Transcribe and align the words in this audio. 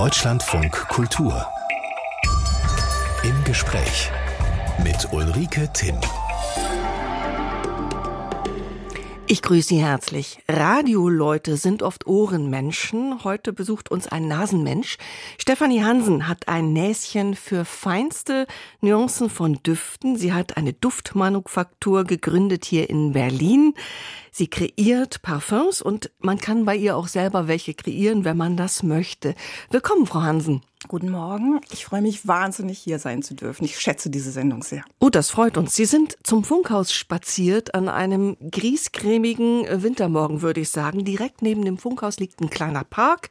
Deutschlandfunk 0.00 0.72
Kultur. 0.88 1.46
Im 3.22 3.44
Gespräch 3.44 4.10
mit 4.82 5.12
Ulrike 5.12 5.70
Timm. 5.74 6.00
Ich 9.26 9.42
grüße 9.42 9.68
Sie 9.68 9.80
herzlich. 9.80 10.42
Radioleute 10.48 11.58
sind 11.58 11.82
oft 11.82 12.06
Ohrenmenschen. 12.06 13.22
Heute 13.24 13.52
besucht 13.52 13.90
uns 13.90 14.08
ein 14.08 14.26
Nasenmensch. 14.26 14.96
Stefanie 15.38 15.84
Hansen 15.84 16.26
hat 16.26 16.48
ein 16.48 16.72
Näschen 16.72 17.36
für 17.36 17.66
feinste 17.66 18.46
Nuancen 18.80 19.28
von 19.28 19.62
Düften. 19.62 20.16
Sie 20.16 20.32
hat 20.32 20.56
eine 20.56 20.72
Duftmanufaktur 20.72 22.04
gegründet 22.04 22.64
hier 22.64 22.88
in 22.88 23.12
Berlin. 23.12 23.74
Sie 24.40 24.48
kreiert 24.48 25.20
Parfums 25.20 25.82
und 25.82 26.10
man 26.18 26.38
kann 26.38 26.64
bei 26.64 26.74
ihr 26.74 26.96
auch 26.96 27.08
selber 27.08 27.46
welche 27.46 27.74
kreieren, 27.74 28.24
wenn 28.24 28.38
man 28.38 28.56
das 28.56 28.82
möchte. 28.82 29.34
Willkommen, 29.68 30.06
Frau 30.06 30.22
Hansen. 30.22 30.62
Guten 30.88 31.10
Morgen. 31.10 31.60
Ich 31.70 31.84
freue 31.84 32.00
mich 32.00 32.26
wahnsinnig, 32.26 32.78
hier 32.78 32.98
sein 32.98 33.22
zu 33.22 33.34
dürfen. 33.34 33.66
Ich 33.66 33.78
schätze 33.78 34.08
diese 34.08 34.30
Sendung 34.30 34.62
sehr. 34.62 34.82
Oh, 34.98 35.10
das 35.10 35.28
freut 35.28 35.58
uns. 35.58 35.76
Sie 35.76 35.84
sind 35.84 36.16
zum 36.22 36.42
Funkhaus 36.42 36.94
spaziert 36.94 37.74
an 37.74 37.90
einem 37.90 38.38
griescremigen 38.50 39.82
Wintermorgen, 39.82 40.40
würde 40.40 40.62
ich 40.62 40.70
sagen. 40.70 41.04
Direkt 41.04 41.42
neben 41.42 41.62
dem 41.66 41.76
Funkhaus 41.76 42.18
liegt 42.18 42.40
ein 42.40 42.48
kleiner 42.48 42.84
Park. 42.84 43.28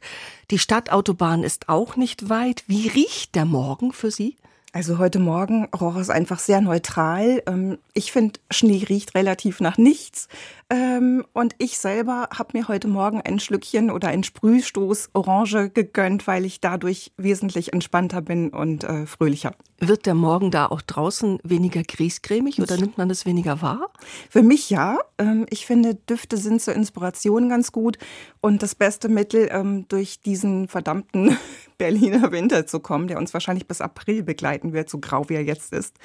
Die 0.52 0.60
Stadtautobahn 0.60 1.42
ist 1.42 1.68
auch 1.68 1.96
nicht 1.96 2.28
weit. 2.28 2.62
Wie 2.68 2.86
riecht 2.86 3.34
der 3.34 3.46
Morgen 3.46 3.92
für 3.92 4.12
Sie? 4.12 4.36
Also 4.72 4.98
heute 4.98 5.18
Morgen 5.18 5.68
roch 5.74 5.96
es 5.96 6.10
einfach 6.10 6.38
sehr 6.38 6.60
neutral. 6.60 7.42
Ähm, 7.46 7.78
ich 7.92 8.12
finde, 8.12 8.38
Schnee 8.52 8.84
riecht 8.88 9.16
relativ 9.16 9.60
nach 9.60 9.78
nichts. 9.78 10.28
Ähm, 10.68 11.24
und 11.32 11.56
ich 11.58 11.78
selber 11.78 12.28
habe 12.32 12.56
mir 12.56 12.68
heute 12.68 12.86
Morgen 12.86 13.20
ein 13.20 13.40
Schlückchen 13.40 13.90
oder 13.90 14.08
einen 14.08 14.22
Sprühstoß 14.22 15.10
Orange 15.12 15.70
gegönnt, 15.70 16.28
weil 16.28 16.44
ich 16.44 16.60
dadurch 16.60 17.10
wesentlich 17.16 17.72
entspannter 17.72 18.22
bin 18.22 18.50
und 18.50 18.84
äh, 18.84 19.06
fröhlicher. 19.06 19.54
Wird 19.80 20.06
der 20.06 20.14
Morgen 20.14 20.52
da 20.52 20.66
auch 20.66 20.82
draußen 20.82 21.40
weniger 21.42 21.82
griesgrämig 21.82 22.60
oder 22.60 22.76
nimmt 22.76 22.96
man 22.96 23.08
das 23.08 23.26
weniger 23.26 23.62
wahr? 23.62 23.90
Für 24.28 24.44
mich 24.44 24.70
ja. 24.70 24.98
Ähm, 25.18 25.46
ich 25.50 25.66
finde, 25.66 25.96
Düfte 25.96 26.36
sind 26.36 26.62
zur 26.62 26.74
Inspiration 26.74 27.48
ganz 27.48 27.72
gut 27.72 27.98
und 28.40 28.62
das 28.62 28.76
beste 28.76 29.08
Mittel, 29.08 29.48
durch 29.88 30.20
diesen 30.20 30.68
verdammten 30.68 31.36
Berliner 31.80 32.30
Winter 32.30 32.66
zu 32.66 32.78
kommen, 32.78 33.08
der 33.08 33.16
uns 33.16 33.32
wahrscheinlich 33.32 33.66
bis 33.66 33.80
April 33.80 34.22
begleiten 34.22 34.74
wird, 34.74 34.90
so 34.90 34.98
grau 34.98 35.30
wie 35.30 35.34
er 35.34 35.42
jetzt 35.42 35.72
ist, 35.72 35.96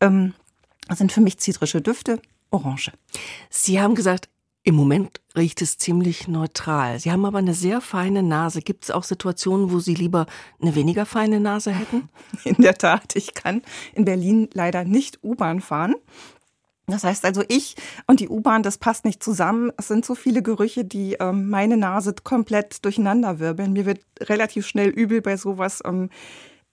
sind 0.00 1.12
für 1.12 1.20
mich 1.20 1.38
zitrische 1.38 1.82
Düfte, 1.82 2.22
Orange. 2.50 2.92
Sie 3.50 3.80
haben 3.80 3.96
gesagt, 3.96 4.28
im 4.62 4.76
Moment 4.76 5.20
riecht 5.36 5.60
es 5.60 5.76
ziemlich 5.76 6.28
neutral. 6.28 7.00
Sie 7.00 7.10
haben 7.10 7.24
aber 7.24 7.38
eine 7.38 7.52
sehr 7.52 7.80
feine 7.80 8.22
Nase. 8.22 8.62
Gibt 8.62 8.84
es 8.84 8.92
auch 8.92 9.02
Situationen, 9.02 9.72
wo 9.72 9.80
Sie 9.80 9.94
lieber 9.94 10.26
eine 10.62 10.76
weniger 10.76 11.04
feine 11.04 11.40
Nase 11.40 11.72
hätten? 11.72 12.08
In 12.44 12.54
der 12.62 12.78
Tat, 12.78 13.16
ich 13.16 13.34
kann 13.34 13.62
in 13.92 14.04
Berlin 14.04 14.48
leider 14.54 14.84
nicht 14.84 15.18
U-Bahn 15.24 15.60
fahren. 15.60 15.96
Das 16.86 17.04
heißt 17.04 17.24
also, 17.24 17.42
ich 17.48 17.76
und 18.06 18.20
die 18.20 18.28
U-Bahn, 18.28 18.62
das 18.62 18.78
passt 18.78 19.04
nicht 19.04 19.22
zusammen. 19.22 19.72
Es 19.78 19.88
sind 19.88 20.04
so 20.04 20.14
viele 20.14 20.42
Gerüche, 20.42 20.84
die 20.84 21.14
ähm, 21.14 21.48
meine 21.48 21.76
Nase 21.76 22.14
komplett 22.22 22.84
durcheinander 22.84 23.38
wirbeln. 23.38 23.72
Mir 23.72 23.86
wird 23.86 24.00
relativ 24.20 24.66
schnell 24.66 24.90
übel 24.90 25.22
bei 25.22 25.36
sowas. 25.36 25.80
Ähm, 25.84 26.10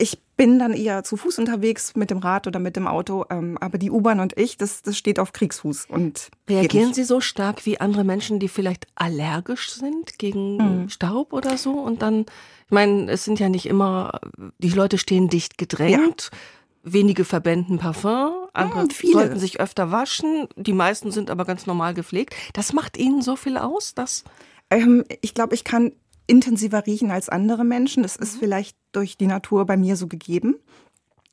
ich 0.02 0.18
bin 0.36 0.58
dann 0.58 0.74
eher 0.74 1.04
zu 1.04 1.16
Fuß 1.16 1.38
unterwegs 1.38 1.96
mit 1.96 2.10
dem 2.10 2.18
Rad 2.18 2.48
oder 2.48 2.60
mit 2.60 2.76
dem 2.76 2.88
Auto, 2.88 3.26
ähm, 3.30 3.60
aber 3.62 3.78
die 3.78 3.92
U-Bahn 3.92 4.20
und 4.20 4.36
ich, 4.36 4.58
das, 4.58 4.82
das 4.82 4.98
steht 4.98 5.20
auf 5.20 5.32
Kriegsfuß. 5.32 5.86
Und 5.86 6.32
Reagieren 6.50 6.96
Sie 6.96 7.04
so 7.04 7.22
stark 7.22 7.68
wie 7.68 7.80
andere 7.80 8.04
Menschen, 8.04 8.40
die 8.40 8.48
vielleicht 8.48 8.88
allergisch 8.96 9.70
sind 9.70 10.18
gegen 10.18 10.58
mhm. 10.58 10.90
Staub 10.90 11.34
oder 11.34 11.56
so? 11.56 11.74
Und 11.74 12.02
dann, 12.02 12.22
ich 12.22 12.72
meine, 12.72 13.12
es 13.12 13.26
sind 13.26 13.40
ja 13.40 13.48
nicht 13.48 13.68
immer, 13.68 14.20
die 14.58 14.70
Leute 14.70 14.98
stehen 14.98 15.30
dicht 15.30 15.60
gedrängt. 15.60 16.32
Ja. 16.32 16.38
Wenige 16.84 17.26
verwenden 17.26 17.78
Parfum, 17.78 18.32
andere 18.54 18.82
hm, 18.82 19.12
sollten 19.12 19.40
sich 19.40 19.60
öfter 19.60 19.92
waschen. 19.92 20.48
Die 20.56 20.74
meisten 20.74 21.12
sind 21.12 21.30
aber 21.30 21.46
ganz 21.46 21.68
normal 21.68 21.94
gepflegt. 21.94 22.36
Das 22.54 22.74
macht 22.74 22.98
Ihnen 22.98 23.22
so 23.22 23.36
viel 23.36 23.58
aus, 23.58 23.94
dass 23.94 24.24
ähm, 24.70 25.04
ich 25.22 25.34
glaube, 25.34 25.54
ich 25.54 25.64
kann 25.64 25.92
intensiver 26.28 26.86
riechen 26.86 27.12
als 27.12 27.30
andere 27.30 27.64
Menschen. 27.64 28.04
Das 28.04 28.16
ist 28.16 28.36
mhm. 28.36 28.40
vielleicht 28.40 28.78
durch 28.94 29.18
die 29.18 29.28
Natur 29.28 29.66
bei 29.66 29.78
mir 29.78 29.96
so 29.96 30.08
gegeben. 30.08 30.56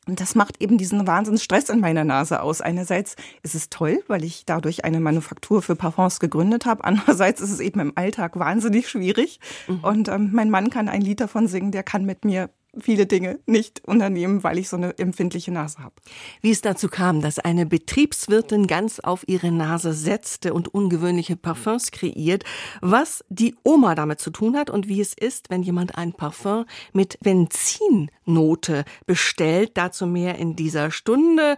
Und 0.09 0.21
das 0.21 0.35
macht 0.35 0.63
eben 0.63 0.79
diesen 0.79 1.07
Wahnsinnsstress 1.07 1.69
in 1.69 1.81
meiner 1.81 2.03
Nase 2.03 2.41
aus. 2.41 2.63
Einerseits 2.63 3.15
ist 3.43 3.55
es 3.55 3.69
toll, 3.69 4.03
weil 4.09 4.25
ich 4.25 4.47
dadurch 4.47 4.85
eine 4.85 5.01
Manufaktur 5.01 5.61
für 5.61 5.77
Parfums 5.77 6.19
gegründet 6.19 6.65
habe. 6.65 6.83
Andererseits 6.85 7.43
ist 7.43 7.51
es 7.51 7.61
eben 7.61 7.79
im 7.79 7.93
Alltag 7.95 8.39
wahnsinnig 8.39 8.89
schwierig. 8.89 9.39
Mhm. 9.69 9.81
Und 9.81 10.09
ähm, 10.09 10.31
mein 10.33 10.51
Mann 10.51 10.71
kann 10.71 10.89
ein 10.89 11.03
Lied 11.03 11.21
davon 11.21 11.47
singen, 11.47 11.73
der 11.73 11.83
kann 11.83 12.07
mit 12.07 12.25
mir 12.25 12.49
viele 12.81 13.07
Dinge 13.07 13.41
nicht 13.47 13.85
unternehmen, 13.85 14.43
weil 14.45 14.59
ich 14.59 14.69
so 14.69 14.77
eine 14.77 14.99
empfindliche 14.99 15.51
Nase 15.51 15.79
habe. 15.79 15.95
Wie 16.41 16.51
es 16.51 16.61
dazu 16.61 16.89
kam, 16.89 17.21
dass 17.21 17.39
eine 17.39 17.67
Betriebswirtin 17.67 18.67
ganz 18.67 19.01
auf 19.01 19.25
ihre 19.27 19.53
Nase 19.53 19.93
setzte 19.93 20.55
und 20.55 20.69
ungewöhnliche 20.69 21.37
Parfums 21.37 21.91
kreiert, 21.91 22.45
was 22.81 23.25
die 23.29 23.55
Oma 23.65 23.95
damit 23.95 24.21
zu 24.21 24.31
tun 24.31 24.57
hat 24.57 24.71
und 24.71 24.89
wie 24.89 25.01
es 25.01 25.15
ist, 25.15 25.51
wenn 25.51 25.63
jemand 25.63 25.97
ein 25.97 26.13
Parfum 26.13 26.65
mit 26.93 27.19
Benzinnote 27.21 28.85
bestellt, 29.07 29.73
dazu 29.75 30.07
mehr 30.07 30.37
in 30.39 30.57
dieser 30.57 30.91
Stunde. 30.91 31.57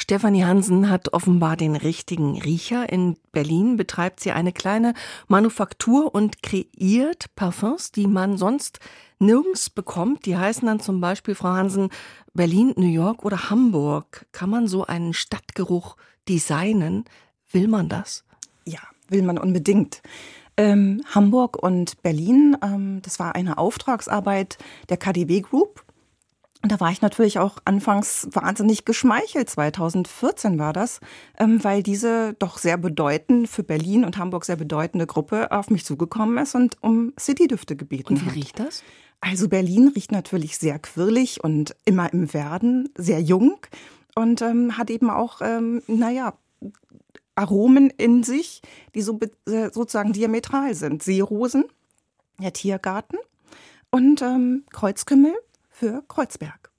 Stefanie 0.00 0.44
Hansen 0.44 0.88
hat 0.88 1.12
offenbar 1.12 1.56
den 1.56 1.74
richtigen 1.74 2.40
Riecher. 2.40 2.88
In 2.88 3.16
Berlin 3.32 3.76
betreibt 3.76 4.20
sie 4.20 4.30
eine 4.30 4.52
kleine 4.52 4.94
Manufaktur 5.26 6.14
und 6.14 6.40
kreiert 6.40 7.34
Parfums, 7.34 7.90
die 7.90 8.06
man 8.06 8.38
sonst 8.38 8.78
nirgends 9.18 9.70
bekommt. 9.70 10.24
Die 10.24 10.36
heißen 10.36 10.66
dann 10.66 10.78
zum 10.78 11.00
Beispiel, 11.00 11.34
Frau 11.34 11.48
Hansen, 11.48 11.88
Berlin, 12.32 12.74
New 12.76 12.86
York 12.86 13.24
oder 13.24 13.50
Hamburg. 13.50 14.24
Kann 14.30 14.50
man 14.50 14.68
so 14.68 14.86
einen 14.86 15.14
Stadtgeruch 15.14 15.96
designen? 16.28 17.04
Will 17.50 17.66
man 17.66 17.88
das? 17.88 18.24
Ja, 18.64 18.80
will 19.08 19.22
man 19.22 19.36
unbedingt. 19.36 20.00
Ähm, 20.56 21.02
Hamburg 21.12 21.60
und 21.60 22.00
Berlin, 22.02 22.56
ähm, 22.62 23.02
das 23.02 23.18
war 23.18 23.34
eine 23.34 23.58
Auftragsarbeit 23.58 24.58
der 24.90 24.96
KDW 24.96 25.40
Group. 25.40 25.84
Und 26.62 26.72
da 26.72 26.80
war 26.80 26.90
ich 26.90 27.02
natürlich 27.02 27.38
auch 27.38 27.58
anfangs 27.64 28.28
wahnsinnig 28.32 28.84
geschmeichelt. 28.84 29.48
2014 29.48 30.58
war 30.58 30.72
das, 30.72 31.00
ähm, 31.38 31.62
weil 31.62 31.84
diese 31.84 32.34
doch 32.34 32.58
sehr 32.58 32.76
bedeutend 32.76 33.48
für 33.48 33.62
Berlin 33.62 34.04
und 34.04 34.18
Hamburg 34.18 34.44
sehr 34.44 34.56
bedeutende 34.56 35.06
Gruppe 35.06 35.52
auf 35.52 35.70
mich 35.70 35.84
zugekommen 35.84 36.36
ist 36.38 36.56
und 36.56 36.76
um 36.82 37.12
Citydüfte 37.18 37.76
gebeten 37.76 38.16
hat. 38.16 38.22
Und 38.22 38.34
wie 38.34 38.40
riecht 38.40 38.58
das? 38.58 38.82
Also 39.20 39.48
Berlin 39.48 39.88
riecht 39.88 40.10
natürlich 40.12 40.58
sehr 40.58 40.78
quirlig 40.78 41.42
und 41.42 41.76
immer 41.84 42.12
im 42.12 42.32
Werden, 42.34 42.88
sehr 42.96 43.20
jung 43.20 43.58
und 44.14 44.42
ähm, 44.42 44.76
hat 44.76 44.90
eben 44.90 45.10
auch, 45.10 45.40
ähm, 45.42 45.82
naja, 45.86 46.34
Aromen 47.36 47.90
in 47.90 48.24
sich, 48.24 48.62
die 48.96 49.02
so 49.02 49.20
äh, 49.46 49.70
sozusagen 49.72 50.12
diametral 50.12 50.74
sind. 50.74 51.04
Seerosen, 51.04 51.64
der 52.40 52.52
Tiergarten 52.52 53.16
und 53.90 54.22
ähm, 54.22 54.64
Kreuzkümmel 54.72 55.34
für 55.78 56.02
Kreuzberg. 56.08 56.70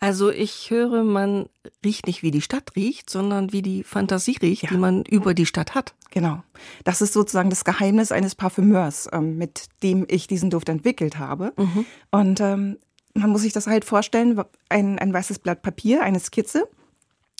Also 0.00 0.30
ich 0.30 0.70
höre, 0.70 1.02
man 1.02 1.46
riecht 1.84 2.06
nicht 2.06 2.22
wie 2.22 2.30
die 2.30 2.42
Stadt 2.42 2.76
riecht, 2.76 3.08
sondern 3.08 3.52
wie 3.52 3.62
die 3.62 3.82
Fantasie 3.84 4.36
riecht, 4.40 4.64
ja. 4.64 4.68
die 4.68 4.76
man 4.76 5.02
über 5.04 5.34
die 5.34 5.46
Stadt 5.46 5.74
hat. 5.74 5.94
Genau. 6.10 6.42
Das 6.84 7.00
ist 7.00 7.12
sozusagen 7.12 7.50
das 7.50 7.64
Geheimnis 7.64 8.12
eines 8.12 8.34
Parfümeurs, 8.34 9.08
ähm, 9.12 9.38
mit 9.38 9.66
dem 9.82 10.04
ich 10.08 10.26
diesen 10.26 10.50
Duft 10.50 10.68
entwickelt 10.68 11.18
habe. 11.18 11.52
Mhm. 11.56 11.86
Und 12.10 12.40
ähm, 12.40 12.78
man 13.14 13.30
muss 13.30 13.42
sich 13.42 13.52
das 13.52 13.66
halt 13.66 13.84
vorstellen, 13.84 14.40
ein, 14.68 14.98
ein 14.98 15.12
weißes 15.12 15.38
Blatt 15.38 15.62
Papier, 15.62 16.02
eine 16.02 16.20
Skizze 16.20 16.68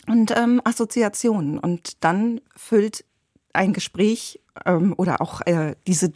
und 0.07 0.35
ähm, 0.35 0.61
Assoziationen. 0.63 1.59
Und 1.59 2.03
dann 2.03 2.41
füllt 2.55 3.05
ein 3.53 3.73
Gespräch 3.73 4.41
ähm, 4.65 4.93
oder 4.97 5.21
auch 5.21 5.41
äh, 5.41 5.75
diese 5.87 6.09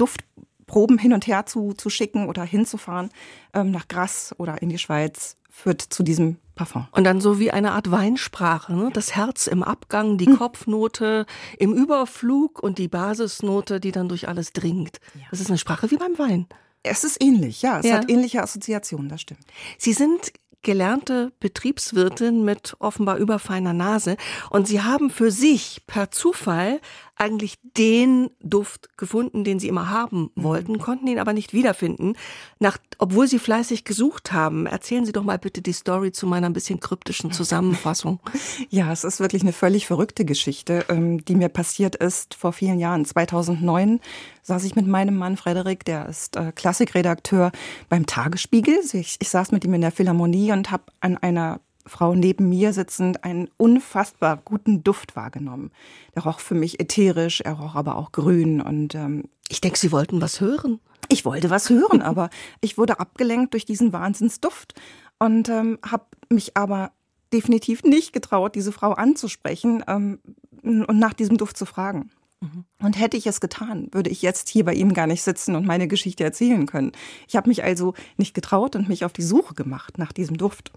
Duftproben 0.70 0.98
hin 0.98 1.14
und 1.14 1.28
her 1.28 1.46
zu, 1.46 1.74
zu 1.74 1.90
schicken 1.90 2.28
oder 2.28 2.44
hinzufahren 2.44 3.10
ähm, 3.54 3.72
nach 3.72 3.88
Grasse 3.88 4.36
oder 4.38 4.62
in 4.62 4.70
die 4.70 4.78
Schweiz 4.78 5.36
führt 5.50 5.82
zu 5.82 6.04
diesem 6.04 6.38
Parfum. 6.56 6.88
Und 6.92 7.04
dann 7.04 7.22
so 7.22 7.40
wie 7.40 7.52
eine 7.52 7.72
Art 7.72 7.92
Weinsprache, 7.92 8.74
ne? 8.74 8.90
das 8.94 9.16
Herz 9.16 9.48
im 9.48 9.64
Abgang, 9.64 10.18
die 10.18 10.28
hm. 10.28 10.38
Kopfnote 10.38 11.26
im 11.58 11.74
Überflug 11.74 12.62
und 12.62 12.78
die 12.78 12.88
Basisnote, 12.88 13.80
die 13.80 13.92
dann 13.92 14.08
durch 14.08 14.28
alles 14.28 14.54
dringt. 14.54 15.00
Ja. 15.16 15.26
Das 15.32 15.40
ist 15.40 15.50
eine 15.50 15.58
Sprache 15.58 15.90
wie 15.92 15.98
beim 15.98 16.18
Wein. 16.18 16.48
Es 16.84 17.04
ist 17.04 17.22
ähnlich, 17.22 17.62
ja. 17.62 17.80
Es 17.80 17.86
ja. 17.86 17.96
hat 17.96 18.10
ähnliche 18.10 18.42
Assoziationen, 18.42 19.10
das 19.10 19.22
stimmt. 19.22 19.42
Sie 19.78 19.94
sind 19.94 20.32
gelernte 20.62 21.32
Betriebswirtin 21.40 22.44
mit 22.44 22.76
offenbar 22.80 23.18
überfeiner 23.18 23.74
Nase 23.74 24.18
und 24.50 24.68
Sie 24.68 24.82
haben 24.82 25.10
für 25.10 25.32
sich 25.32 25.84
per 25.88 26.12
Zufall 26.12 26.82
eigentlich 27.20 27.60
den 27.78 28.30
Duft 28.42 28.98
gefunden, 28.98 29.44
den 29.44 29.60
sie 29.60 29.68
immer 29.68 29.90
haben 29.90 30.32
mhm. 30.36 30.44
wollten, 30.44 30.80
konnten 30.80 31.08
ihn 31.08 31.20
aber 31.20 31.34
nicht 31.34 31.54
wiederfinden. 31.54 32.16
Nach, 32.60 32.78
obwohl 32.98 33.28
sie 33.28 33.40
fleißig 33.40 33.84
gesucht 33.84 34.32
haben. 34.32 34.66
Erzählen 34.66 35.06
Sie 35.06 35.12
doch 35.12 35.24
mal 35.24 35.38
bitte 35.38 35.62
die 35.62 35.74
Story 35.74 36.12
zu 36.12 36.28
meiner 36.28 36.48
ein 36.48 36.54
bisschen 36.54 36.80
kryptischen 36.80 37.32
Zusammenfassung. 37.32 38.20
Ja, 38.70 38.92
es 38.92 39.04
ist 39.04 39.20
wirklich 39.20 39.42
eine 39.42 39.54
völlig 39.54 39.88
verrückte 39.88 40.26
Geschichte, 40.26 40.86
ähm, 40.90 41.24
die 41.26 41.36
mir 41.36 41.50
passiert 41.50 41.96
ist 41.96 42.36
vor 42.36 42.54
vielen 42.54 42.80
Jahren. 42.80 43.04
2009 43.04 44.00
saß 44.44 44.64
ich 44.64 44.76
mit 44.76 44.88
meinem 44.88 45.18
Mann 45.18 45.38
Frederik, 45.38 45.86
der 45.86 46.08
ist 46.08 46.36
äh, 46.36 46.52
Klassikredakteur 46.52 47.52
beim 47.90 48.06
Tagesspiegel. 48.06 48.80
Ich, 48.94 49.18
ich 49.20 49.30
saß 49.30 49.52
mit 49.52 49.66
ihm 49.66 49.74
in 49.74 49.82
der 49.82 49.92
Philharmonie 49.92 50.52
und 50.52 50.72
habe 50.72 50.84
an 51.00 51.18
einer 51.18 51.60
Frau 51.86 52.14
neben 52.14 52.50
mir 52.50 52.74
sitzend 52.74 53.24
einen 53.24 53.50
unfassbar 53.58 54.38
guten 54.38 54.84
Duft 54.84 55.16
wahrgenommen. 55.16 55.72
Der 56.16 56.24
roch 56.24 56.40
für 56.40 56.56
mich 56.56 56.80
ätherisch, 56.80 57.42
er 57.42 57.54
roch 57.54 57.76
aber 57.76 57.96
auch 57.96 58.12
grün 58.12 58.62
und 58.62 58.96
ähm, 58.96 59.26
ich 59.50 59.62
denke, 59.62 59.80
Sie 59.80 59.92
wollten 59.92 60.22
was 60.22 60.42
hören. 60.42 60.80
Ich 61.10 61.26
wollte 61.26 61.50
was 61.50 61.70
hören, 61.70 62.02
aber 62.02 62.30
ich 62.62 62.78
wurde 62.78 63.00
abgelenkt 63.00 63.54
durch 63.54 63.66
diesen 63.66 63.94
Wahnsinnsduft 63.94 64.76
und 65.18 65.50
ähm, 65.50 65.80
habe 65.86 66.06
mich 66.30 66.56
aber 66.56 66.92
definitiv 67.34 67.84
nicht 67.84 68.14
getraut, 68.14 68.56
diese 68.56 68.72
Frau 68.72 68.94
anzusprechen 68.94 69.84
ähm, 69.88 70.20
und 70.64 71.00
nach 71.00 71.14
diesem 71.14 71.38
Duft 71.38 71.58
zu 71.58 71.66
fragen. 71.66 72.12
Mhm. 72.42 72.66
Und 72.82 72.98
hätte 72.98 73.18
ich 73.18 73.28
es 73.28 73.42
getan, 73.42 73.90
würde 73.92 74.10
ich 74.10 74.22
jetzt 74.22 74.50
hier 74.50 74.64
bei 74.64 74.74
ihm 74.74 74.94
gar 74.94 75.08
nicht 75.08 75.24
sitzen 75.24 75.56
und 75.56 75.66
meine 75.66 75.88
Geschichte 75.88 76.24
erzählen 76.24 76.66
können. 76.66 76.92
Ich 77.28 77.36
habe 77.36 77.50
mich 77.50 77.64
also 77.64 77.94
nicht 78.18 78.34
getraut 78.34 78.76
und 78.76 78.88
mich 78.88 79.04
auf 79.04 79.14
die 79.14 79.24
Suche 79.24 79.54
gemacht 79.54 79.98
nach 79.98 80.14
diesem 80.14 80.38
Duft 80.38 80.72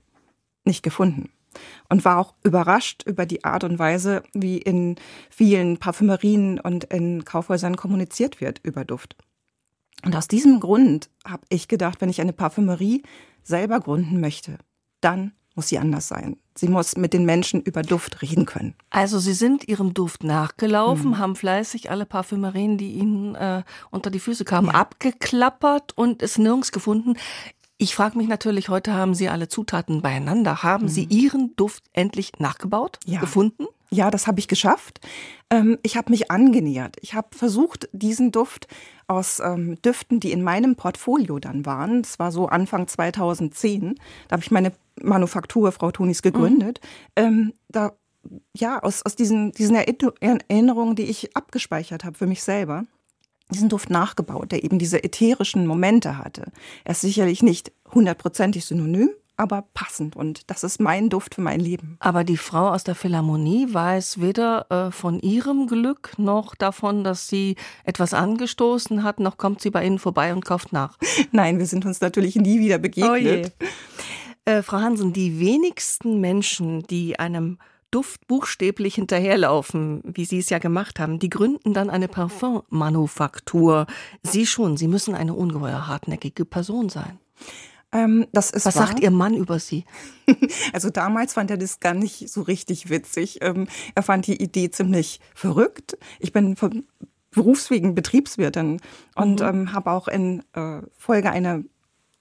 nicht 0.65 0.83
gefunden. 0.83 1.31
Und 1.89 2.05
war 2.05 2.19
auch 2.19 2.35
überrascht 2.43 3.03
über 3.05 3.27
die 3.27 3.45
Art 3.45 3.63
und 3.65 3.79
Weise, 3.79 4.23
wie 4.33 4.57
in 4.57 4.97
vielen 5.29 5.77
Parfümerien 5.77 6.59
und 6.59 6.85
in 6.85 7.27
Kaufhäusern 7.27 7.77
kommuniziert 7.77 8.41
wird 8.41 8.61
über 8.63 8.87
Duft. 8.87 9.17
Und 10.05 10.17
aus 10.17 10.29
diesem 10.29 10.61
Grund 10.61 11.11
habe 11.27 11.43
ich 11.51 11.69
gedacht, 11.69 12.01
wenn 12.01 12.09
ich 12.09 12.21
eine 12.21 12.33
Parfümerie 12.33 13.03
selber 13.43 13.81
gründen 13.81 14.21
möchte, 14.21 14.59
dann 15.01 15.33
muss 15.55 15.69
sie 15.69 15.79
anders 15.79 16.09
sein. 16.09 16.37
Sie 16.57 16.69
muss 16.69 16.97
mit 16.97 17.13
den 17.13 17.25
Menschen 17.25 17.61
über 17.63 17.83
Duft 17.83 18.23
reden 18.23 18.47
können. 18.47 18.75
Also 18.91 19.19
Sie 19.19 19.35
sind 19.35 19.69
Ihrem 19.69 19.95
Duft 19.95 20.25
nachgelaufen, 20.25 21.11
mhm. 21.11 21.19
haben 21.19 21.37
fleißig 21.37 21.91
alle 21.91 22.07
Parfümerien, 22.07 22.79
die 22.79 22.93
Ihnen 22.93 23.35
äh, 23.35 23.63
unter 23.91 24.11
die 24.11 24.19
Füße 24.21 24.45
kamen, 24.45 24.69
ja. 24.69 24.75
abgeklappert 24.75 25.97
und 25.97 26.23
es 26.23 26.39
nirgends 26.39 26.73
gefunden. 26.73 27.15
Ich 27.79 27.95
frage 27.95 28.17
mich 28.17 28.29
natürlich, 28.29 28.69
heute 28.69 28.93
haben 28.95 29.15
Sie 29.15 29.29
alle 29.29 29.49
Zutaten 29.49 30.03
beieinander. 30.03 30.63
Haben 30.63 30.85
mhm. 30.85 30.89
Sie 30.89 31.05
Ihren 31.05 31.57
Duft 31.57 31.85
endlich 31.93 32.33
nachgebaut, 32.39 32.99
ja. 33.05 33.21
gefunden? 33.21 33.67
Ja, 33.91 34.11
das 34.11 34.27
habe 34.27 34.41
ich 34.41 34.49
geschafft. 34.49 35.01
Ähm, 35.51 35.79
ich 35.83 35.97
habe 35.97 36.11
mich 36.11 36.31
angenähert. 36.31 36.97
Ich 37.03 37.13
habe 37.13 37.29
versucht, 37.37 37.89
diesen 37.93 38.33
Duft 38.33 38.67
aus 39.07 39.41
ähm, 39.41 39.77
Düften, 39.83 40.19
die 40.19 40.33
in 40.33 40.43
meinem 40.43 40.77
Portfolio 40.77 41.39
dann 41.39 41.67
waren, 41.67 42.03
das 42.03 42.19
war 42.19 42.33
so 42.33 42.47
Anfang 42.47 42.89
2010, 42.89 43.97
da 44.29 44.35
habe 44.35 44.43
ich 44.43 44.51
meine 44.51 44.73
Manufaktur 45.03 45.73
Frau 45.73 45.91
Tonis 45.91 46.23
gegründet, 46.23 46.81
mhm. 47.19 47.53
da 47.69 47.93
ja, 48.57 48.79
aus, 48.83 49.05
aus 49.05 49.17
diesen, 49.17 49.53
diesen 49.53 49.77
Erinnerungen, 49.77 50.97
die 50.97 51.05
ich 51.05 51.37
abgespeichert 51.37 52.05
habe 52.05 52.17
für 52.17 52.27
mich 52.27 52.43
selber, 52.43 52.85
diesen 53.51 53.69
Duft 53.69 53.91
nachgebaut, 53.91 54.53
der 54.53 54.65
eben 54.65 54.79
diese 54.79 55.03
ätherischen 55.03 55.67
Momente 55.67 56.19
hatte. 56.19 56.53
Er 56.85 56.93
ist 56.93 57.03
sicherlich 57.03 57.43
nicht 57.43 57.73
hundertprozentig 57.93 58.65
synonym, 58.65 59.11
aber 59.37 59.65
passend. 59.75 60.15
Und 60.15 60.51
das 60.51 60.63
ist 60.63 60.81
mein 60.81 61.09
Duft 61.09 61.35
für 61.35 61.41
mein 61.41 61.61
Leben. 61.61 61.97
Aber 62.01 62.25
die 62.25 62.37
Frau 62.37 62.69
aus 62.69 62.85
der 62.85 62.95
Philharmonie 62.95 63.73
weiß 63.73 64.21
weder 64.21 64.67
äh, 64.71 64.91
von 64.91 65.21
ihrem 65.21 65.67
Glück 65.67 66.13
noch 66.17 66.55
davon, 66.55 67.03
dass 67.03 67.29
sie 67.29 67.57
etwas 67.85 68.15
angestoßen 68.15 69.03
hat, 69.03 69.21
noch 69.21 69.39
kommt 69.39 69.61
sie 69.61 69.71
bei 69.71 69.85
Ihnen 69.85 69.99
vorbei 69.99 70.33
und 70.33 70.45
kauft 70.45 70.73
nach. 70.73 70.99
Nein, 71.33 71.59
wir 71.59 71.67
sind 71.67 71.85
uns 71.85 72.01
natürlich 72.01 72.37
nie 72.37 72.61
wieder 72.61 72.79
begegnet. 72.79 73.53
Oh 73.61 74.51
äh, 74.51 74.63
Frau 74.63 74.79
Hansen, 74.79 75.13
die 75.13 75.41
wenigsten 75.41 76.21
Menschen, 76.21 76.83
die 76.89 77.19
einem 77.19 77.59
Duft 77.93 78.27
buchstäblich 78.27 78.97
hinterherlaufen, 78.97 80.03
wie 80.05 80.25
Sie 80.25 80.39
es 80.39 80.51
ja 80.51 80.59
gemacht 80.59 80.99
haben. 80.99 81.21
Die 81.21 81.31
gründen 81.31 81.75
dann 81.75 81.91
eine 81.91 82.09
Parfummanufaktur. 82.09 83.87
Sie 84.23 84.47
schon, 84.47 84.77
Sie 84.77 84.89
müssen 84.89 85.15
eine 85.15 85.35
ungeheuer 85.35 85.87
hartnäckige 85.87 86.45
Person 86.45 86.89
sein. 86.89 87.21
Ähm, 87.93 88.27
das 88.33 88.51
ist 88.51 88.65
Was 88.65 88.77
wahr. 88.77 88.87
sagt 88.89 89.01
Ihr 89.01 89.11
Mann 89.11 89.35
über 89.35 89.61
Sie? 89.61 89.85
Also 90.73 90.89
damals 90.89 91.35
fand 91.35 91.51
er 91.51 91.59
das 91.59 91.81
gar 91.81 91.93
nicht 91.93 92.31
so 92.31 92.41
richtig 92.43 92.89
witzig. 92.89 93.39
Ähm, 93.43 93.69
er 93.95 94.03
fand 94.03 94.27
die 94.27 94.43
Idee 94.43 94.71
ziemlich 94.71 95.21
verrückt. 95.35 95.99
Ich 96.19 96.33
bin 96.33 96.57
von 96.57 96.85
Berufswegen 97.31 97.95
Betriebswirtin 97.95 98.81
und 99.15 99.41
mhm. 99.41 99.47
ähm, 99.47 99.73
habe 99.73 99.91
auch 99.91 100.09
in 100.09 100.43
äh, 100.55 100.81
Folge 100.97 101.31
einer 101.31 101.63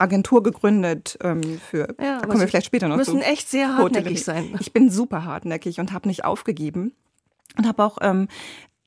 Agentur 0.02 0.44
gegründet 0.44 1.18
für, 1.20 1.96
ja, 2.00 2.20
da 2.20 2.28
kommen 2.28 2.40
wir 2.40 2.48
vielleicht 2.48 2.66
später 2.66 2.88
noch 2.88 2.98
müssen 2.98 3.12
zu. 3.12 3.18
müssen 3.18 3.32
echt 3.32 3.50
sehr 3.50 3.78
hartnäckig 3.78 4.24
sein. 4.24 4.56
Ich 4.60 4.74
bin 4.74 4.90
super 4.90 5.26
hartnäckig 5.26 5.80
und 5.80 5.94
habe 5.94 6.08
nicht 6.08 6.26
aufgegeben 6.26 6.94
und 7.58 7.68
habe 7.68 7.84
auch 7.84 7.98
ähm, 8.02 8.28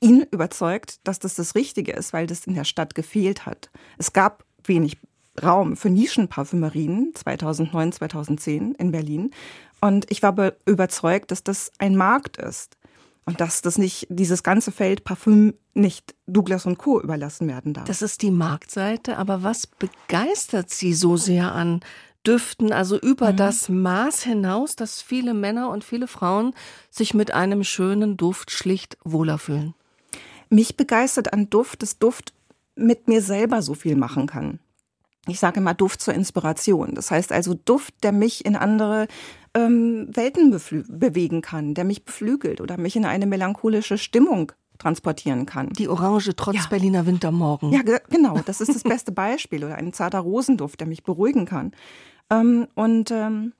ihn 0.00 0.26
überzeugt, 0.30 0.98
dass 1.04 1.18
das 1.18 1.34
das 1.34 1.54
Richtige 1.54 1.92
ist, 1.92 2.12
weil 2.12 2.26
das 2.26 2.46
in 2.46 2.54
der 2.54 2.64
Stadt 2.64 2.94
gefehlt 2.94 3.46
hat. 3.46 3.70
Es 3.98 4.12
gab 4.12 4.44
wenig 4.64 4.98
Raum 5.42 5.76
für 5.76 5.90
Nischenparfümerien 5.90 7.12
2009, 7.14 7.92
2010 7.92 8.74
in 8.74 8.92
Berlin. 8.92 9.30
Und 9.80 10.10
ich 10.10 10.22
war 10.22 10.52
überzeugt, 10.66 11.30
dass 11.30 11.42
das 11.42 11.72
ein 11.78 11.96
Markt 11.96 12.36
ist. 12.36 12.76
Und 13.26 13.40
dass 13.40 13.62
das 13.62 13.78
nicht, 13.78 14.06
dieses 14.10 14.42
ganze 14.42 14.70
Feld 14.70 15.04
Parfüm 15.04 15.54
nicht 15.72 16.14
Douglas 16.26 16.66
und 16.66 16.78
Co. 16.78 17.00
überlassen 17.00 17.48
werden 17.48 17.72
darf. 17.72 17.84
Das 17.84 18.02
ist 18.02 18.22
die 18.22 18.30
Marktseite, 18.30 19.16
aber 19.16 19.42
was 19.42 19.66
begeistert 19.66 20.70
Sie 20.70 20.92
so 20.92 21.16
sehr 21.16 21.52
an 21.52 21.80
Düften, 22.26 22.72
also 22.72 22.98
über 22.98 23.32
mhm. 23.32 23.36
das 23.36 23.68
Maß 23.68 24.22
hinaus, 24.22 24.76
dass 24.76 25.02
viele 25.02 25.34
Männer 25.34 25.70
und 25.70 25.84
viele 25.84 26.06
Frauen 26.06 26.54
sich 26.90 27.14
mit 27.14 27.32
einem 27.32 27.64
schönen 27.64 28.16
Duft 28.16 28.50
schlicht 28.50 28.98
wohler 29.04 29.38
fühlen? 29.38 29.74
Mich 30.50 30.76
begeistert 30.76 31.32
an 31.32 31.50
Duft, 31.50 31.82
dass 31.82 31.98
Duft 31.98 32.34
mit 32.76 33.08
mir 33.08 33.22
selber 33.22 33.62
so 33.62 33.74
viel 33.74 33.96
machen 33.96 34.26
kann. 34.26 34.58
Ich 35.26 35.40
sage 35.40 35.60
immer 35.60 35.74
Duft 35.74 36.02
zur 36.02 36.14
Inspiration. 36.14 36.94
Das 36.94 37.10
heißt 37.10 37.32
also 37.32 37.54
Duft, 37.54 37.94
der 38.02 38.12
mich 38.12 38.44
in 38.44 38.56
andere 38.56 39.06
ähm, 39.54 40.08
Welten 40.12 40.50
bewegen 40.88 41.40
kann, 41.40 41.74
der 41.74 41.84
mich 41.84 42.04
beflügelt 42.04 42.60
oder 42.60 42.76
mich 42.76 42.96
in 42.96 43.04
eine 43.04 43.26
melancholische 43.26 43.98
Stimmung 43.98 44.52
transportieren 44.78 45.46
kann. 45.46 45.68
Die 45.70 45.88
Orange 45.88 46.34
trotz 46.36 46.56
ja. 46.56 46.66
Berliner 46.68 47.06
Wintermorgen. 47.06 47.72
Ja, 47.72 47.82
genau. 48.10 48.40
Das 48.44 48.60
ist 48.60 48.74
das 48.74 48.82
beste 48.82 49.12
Beispiel. 49.12 49.64
Oder 49.64 49.76
ein 49.76 49.92
zarter 49.92 50.20
Rosenduft, 50.20 50.80
der 50.80 50.88
mich 50.88 51.04
beruhigen 51.04 51.46
kann. 51.46 51.72
Ähm, 52.30 52.66
und 52.74 53.10
ähm, 53.10 53.52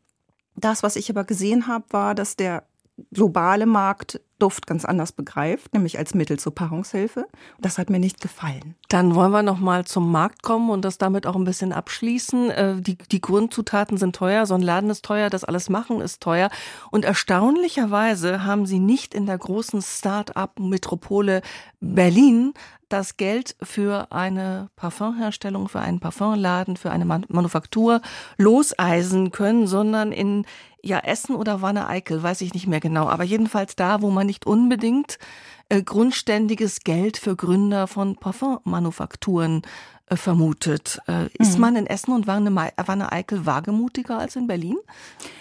das, 0.57 0.83
was 0.83 0.97
ich 0.97 1.11
aber 1.11 1.25
gesehen 1.25 1.67
habe, 1.67 1.85
war, 1.91 2.15
dass 2.15 2.37
der 2.37 2.65
globale 3.13 3.67
Markt 3.67 4.21
Duft 4.39 4.67
ganz 4.67 4.85
anders 4.85 5.13
begreift, 5.13 5.73
nämlich 5.73 5.97
als 5.97 6.13
Mittel 6.13 6.39
zur 6.39 6.55
Paarungshilfe. 6.55 7.27
Das 7.61 7.79
hat 7.79 7.89
mir 7.89 8.01
nicht 8.01 8.21
gefallen. 8.21 8.75
Dann 8.89 9.15
wollen 9.15 9.31
wir 9.31 9.43
noch 9.43 9.59
mal 9.59 9.85
zum 9.85 10.11
Markt 10.11 10.43
kommen 10.43 10.71
und 10.71 10.85
das 10.85 10.99
damit 10.99 11.27
auch 11.27 11.37
ein 11.37 11.45
bisschen 11.45 11.73
abschließen. 11.73 12.51
Äh, 12.51 12.81
die, 12.81 12.99
die 12.99 13.21
Grundzutaten 13.21 13.97
sind 13.97 14.17
teuer, 14.17 14.45
so 14.47 14.55
ein 14.55 14.63
Laden 14.63 14.91
ist 14.91 15.05
teuer, 15.05 15.31
das 15.31 15.45
alles 15.45 15.71
machen 15.71 16.01
ist 16.01 16.21
teuer. 16.21 16.51
Und 16.91 17.05
erstaunlicherweise 17.05 18.45
haben 18.45 18.67
sie 18.67 18.81
nicht 18.81 19.15
in 19.15 19.27
der 19.27 19.39
großen 19.39 19.81
Start-up-Metropole 19.81 21.41
Berlin 21.81 22.55
das 22.89 23.17
Geld 23.17 23.57
für 23.63 24.13
eine 24.13 24.69
Parfumherstellung, 24.77 25.69
für 25.69 25.81
einen 25.81 26.01
Parfumladen, 26.01 26.77
für 26.77 26.91
eine 26.91 27.05
Manufaktur 27.05 28.01
loseisen 28.37 29.31
können, 29.31 29.67
sondern 29.67 30.13
in 30.13 30.45
ja 30.85 30.99
Essen 30.99 31.35
oder 31.35 31.63
Wanne-Eickel, 31.63 32.23
weiß 32.23 32.41
ich 32.43 32.55
nicht 32.55 32.67
mehr 32.67 32.81
genau, 32.81 33.09
aber 33.09 33.25
jedenfalls 33.25 33.77
da, 33.77 34.03
wo 34.03 34.11
man 34.11 34.27
nicht 34.27 34.47
unbedingt 34.47 35.19
äh, 35.69 35.83
grundständiges 35.83 36.81
Geld 36.81 37.17
für 37.17 37.37
Gründer 37.37 37.87
von 37.87 38.17
Parfummanufakturen 38.17 39.63
äh, 40.07 40.17
vermutet. 40.17 41.01
Äh, 41.09 41.29
ist 41.39 41.55
mhm. 41.55 41.61
man 41.61 41.77
in 41.77 41.87
Essen 41.87 42.13
und 42.13 42.27
Wanne-Eickel 42.27 43.47
wagemutiger 43.47 44.19
als 44.19 44.37
in 44.37 44.47
Berlin? 44.47 44.77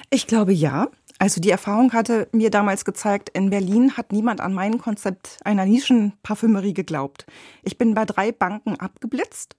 Ich 0.10 0.28
glaube 0.28 0.54
ja. 0.54 0.88
Also 1.20 1.40
die 1.40 1.52
Erfahrung 1.52 1.94
hatte 1.94 2.28
mir 2.32 2.50
damals 2.50 2.86
gezeigt, 2.86 3.30
in 3.30 3.50
Berlin 3.50 3.96
hat 3.96 4.12
niemand 4.12 4.42
an 4.42 4.54
mein 4.54 4.80
Konzept 4.80 5.38
einer 5.46 5.66
Nischenparfümerie 5.66 6.74
geglaubt. 6.74 7.26
Ich 7.62 7.78
bin 7.78 7.94
bei 7.94 8.06
drei 8.06 8.32
Banken 8.32 8.80
abgeblitzt 8.80 9.56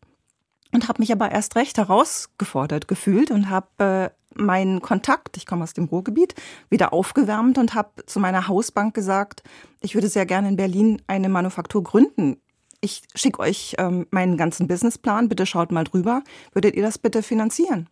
und 0.74 0.88
habe 0.88 1.00
mich 1.00 1.12
aber 1.12 1.30
erst 1.30 1.56
recht 1.56 1.78
herausgefordert 1.78 2.88
gefühlt 2.88 3.30
und 3.30 3.48
habe 3.48 3.68
äh, 3.78 4.10
meinen 4.34 4.82
Kontakt, 4.82 5.36
ich 5.36 5.46
komme 5.46 5.62
aus 5.62 5.72
dem 5.72 5.84
Ruhrgebiet, 5.84 6.34
wieder 6.68 6.92
aufgewärmt 6.92 7.56
und 7.56 7.74
habe 7.74 8.04
zu 8.06 8.18
meiner 8.18 8.48
Hausbank 8.48 8.92
gesagt, 8.92 9.44
ich 9.80 9.94
würde 9.94 10.08
sehr 10.08 10.26
gerne 10.26 10.48
in 10.48 10.56
Berlin 10.56 11.00
eine 11.06 11.28
Manufaktur 11.28 11.84
gründen. 11.84 12.38
Ich 12.80 13.04
schicke 13.14 13.38
euch 13.38 13.76
ähm, 13.78 14.06
meinen 14.10 14.36
ganzen 14.36 14.66
Businessplan, 14.66 15.28
bitte 15.28 15.46
schaut 15.46 15.70
mal 15.70 15.84
drüber. 15.84 16.22
Würdet 16.52 16.74
ihr 16.74 16.82
das 16.82 16.98
bitte 16.98 17.22
finanzieren? 17.22 17.88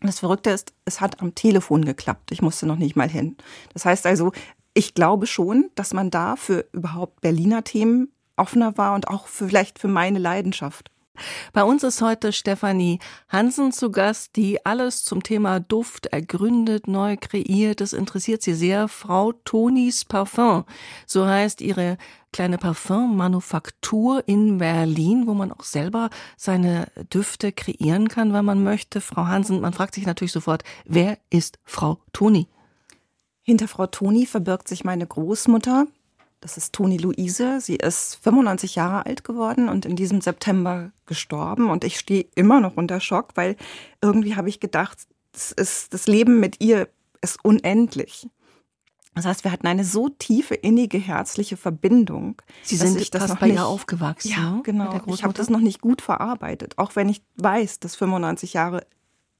Das 0.00 0.20
Verrückte 0.20 0.50
ist, 0.50 0.72
es 0.86 1.00
hat 1.02 1.20
am 1.20 1.34
Telefon 1.34 1.84
geklappt. 1.84 2.32
Ich 2.32 2.40
musste 2.40 2.66
noch 2.66 2.76
nicht 2.76 2.96
mal 2.96 3.08
hin. 3.08 3.36
Das 3.74 3.84
heißt 3.84 4.06
also, 4.06 4.32
ich 4.72 4.94
glaube 4.94 5.26
schon, 5.26 5.70
dass 5.74 5.92
man 5.92 6.10
da 6.10 6.36
für 6.36 6.64
überhaupt 6.72 7.20
Berliner 7.20 7.64
Themen 7.64 8.12
offener 8.36 8.78
war 8.78 8.94
und 8.94 9.08
auch 9.08 9.26
vielleicht 9.26 9.78
für 9.78 9.88
meine 9.88 10.18
Leidenschaft. 10.18 10.90
Bei 11.52 11.64
uns 11.64 11.82
ist 11.82 12.02
heute 12.02 12.32
Stefanie 12.32 12.98
Hansen 13.28 13.72
zu 13.72 13.90
Gast, 13.90 14.36
die 14.36 14.64
alles 14.64 15.04
zum 15.04 15.22
Thema 15.22 15.60
Duft 15.60 16.06
ergründet, 16.06 16.88
neu 16.88 17.16
kreiert. 17.16 17.80
Das 17.80 17.92
interessiert 17.92 18.42
sie 18.42 18.54
sehr. 18.54 18.88
Frau 18.88 19.32
Tonis 19.32 20.04
Parfum. 20.04 20.64
So 21.06 21.26
heißt 21.26 21.60
ihre 21.60 21.98
kleine 22.32 22.58
Parfummanufaktur 22.58 24.22
in 24.26 24.58
Berlin, 24.58 25.26
wo 25.26 25.34
man 25.34 25.52
auch 25.52 25.64
selber 25.64 26.10
seine 26.36 26.88
Düfte 27.12 27.52
kreieren 27.52 28.08
kann, 28.08 28.32
wenn 28.32 28.44
man 28.44 28.62
möchte. 28.62 29.00
Frau 29.00 29.26
Hansen, 29.26 29.60
man 29.60 29.72
fragt 29.72 29.94
sich 29.94 30.06
natürlich 30.06 30.32
sofort, 30.32 30.62
wer 30.84 31.18
ist 31.30 31.58
Frau 31.64 31.98
Toni? 32.12 32.48
Hinter 33.42 33.66
Frau 33.66 33.86
Toni 33.86 34.26
verbirgt 34.26 34.68
sich 34.68 34.84
meine 34.84 35.06
Großmutter. 35.06 35.86
Das 36.40 36.56
ist 36.56 36.72
Toni 36.72 36.96
Luise. 36.98 37.60
Sie 37.60 37.76
ist 37.76 38.18
95 38.22 38.76
Jahre 38.76 39.06
alt 39.06 39.24
geworden 39.24 39.68
und 39.68 39.84
in 39.84 39.96
diesem 39.96 40.20
September 40.20 40.92
gestorben. 41.06 41.70
Und 41.70 41.84
ich 41.84 41.98
stehe 41.98 42.26
immer 42.34 42.60
noch 42.60 42.76
unter 42.76 43.00
Schock, 43.00 43.30
weil 43.34 43.56
irgendwie 44.00 44.36
habe 44.36 44.48
ich 44.48 44.60
gedacht, 44.60 44.98
das, 45.32 45.52
ist, 45.52 45.94
das 45.94 46.06
Leben 46.06 46.40
mit 46.40 46.60
ihr 46.60 46.88
ist 47.20 47.44
unendlich. 47.44 48.28
Das 49.14 49.24
heißt, 49.24 49.42
wir 49.42 49.50
hatten 49.50 49.66
eine 49.66 49.82
so 49.82 50.08
tiefe, 50.08 50.54
innige, 50.54 50.98
herzliche 50.98 51.56
Verbindung. 51.56 52.40
Sie 52.62 52.76
sind 52.76 53.00
ich 53.00 53.10
das 53.10 53.22
fast 53.22 53.34
noch 53.34 53.40
bei 53.40 53.48
nicht, 53.48 53.56
ihr 53.56 53.66
aufgewachsen. 53.66 54.30
Ja, 54.30 54.50
ne? 54.52 54.60
genau. 54.62 55.00
Ich 55.06 55.24
habe 55.24 55.34
das 55.34 55.50
noch 55.50 55.58
nicht 55.58 55.80
gut 55.80 56.02
verarbeitet, 56.02 56.78
auch 56.78 56.94
wenn 56.94 57.08
ich 57.08 57.22
weiß, 57.36 57.80
dass 57.80 57.96
95 57.96 58.52
Jahre 58.52 58.86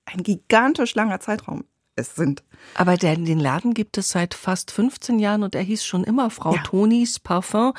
ein 0.05 0.25
gigantisch 0.25 0.97
langer 0.97 1.21
Zeitraum 1.21 1.65
es 1.99 2.15
sind. 2.15 2.43
Aber 2.75 2.97
den, 2.97 3.25
den 3.25 3.41
Laden 3.41 3.75
gibt 3.75 3.99
es 3.99 4.11
seit 4.11 4.35
fast 4.35 4.71
15 4.71 5.19
Jahren 5.19 5.43
und 5.43 5.55
er 5.55 5.63
hieß 5.63 5.85
schon 5.85 6.05
immer 6.05 6.31
Frau 6.31 6.55
ja. 6.55 6.63
Tonis 6.63 7.19
Parfum. 7.19 7.73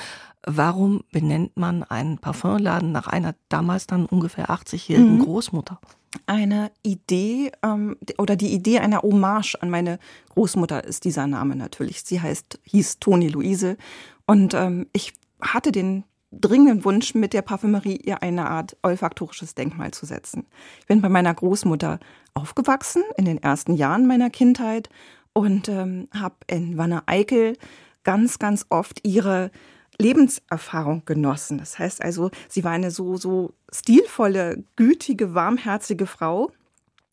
Warum 0.45 1.03
benennt 1.11 1.57
man 1.57 1.83
einen 1.83 2.17
Parfumladen 2.17 2.91
nach 2.91 3.07
einer 3.07 3.35
damals 3.49 3.87
dann 3.87 4.05
ungefähr 4.05 4.49
80-jährigen 4.49 5.17
mhm. 5.17 5.23
Großmutter? 5.23 5.79
Eine 6.25 6.71
Idee 6.81 7.51
ähm, 7.61 7.97
oder 8.17 8.35
die 8.35 8.53
Idee 8.53 8.79
einer 8.79 9.01
Hommage 9.01 9.55
an 9.59 9.69
meine 9.69 9.99
Großmutter 10.29 10.83
ist 10.83 11.03
dieser 11.03 11.27
Name 11.27 11.55
natürlich. 11.55 12.03
Sie 12.03 12.21
heißt, 12.21 12.59
hieß 12.63 12.99
Toni 12.99 13.27
Luise 13.27 13.77
und 14.25 14.53
ähm, 14.53 14.87
ich 14.93 15.13
hatte 15.41 15.71
den 15.71 16.03
dringenden 16.31 16.85
Wunsch, 16.85 17.15
mit 17.15 17.33
der 17.33 17.41
Parfümerie 17.41 17.97
ihr 17.97 18.21
eine 18.21 18.49
Art 18.49 18.77
olfaktorisches 18.83 19.55
Denkmal 19.55 19.91
zu 19.91 20.05
setzen. 20.05 20.45
Ich 20.79 20.85
bin 20.85 21.01
bei 21.01 21.09
meiner 21.09 21.33
Großmutter 21.33 21.99
aufgewachsen 22.33 23.03
in 23.17 23.25
den 23.25 23.41
ersten 23.41 23.75
Jahren 23.75 24.07
meiner 24.07 24.29
Kindheit 24.29 24.89
und 25.33 25.69
ähm, 25.69 26.07
habe 26.13 26.35
in 26.47 26.77
Wanne-Eickel 26.77 27.57
ganz, 28.03 28.39
ganz 28.39 28.65
oft 28.69 29.05
ihre 29.05 29.51
Lebenserfahrung 29.99 31.03
genossen. 31.05 31.57
Das 31.57 31.77
heißt 31.77 32.01
also, 32.01 32.31
sie 32.47 32.63
war 32.63 32.71
eine 32.71 32.91
so, 32.91 33.17
so 33.17 33.53
stilvolle, 33.71 34.63
gütige, 34.75 35.33
warmherzige 35.33 36.07
Frau. 36.07 36.51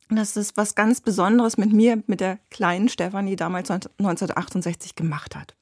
Das 0.08 0.36
ist 0.36 0.56
was 0.56 0.76
ganz 0.76 1.00
Besonderes 1.00 1.58
mit 1.58 1.72
mir, 1.72 2.02
mit 2.06 2.20
der 2.20 2.38
kleinen 2.50 2.88
Stefanie 2.88 3.34
damals 3.34 3.70
1968 3.70 4.94
gemacht 4.94 5.34
hat. 5.34 5.56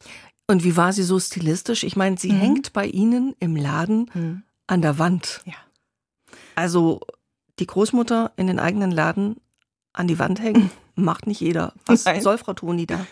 Und 0.47 0.65
wie 0.65 0.77
war 0.77 0.93
sie 0.93 1.03
so 1.03 1.19
stilistisch? 1.19 1.85
Ich 1.85 1.97
meine, 1.97 2.19
sie 2.19 2.33
mhm. 2.33 2.39
hängt 2.39 2.73
bei 2.75 2.87
Ihnen 2.87 3.35
im 3.41 3.57
Laden 3.57 4.11
mhm. 4.13 4.43
an 4.67 4.83
der 4.83 4.99
Wand. 4.99 5.41
Ja. 5.47 5.55
Also 6.55 7.01
die 7.59 7.67
Großmutter 7.67 8.33
in 8.37 8.47
den 8.47 8.59
eigenen 8.59 8.91
Laden 8.91 9.37
an 9.95 10.07
die 10.07 10.19
Wand 10.19 10.41
hängen, 10.41 10.71
macht 10.95 11.27
nicht 11.27 11.41
jeder. 11.41 11.73
Was 11.87 12.05
Nein. 12.05 12.21
soll 12.21 12.37
Frau 12.37 12.53
Toni 12.53 12.87
da? 12.87 13.07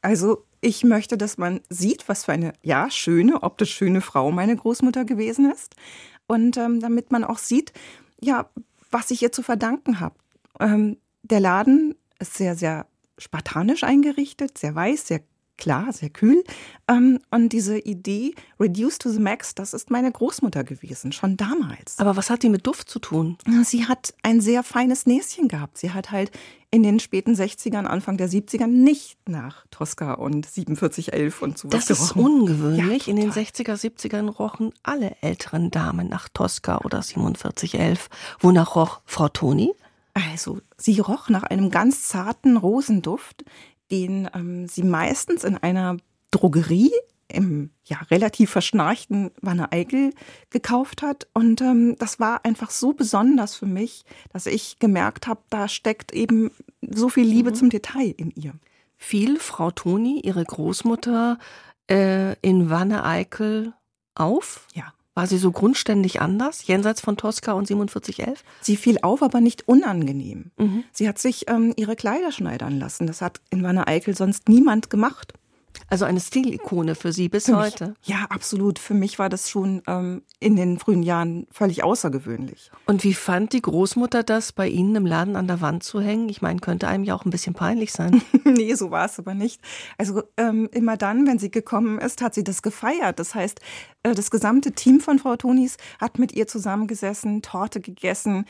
Also 0.00 0.44
ich 0.60 0.82
möchte, 0.82 1.16
dass 1.16 1.38
man 1.38 1.60
sieht, 1.68 2.08
was 2.08 2.24
für 2.24 2.32
eine, 2.32 2.52
ja, 2.62 2.90
schöne, 2.90 3.42
optisch 3.42 3.72
schöne 3.74 4.00
Frau 4.00 4.32
meine 4.32 4.56
Großmutter 4.56 5.04
gewesen 5.04 5.50
ist. 5.50 5.76
Und 6.26 6.56
ähm, 6.56 6.80
damit 6.80 7.12
man 7.12 7.24
auch 7.24 7.38
sieht, 7.38 7.72
ja, 8.20 8.48
was 8.90 9.10
ich 9.10 9.22
ihr 9.22 9.32
zu 9.32 9.42
verdanken 9.42 10.00
habe. 10.00 10.14
Ähm, 10.60 10.98
der 11.22 11.40
Laden 11.40 11.94
ist 12.18 12.34
sehr, 12.34 12.56
sehr 12.56 12.86
spartanisch 13.18 13.84
eingerichtet, 13.84 14.58
sehr 14.58 14.74
weiß, 14.74 15.06
sehr 15.06 15.20
klar, 15.56 15.92
sehr 15.92 16.10
kühl. 16.10 16.42
Ähm, 16.88 17.18
und 17.30 17.50
diese 17.50 17.78
Idee, 17.78 18.34
Reduce 18.58 18.98
to 18.98 19.10
the 19.10 19.20
Max, 19.20 19.54
das 19.54 19.74
ist 19.74 19.90
meine 19.90 20.10
Großmutter 20.10 20.64
gewesen, 20.64 21.12
schon 21.12 21.36
damals. 21.36 21.98
Aber 21.98 22.16
was 22.16 22.30
hat 22.30 22.42
die 22.42 22.48
mit 22.48 22.66
Duft 22.66 22.88
zu 22.88 22.98
tun? 22.98 23.38
Sie 23.64 23.86
hat 23.86 24.14
ein 24.22 24.40
sehr 24.40 24.62
feines 24.62 25.06
Näschen 25.06 25.48
gehabt. 25.48 25.78
Sie 25.78 25.92
hat 25.92 26.10
halt 26.10 26.30
in 26.70 26.82
den 26.82 27.00
späten 27.00 27.34
60ern, 27.34 27.84
Anfang 27.84 28.16
der 28.16 28.30
70ern 28.30 28.66
nicht 28.66 29.18
nach 29.28 29.66
Tosca 29.70 30.14
und 30.14 30.46
4711 30.46 31.42
und 31.42 31.58
sowas 31.58 31.86
Das 31.86 31.90
ist 31.90 32.16
ungewöhnlich. 32.16 33.06
Ja, 33.06 33.10
in 33.10 33.16
den 33.16 33.30
60er, 33.30 33.74
70ern 33.74 34.30
rochen 34.30 34.72
alle 34.82 35.14
älteren 35.20 35.70
Damen 35.70 36.08
nach 36.08 36.28
Tosca 36.30 36.78
oder 36.78 37.02
4711. 37.02 38.08
Wonach 38.40 38.74
roch 38.74 39.02
Frau 39.04 39.28
Toni? 39.28 39.72
Also, 40.14 40.60
sie 40.76 40.98
roch 41.00 41.28
nach 41.28 41.42
einem 41.42 41.70
ganz 41.70 42.02
zarten 42.08 42.56
Rosenduft, 42.56 43.44
den 43.92 44.28
ähm, 44.34 44.66
sie 44.66 44.82
meistens 44.82 45.44
in 45.44 45.56
einer 45.56 45.98
Drogerie 46.32 46.90
im 47.28 47.70
ja, 47.84 47.98
relativ 48.10 48.50
verschnarchten 48.50 49.30
Wanne 49.40 49.72
Eickel 49.72 50.12
gekauft 50.50 51.02
hat. 51.02 51.28
Und 51.32 51.60
ähm, 51.60 51.96
das 51.98 52.20
war 52.20 52.44
einfach 52.44 52.70
so 52.70 52.92
besonders 52.92 53.54
für 53.54 53.66
mich, 53.66 54.04
dass 54.32 54.46
ich 54.46 54.78
gemerkt 54.78 55.26
habe, 55.26 55.40
da 55.50 55.68
steckt 55.68 56.12
eben 56.12 56.50
so 56.82 57.08
viel 57.08 57.26
Liebe 57.26 57.50
mhm. 57.50 57.54
zum 57.54 57.70
Detail 57.70 58.14
in 58.16 58.30
ihr. 58.32 58.54
Fiel 58.96 59.38
Frau 59.38 59.70
Toni, 59.70 60.20
ihre 60.20 60.44
Großmutter, 60.44 61.38
äh, 61.90 62.34
in 62.40 62.70
Wanne 62.70 63.04
Eickel 63.04 63.72
auf? 64.14 64.66
Ja. 64.74 64.92
War 65.14 65.26
sie 65.26 65.36
so 65.36 65.52
grundständig 65.52 66.22
anders, 66.22 66.66
jenseits 66.66 67.02
von 67.02 67.18
Tosca 67.18 67.52
und 67.52 67.66
4711? 67.66 68.42
Sie 68.62 68.76
fiel 68.76 68.98
auf, 69.02 69.22
aber 69.22 69.42
nicht 69.42 69.68
unangenehm. 69.68 70.52
Mhm. 70.56 70.84
Sie 70.90 71.06
hat 71.06 71.18
sich 71.18 71.50
ähm, 71.50 71.74
ihre 71.76 71.96
Kleider 71.96 72.32
schneidern 72.32 72.78
lassen. 72.78 73.06
Das 73.06 73.20
hat 73.20 73.40
in 73.50 73.62
Wanne 73.62 73.86
Eickel 73.86 74.16
sonst 74.16 74.48
niemand 74.48 74.88
gemacht. 74.88 75.34
Also 75.88 76.04
eine 76.04 76.20
Stilikone 76.20 76.94
für 76.94 77.12
Sie 77.12 77.28
bis 77.28 77.46
für 77.46 77.56
heute. 77.56 77.88
Mich, 77.88 78.08
ja, 78.08 78.26
absolut. 78.30 78.78
Für 78.78 78.94
mich 78.94 79.18
war 79.18 79.28
das 79.28 79.50
schon 79.50 79.82
ähm, 79.86 80.22
in 80.40 80.56
den 80.56 80.78
frühen 80.78 81.02
Jahren 81.02 81.46
völlig 81.50 81.84
außergewöhnlich. 81.84 82.70
Und 82.86 83.04
wie 83.04 83.14
fand 83.14 83.52
die 83.52 83.62
Großmutter 83.62 84.22
das, 84.22 84.52
bei 84.52 84.68
Ihnen 84.68 84.94
im 84.96 85.06
Laden 85.06 85.36
an 85.36 85.46
der 85.46 85.60
Wand 85.60 85.82
zu 85.82 86.00
hängen? 86.00 86.28
Ich 86.28 86.42
meine, 86.42 86.60
könnte 86.60 86.88
einem 86.88 87.04
ja 87.04 87.14
auch 87.14 87.24
ein 87.24 87.30
bisschen 87.30 87.54
peinlich 87.54 87.92
sein. 87.92 88.22
nee, 88.44 88.74
so 88.74 88.90
war 88.90 89.06
es 89.06 89.18
aber 89.18 89.34
nicht. 89.34 89.60
Also 89.98 90.22
ähm, 90.36 90.68
immer 90.72 90.96
dann, 90.96 91.26
wenn 91.26 91.38
sie 91.38 91.50
gekommen 91.50 91.98
ist, 91.98 92.22
hat 92.22 92.34
sie 92.34 92.44
das 92.44 92.62
gefeiert. 92.62 93.18
Das 93.18 93.34
heißt, 93.34 93.60
äh, 94.02 94.14
das 94.14 94.30
gesamte 94.30 94.72
Team 94.72 95.00
von 95.00 95.18
Frau 95.18 95.36
Tonis 95.36 95.76
hat 96.00 96.18
mit 96.18 96.32
ihr 96.32 96.46
zusammengesessen, 96.46 97.42
Torte 97.42 97.80
gegessen, 97.80 98.46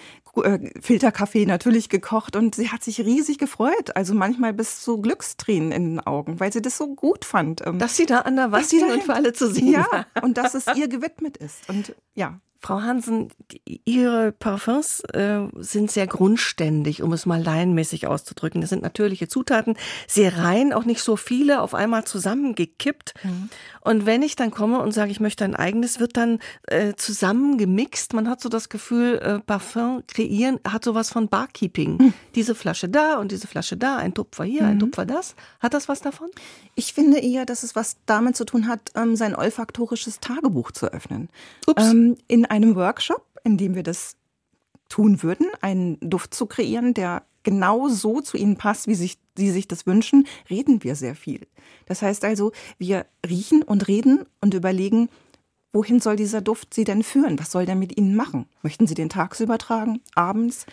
Filterkaffee 0.80 1.44
natürlich 1.44 1.90
gekocht 1.90 2.36
und 2.36 2.54
sie 2.54 2.70
hat 2.70 2.82
sich 2.82 3.00
riesig 3.00 3.38
gefreut. 3.38 3.94
Also 3.96 4.14
manchmal 4.14 4.54
bis 4.54 4.80
zu 4.80 5.00
Glückstränen 5.00 5.72
in 5.72 5.84
den 5.84 6.00
Augen, 6.00 6.40
weil 6.40 6.52
sie 6.52 6.62
das 6.62 6.78
so 6.78 6.94
gut 6.94 7.24
fand. 7.24 7.66
Ähm, 7.66 7.78
dass 7.78 7.96
sie 7.96 8.06
da 8.06 8.20
an 8.20 8.36
der 8.36 8.50
Wand 8.50 8.72
und 8.72 9.02
für 9.02 9.14
alle 9.14 9.34
zu 9.34 9.50
sehen 9.52 9.72
Ja, 9.72 10.06
und 10.22 10.38
dass 10.38 10.54
es 10.54 10.66
ihr 10.74 10.88
gewidmet 10.88 11.36
ist. 11.36 11.68
Und 11.68 11.94
ja. 12.14 12.40
Frau 12.62 12.80
Hansen, 12.80 13.28
Ihre 13.84 14.30
Parfums 14.30 15.00
äh, 15.12 15.40
sind 15.56 15.90
sehr 15.90 16.06
grundständig, 16.06 17.02
um 17.02 17.12
es 17.12 17.26
mal 17.26 17.42
laienmäßig 17.42 18.06
auszudrücken. 18.06 18.60
Das 18.60 18.70
sind 18.70 18.82
natürliche 18.82 19.26
Zutaten, 19.26 19.76
sehr 20.06 20.38
rein, 20.38 20.72
auch 20.72 20.84
nicht 20.84 21.02
so 21.02 21.16
viele 21.16 21.60
auf 21.60 21.74
einmal 21.74 22.04
zusammengekippt. 22.04 23.14
Mhm. 23.24 23.50
Und 23.80 24.06
wenn 24.06 24.22
ich 24.22 24.36
dann 24.36 24.52
komme 24.52 24.78
und 24.78 24.92
sage, 24.92 25.10
ich 25.10 25.18
möchte 25.18 25.44
ein 25.44 25.56
eigenes, 25.56 25.98
wird 25.98 26.16
dann 26.16 26.38
äh, 26.68 26.94
zusammengemixt. 26.94 28.12
Man 28.12 28.28
hat 28.28 28.40
so 28.40 28.48
das 28.48 28.68
Gefühl, 28.68 29.18
äh, 29.18 29.40
Parfum 29.40 30.04
kreieren 30.06 30.60
hat 30.66 30.84
sowas 30.84 31.10
von 31.10 31.28
Barkeeping. 31.28 31.96
Mhm. 31.96 32.14
Diese 32.36 32.54
Flasche 32.54 32.88
da 32.88 33.18
und 33.18 33.32
diese 33.32 33.48
Flasche 33.48 33.76
da, 33.76 33.96
ein 33.96 34.14
Tupfer 34.14 34.44
hier, 34.44 34.62
mhm. 34.62 34.68
ein 34.68 34.78
Tupfer 34.78 35.04
das. 35.04 35.34
Hat 35.58 35.74
das 35.74 35.88
was 35.88 36.00
davon? 36.00 36.30
Ich 36.76 36.92
finde 36.92 37.18
eher, 37.18 37.44
dass 37.44 37.64
es 37.64 37.74
was 37.74 37.96
damit 38.06 38.36
zu 38.36 38.44
tun 38.44 38.68
hat, 38.68 38.92
ähm, 38.94 39.16
sein 39.16 39.34
olfaktorisches 39.34 40.20
Tagebuch 40.20 40.70
zu 40.70 40.86
öffnen. 40.86 41.28
Ups. 41.66 41.90
Ähm, 41.90 42.16
in 42.28 42.46
einem 42.52 42.76
Workshop, 42.76 43.24
in 43.44 43.56
dem 43.56 43.74
wir 43.74 43.82
das 43.82 44.16
tun 44.90 45.22
würden, 45.22 45.46
einen 45.62 45.98
Duft 46.00 46.34
zu 46.34 46.44
kreieren, 46.44 46.92
der 46.92 47.22
genau 47.44 47.88
so 47.88 48.20
zu 48.20 48.36
ihnen 48.36 48.58
passt, 48.58 48.86
wie 48.86 48.94
sich, 48.94 49.18
sie 49.36 49.50
sich 49.50 49.68
das 49.68 49.86
wünschen, 49.86 50.26
reden 50.50 50.84
wir 50.84 50.94
sehr 50.94 51.16
viel. 51.16 51.46
Das 51.86 52.02
heißt 52.02 52.24
also, 52.26 52.52
wir 52.76 53.06
riechen 53.26 53.62
und 53.62 53.88
reden 53.88 54.26
und 54.42 54.52
überlegen, 54.52 55.08
wohin 55.72 55.98
soll 55.98 56.16
dieser 56.16 56.42
Duft 56.42 56.74
sie 56.74 56.84
denn 56.84 57.02
führen? 57.02 57.38
Was 57.38 57.50
soll 57.50 57.64
der 57.64 57.74
mit 57.74 57.96
ihnen 57.96 58.14
machen? 58.14 58.44
Möchten 58.62 58.86
sie 58.86 58.94
den 58.94 59.08
tagsüber 59.08 59.56
tragen, 59.56 60.02
abends? 60.14 60.66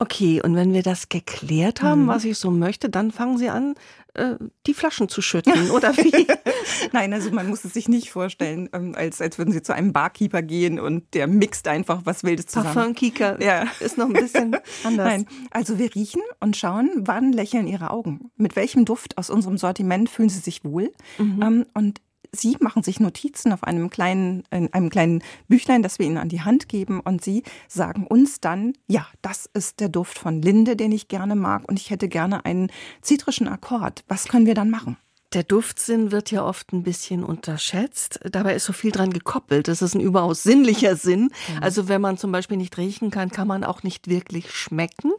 Okay, 0.00 0.40
und 0.40 0.54
wenn 0.54 0.72
wir 0.72 0.84
das 0.84 1.08
geklärt 1.08 1.82
haben, 1.82 2.04
mhm. 2.04 2.08
was 2.08 2.24
ich 2.24 2.38
so 2.38 2.52
möchte, 2.52 2.88
dann 2.88 3.10
fangen 3.10 3.36
Sie 3.36 3.48
an, 3.48 3.74
äh, 4.14 4.36
die 4.66 4.74
Flaschen 4.74 5.08
zu 5.08 5.20
schütten, 5.22 5.70
oder 5.72 5.96
wie? 5.96 6.26
Nein, 6.92 7.12
also 7.12 7.32
man 7.32 7.48
muss 7.48 7.64
es 7.64 7.74
sich 7.74 7.88
nicht 7.88 8.10
vorstellen, 8.10 8.68
ähm, 8.72 8.94
als, 8.94 9.20
als 9.20 9.38
würden 9.38 9.52
Sie 9.52 9.60
zu 9.60 9.74
einem 9.74 9.92
Barkeeper 9.92 10.40
gehen 10.42 10.78
und 10.78 11.14
der 11.14 11.26
mixt 11.26 11.66
einfach 11.66 12.02
was 12.04 12.22
Wildes 12.22 12.46
zusammen. 12.46 12.74
Parfumkeeper 12.74 13.42
ja. 13.42 13.66
ist 13.80 13.98
noch 13.98 14.06
ein 14.06 14.12
bisschen 14.12 14.56
anders. 14.84 15.06
Nein, 15.06 15.26
also 15.50 15.78
wir 15.80 15.92
riechen 15.92 16.22
und 16.38 16.56
schauen, 16.56 16.90
wann 16.98 17.32
lächeln 17.32 17.66
Ihre 17.66 17.90
Augen. 17.90 18.30
Mit 18.36 18.54
welchem 18.54 18.84
Duft 18.84 19.18
aus 19.18 19.30
unserem 19.30 19.58
Sortiment 19.58 20.08
fühlen 20.08 20.28
Sie 20.28 20.38
sich 20.38 20.64
wohl? 20.64 20.92
Mhm. 21.18 21.42
Ähm, 21.42 21.66
und 21.74 22.00
Sie 22.32 22.56
machen 22.60 22.82
sich 22.82 23.00
Notizen 23.00 23.52
auf 23.52 23.64
einem 23.64 23.90
kleinen, 23.90 24.44
in 24.50 24.72
einem 24.72 24.90
kleinen 24.90 25.22
Büchlein, 25.48 25.82
das 25.82 25.98
wir 25.98 26.06
Ihnen 26.06 26.18
an 26.18 26.28
die 26.28 26.42
Hand 26.42 26.68
geben 26.68 27.00
und 27.00 27.24
Sie 27.24 27.42
sagen 27.68 28.06
uns 28.06 28.40
dann, 28.40 28.74
ja, 28.86 29.06
das 29.22 29.48
ist 29.52 29.80
der 29.80 29.88
Duft 29.88 30.18
von 30.18 30.42
Linde, 30.42 30.76
den 30.76 30.92
ich 30.92 31.08
gerne 31.08 31.36
mag 31.36 31.68
und 31.68 31.78
ich 31.78 31.90
hätte 31.90 32.08
gerne 32.08 32.44
einen 32.44 32.70
zitrischen 33.00 33.48
Akkord. 33.48 34.04
Was 34.08 34.28
können 34.28 34.46
wir 34.46 34.54
dann 34.54 34.70
machen? 34.70 34.96
Der 35.34 35.42
Duftsinn 35.42 36.10
wird 36.10 36.30
ja 36.30 36.42
oft 36.42 36.72
ein 36.72 36.82
bisschen 36.82 37.22
unterschätzt. 37.22 38.18
Dabei 38.32 38.54
ist 38.54 38.64
so 38.64 38.72
viel 38.72 38.92
dran 38.92 39.12
gekoppelt. 39.12 39.68
Das 39.68 39.82
ist 39.82 39.94
ein 39.94 40.00
überaus 40.00 40.42
sinnlicher 40.42 40.96
Sinn. 40.96 41.24
Mhm. 41.24 41.62
Also 41.62 41.86
wenn 41.86 42.00
man 42.00 42.16
zum 42.16 42.32
Beispiel 42.32 42.56
nicht 42.56 42.78
riechen 42.78 43.10
kann, 43.10 43.30
kann 43.30 43.46
man 43.46 43.62
auch 43.62 43.82
nicht 43.82 44.08
wirklich 44.08 44.50
schmecken. 44.50 45.12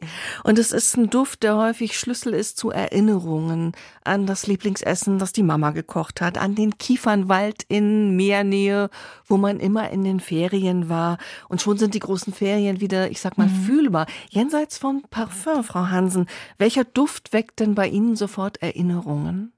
Und 0.43 0.57
es 0.57 0.71
ist 0.71 0.97
ein 0.97 1.11
Duft, 1.11 1.43
der 1.43 1.57
häufig 1.57 1.99
Schlüssel 1.99 2.33
ist 2.33 2.57
zu 2.57 2.71
Erinnerungen 2.71 3.73
an 4.03 4.25
das 4.25 4.47
Lieblingsessen, 4.47 5.19
das 5.19 5.31
die 5.31 5.43
Mama 5.43 5.69
gekocht 5.69 6.21
hat, 6.21 6.39
an 6.39 6.55
den 6.55 6.79
Kiefernwald 6.79 7.63
in 7.67 8.15
Meernähe, 8.15 8.89
wo 9.27 9.37
man 9.37 9.59
immer 9.59 9.91
in 9.91 10.03
den 10.03 10.19
Ferien 10.19 10.89
war. 10.89 11.19
Und 11.49 11.61
schon 11.61 11.77
sind 11.77 11.93
die 11.93 11.99
großen 11.99 12.33
Ferien 12.33 12.81
wieder, 12.81 13.11
ich 13.11 13.21
sag 13.21 13.37
mal, 13.37 13.47
mhm. 13.47 13.63
fühlbar. 13.63 14.07
Jenseits 14.29 14.79
von 14.79 15.03
Parfum, 15.11 15.63
Frau 15.63 15.89
Hansen, 15.89 16.25
welcher 16.57 16.83
Duft 16.83 17.31
weckt 17.31 17.59
denn 17.59 17.75
bei 17.75 17.87
Ihnen 17.87 18.15
sofort 18.15 18.57
Erinnerungen? 18.63 19.53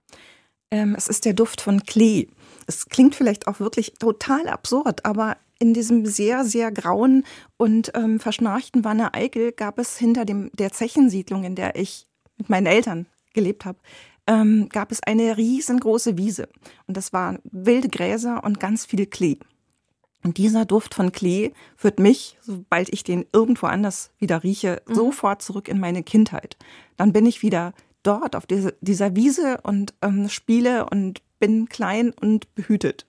Ähm, 0.71 0.95
es 0.97 1.07
ist 1.07 1.25
der 1.25 1.33
Duft 1.33 1.61
von 1.61 1.83
Klee. 1.83 2.27
Es 2.65 2.87
klingt 2.87 3.15
vielleicht 3.15 3.47
auch 3.47 3.59
wirklich 3.59 3.93
total 3.99 4.47
absurd, 4.47 5.05
aber 5.05 5.37
in 5.59 5.73
diesem 5.73 6.05
sehr, 6.05 6.43
sehr 6.43 6.71
grauen 6.71 7.23
und 7.57 7.91
ähm, 7.93 8.19
verschnarchten 8.19 8.83
Wanne 8.83 9.13
Eickel 9.13 9.51
gab 9.51 9.77
es 9.77 9.97
hinter 9.97 10.25
dem, 10.25 10.49
der 10.53 10.71
Zechensiedlung, 10.71 11.43
in 11.43 11.55
der 11.55 11.75
ich 11.75 12.07
mit 12.37 12.49
meinen 12.49 12.65
Eltern 12.65 13.05
gelebt 13.33 13.65
habe, 13.65 13.77
ähm, 14.25 14.69
gab 14.69 14.91
es 14.91 15.03
eine 15.03 15.37
riesengroße 15.37 16.17
Wiese. 16.17 16.47
Und 16.87 16.97
das 16.97 17.13
waren 17.13 17.39
wilde 17.43 17.89
Gräser 17.89 18.43
und 18.43 18.59
ganz 18.59 18.85
viel 18.85 19.05
Klee. 19.05 19.37
Und 20.23 20.37
dieser 20.37 20.65
Duft 20.65 20.93
von 20.93 21.11
Klee 21.11 21.51
führt 21.75 21.99
mich, 21.99 22.37
sobald 22.41 22.93
ich 22.93 23.03
den 23.03 23.25
irgendwo 23.33 23.67
anders 23.67 24.11
wieder 24.19 24.43
rieche, 24.43 24.81
mhm. 24.87 24.95
sofort 24.95 25.41
zurück 25.41 25.67
in 25.67 25.79
meine 25.79 26.03
Kindheit. 26.03 26.57
Dann 26.97 27.13
bin 27.13 27.25
ich 27.25 27.41
wieder 27.41 27.73
dort 28.03 28.35
auf 28.35 28.45
diese, 28.45 28.75
dieser 28.81 29.15
Wiese 29.15 29.59
und 29.63 29.93
ähm, 30.01 30.29
spiele 30.29 30.85
und 30.89 31.21
bin 31.39 31.69
klein 31.69 32.11
und 32.11 32.53
behütet. 32.55 33.07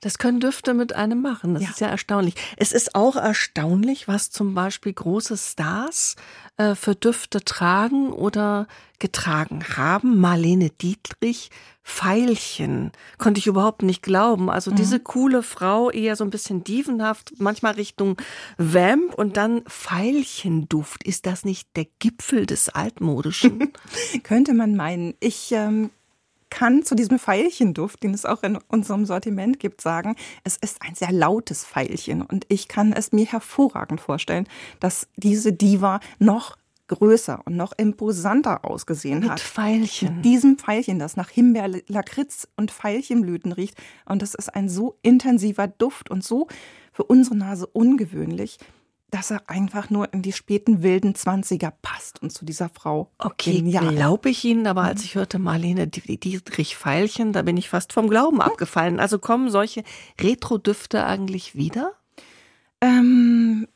Das 0.00 0.18
können 0.18 0.40
Düfte 0.40 0.74
mit 0.74 0.94
einem 0.94 1.22
machen. 1.22 1.54
Das 1.54 1.62
ja. 1.62 1.70
ist 1.70 1.80
ja 1.80 1.88
erstaunlich. 1.88 2.34
Es 2.56 2.72
ist 2.72 2.94
auch 2.94 3.16
erstaunlich, 3.16 4.08
was 4.08 4.30
zum 4.30 4.54
Beispiel 4.54 4.92
große 4.92 5.36
Stars 5.36 6.16
äh, 6.56 6.74
für 6.74 6.94
Düfte 6.94 7.44
tragen 7.44 8.12
oder 8.12 8.66
getragen 8.98 9.64
haben. 9.76 10.20
Marlene 10.20 10.70
Dietrich, 10.70 11.50
Veilchen, 11.82 12.92
konnte 13.18 13.38
ich 13.38 13.46
überhaupt 13.46 13.82
nicht 13.82 14.02
glauben. 14.02 14.50
Also 14.50 14.70
mhm. 14.70 14.76
diese 14.76 15.00
coole 15.00 15.42
Frau, 15.42 15.90
eher 15.90 16.16
so 16.16 16.24
ein 16.24 16.30
bisschen 16.30 16.62
dievenhaft, 16.62 17.32
manchmal 17.38 17.74
Richtung 17.74 18.16
Vamp 18.58 19.14
und 19.14 19.36
dann 19.36 19.62
Veilchenduft. 19.66 21.02
Ist 21.04 21.26
das 21.26 21.44
nicht 21.44 21.68
der 21.76 21.86
Gipfel 21.98 22.46
des 22.46 22.68
Altmodischen? 22.68 23.72
Könnte 24.22 24.54
man 24.54 24.76
meinen. 24.76 25.14
Ich 25.20 25.50
ähm, 25.52 25.90
kann 26.52 26.82
zu 26.82 26.94
diesem 26.94 27.18
Veilchenduft, 27.18 28.02
den 28.02 28.12
es 28.12 28.26
auch 28.26 28.42
in 28.42 28.58
unserem 28.68 29.06
Sortiment 29.06 29.58
gibt, 29.58 29.80
sagen, 29.80 30.16
es 30.44 30.58
ist 30.58 30.82
ein 30.82 30.94
sehr 30.94 31.10
lautes 31.10 31.64
Veilchen 31.64 32.20
und 32.20 32.44
ich 32.48 32.68
kann 32.68 32.92
es 32.92 33.10
mir 33.10 33.24
hervorragend 33.24 34.02
vorstellen, 34.02 34.46
dass 34.78 35.08
diese 35.16 35.54
Diva 35.54 36.00
noch 36.18 36.58
größer 36.88 37.40
und 37.46 37.56
noch 37.56 37.72
imposanter 37.72 38.66
ausgesehen 38.66 39.20
Mit 39.20 39.30
hat. 39.30 39.40
Veilchen. 39.40 40.16
Mit 40.16 40.24
diesem 40.26 40.58
Veilchen, 40.58 40.98
das 40.98 41.16
nach 41.16 41.30
Himbeer, 41.30 41.70
Lakritz 41.88 42.46
und 42.56 42.70
Veilchenblüten 42.70 43.52
riecht. 43.52 43.78
Und 44.04 44.20
das 44.20 44.34
ist 44.34 44.54
ein 44.54 44.68
so 44.68 44.98
intensiver 45.00 45.68
Duft 45.68 46.10
und 46.10 46.22
so 46.22 46.48
für 46.92 47.04
unsere 47.04 47.36
Nase 47.36 47.66
ungewöhnlich, 47.66 48.58
dass 49.12 49.30
er 49.30 49.42
einfach 49.48 49.90
nur 49.90 50.12
in 50.14 50.22
die 50.22 50.32
späten 50.32 50.82
wilden 50.82 51.14
Zwanziger 51.14 51.70
passt 51.82 52.22
und 52.22 52.32
zu 52.32 52.46
dieser 52.46 52.70
Frau. 52.70 53.10
Okay, 53.18 53.60
glaube 53.60 54.30
ich 54.30 54.42
Ihnen, 54.42 54.66
aber 54.66 54.84
als 54.84 55.02
mhm. 55.02 55.04
ich 55.04 55.14
hörte 55.14 55.38
Marlene 55.38 55.86
Dietrich 55.86 56.76
Veilchen, 56.76 57.34
da 57.34 57.42
bin 57.42 57.58
ich 57.58 57.68
fast 57.68 57.92
vom 57.92 58.08
Glauben 58.08 58.40
abgefallen. 58.40 58.98
Also 58.98 59.18
kommen 59.18 59.50
solche 59.50 59.84
Retro-Düfte 60.18 61.04
eigentlich 61.04 61.54
wieder? 61.54 61.92
Ähm, 62.80 63.68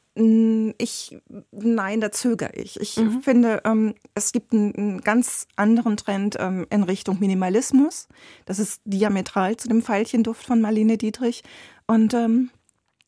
ich, 0.78 1.18
nein, 1.50 2.00
da 2.00 2.10
zögere 2.10 2.54
ich. 2.54 2.80
Ich 2.80 2.96
mhm. 2.96 3.20
finde, 3.20 3.60
ähm, 3.66 3.94
es 4.14 4.32
gibt 4.32 4.54
einen, 4.54 4.74
einen, 4.74 5.00
ganz 5.02 5.48
anderen 5.54 5.98
Trend 5.98 6.36
ähm, 6.40 6.66
in 6.70 6.82
Richtung 6.82 7.20
Minimalismus. 7.20 8.08
Das 8.46 8.58
ist 8.58 8.80
diametral 8.86 9.58
zu 9.58 9.68
dem 9.68 9.86
Veilchenduft 9.86 10.46
von 10.46 10.62
Marlene 10.62 10.96
Dietrich. 10.96 11.44
Und 11.86 12.14
ähm, 12.14 12.48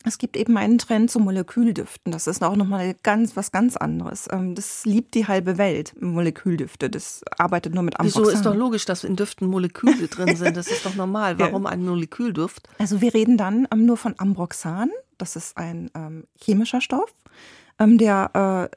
es 0.05 0.17
gibt 0.17 0.37
eben 0.37 0.57
einen 0.57 0.77
Trend 0.77 1.11
zu 1.11 1.19
Moleküldüften. 1.19 2.11
Das 2.13 2.27
ist 2.27 2.41
auch 2.41 2.55
nochmal 2.55 2.95
ganz, 3.03 3.35
was 3.35 3.51
ganz 3.51 3.75
anderes. 3.75 4.27
Ähm, 4.31 4.55
das 4.55 4.85
liebt 4.85 5.13
die 5.13 5.27
halbe 5.27 5.57
Welt, 5.57 5.93
Moleküldüfte. 5.99 6.89
Das 6.89 7.21
arbeitet 7.37 7.73
nur 7.73 7.83
mit 7.83 7.99
Ambroxan. 7.99 8.23
Wieso 8.23 8.31
ist 8.33 8.45
doch 8.45 8.55
logisch, 8.55 8.85
dass 8.85 9.03
in 9.03 9.17
Düften 9.17 9.47
Moleküle 9.47 10.07
drin 10.07 10.37
sind? 10.37 10.55
Das 10.55 10.67
ist 10.67 10.85
doch 10.85 10.95
normal. 10.95 11.37
Warum 11.39 11.65
ein 11.65 11.83
Molekülduft? 11.83 12.69
Also 12.77 13.01
wir 13.01 13.13
reden 13.13 13.37
dann 13.37 13.67
ähm, 13.73 13.85
nur 13.85 13.97
von 13.97 14.15
Ambroxan. 14.17 14.89
Das 15.17 15.35
ist 15.35 15.57
ein 15.57 15.91
ähm, 15.95 16.23
chemischer 16.39 16.79
Stoff, 16.79 17.13
ähm, 17.77 17.97
der 17.97 18.69
äh, 18.71 18.75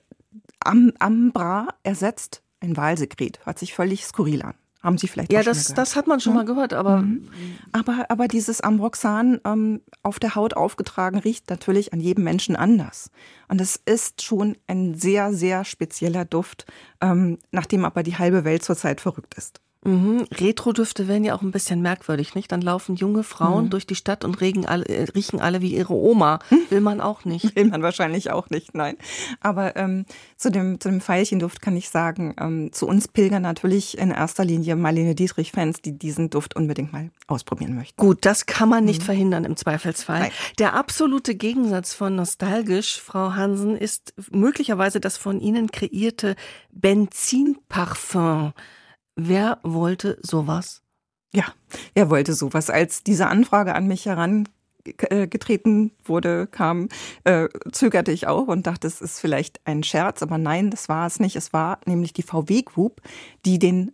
Am 0.59 0.93
Ambra 0.99 1.69
ersetzt 1.85 2.43
ein 2.59 2.77
Walsekret. 2.77 3.45
Hört 3.45 3.61
sich 3.61 3.75
völlig 3.75 4.05
skurril 4.05 4.43
an. 4.43 4.55
Haben 4.83 4.99
Sie 4.99 5.07
vielleicht 5.07 5.33
Ja, 5.33 5.43
das, 5.43 5.73
das 5.75 5.95
hat 5.95 6.09
man 6.09 6.19
schon 6.19 6.33
ja. 6.33 6.39
mal 6.39 6.45
gehört, 6.45 6.73
aber. 6.73 7.03
Mhm. 7.03 7.29
Aber, 7.71 8.07
aber 8.09 8.27
dieses 8.27 8.61
Ambroxan 8.61 9.41
ähm, 9.45 9.81
auf 10.03 10.19
der 10.19 10.35
Haut 10.35 10.55
aufgetragen 10.55 11.19
riecht 11.19 11.49
natürlich 11.51 11.93
an 11.93 12.01
jedem 12.01 12.25
Menschen 12.25 12.57
anders. 12.57 13.11
Und 13.49 13.61
es 13.61 13.77
ist 13.77 14.23
schon 14.23 14.57
ein 14.67 14.95
sehr, 14.95 15.33
sehr 15.33 15.65
spezieller 15.65 16.25
Duft, 16.25 16.67
ähm, 17.01 17.39
nachdem 17.53 17.85
aber 17.85 18.03
die 18.03 18.19
halbe 18.19 18.45
Welt 18.45 18.65
zurzeit 18.65 19.01
verrückt 19.01 19.35
ist. 19.35 19.61
Mhm. 19.85 20.27
Retro-Düfte 20.33 21.09
werden 21.09 21.25
ja 21.25 21.35
auch 21.35 21.43
ein 21.43 21.51
bisschen 21.51 21.83
merkwürdig, 21.83 22.37
nicht? 22.37 22.53
Dann 22.53 22.63
laufen 22.63 22.95
junge 22.95 23.25
Frauen 23.25 23.65
mhm. 23.65 23.71
durch 23.71 23.87
die 23.87 23.97
Stadt 23.97 24.25
und 24.25 24.41
alle, 24.41 24.85
äh, 24.87 25.05
riechen 25.15 25.41
alle 25.41 25.61
wie 25.61 25.75
ihre 25.75 25.95
Oma. 25.95 26.39
Will 26.71 26.81
man 26.81 27.01
auch 27.01 27.25
nicht. 27.25 27.57
Will 27.57 27.67
man 27.67 27.83
wahrscheinlich 27.83 28.31
auch 28.31 28.49
nicht, 28.51 28.75
nein. 28.75 28.97
Aber 29.41 29.77
ähm, 29.77 30.05
zu, 30.37 30.51
dem, 30.51 30.79
zu 30.81 30.89
dem 30.89 31.01
Veilchenduft 31.01 31.61
kann 31.61 31.77
ich 31.77 31.91
sagen, 31.91 32.35
ähm, 32.39 32.73
zu 32.73 32.87
uns 32.87 33.09
pilgern 33.09 33.43
natürlich 33.43 33.99
in 33.99 34.13
erster 34.13 34.45
Linie 34.45 34.77
Marlene 34.77 35.17
Dietrich-Fans, 35.17 35.81
die 35.83 35.99
diesen 35.99 36.31
Duft 36.31 36.55
unbedingt 36.55 36.93
mal 36.93 37.11
ausprobieren 37.27 37.75
möchten. 37.75 38.01
Gut, 38.01 38.25
das 38.25 38.47
kann 38.47 38.69
man 38.69 38.85
nicht 38.85 39.01
mhm. 39.01 39.07
verhindern 39.07 39.45
im 39.45 39.57
Zweifelsfall. 39.57 40.21
Nein. 40.21 40.31
Der 40.59 40.75
absolute 40.75 41.35
Gegensatz 41.35 41.93
von 41.93 42.15
nostalgisch, 42.15 43.01
Frau 43.01 43.35
Hansen, 43.35 43.77
ist 43.77 44.15
möglicherweise 44.31 45.01
das 45.01 45.17
von 45.17 45.41
Ihnen 45.41 45.73
kreierte 45.73 46.37
Benzinparfum. 46.71 48.53
Wer 49.17 49.59
wollte 49.63 50.19
sowas? 50.23 50.83
Ja, 51.35 51.45
wer 51.95 52.11
wollte 52.11 52.35
sowas? 52.35 52.71
Als 52.71 53.03
diese 53.03 53.27
Anfrage 53.27 53.75
an 53.75 53.87
mich 53.87 54.07
herangetreten 54.07 55.93
wurde, 56.05 56.47
kam, 56.47 56.89
äh, 57.25 57.49
zögerte 57.73 58.13
ich 58.13 58.27
auch 58.27 58.49
und 58.49 58.67
dachte, 58.67 58.87
es 58.87 59.01
ist 59.01 59.19
vielleicht 59.19 59.61
ein 59.67 59.83
Scherz, 59.83 60.23
aber 60.23 60.39
nein, 60.39 60.71
das 60.71 60.89
war 60.89 61.07
es 61.07 61.21
nicht. 61.21 61.37
Es 61.37 61.53
war 61.53 61.81
nämlich 61.87 62.13
die 62.13 62.23
VW 62.23 62.63
Group, 62.63 63.01
die 63.45 63.59
den 63.59 63.93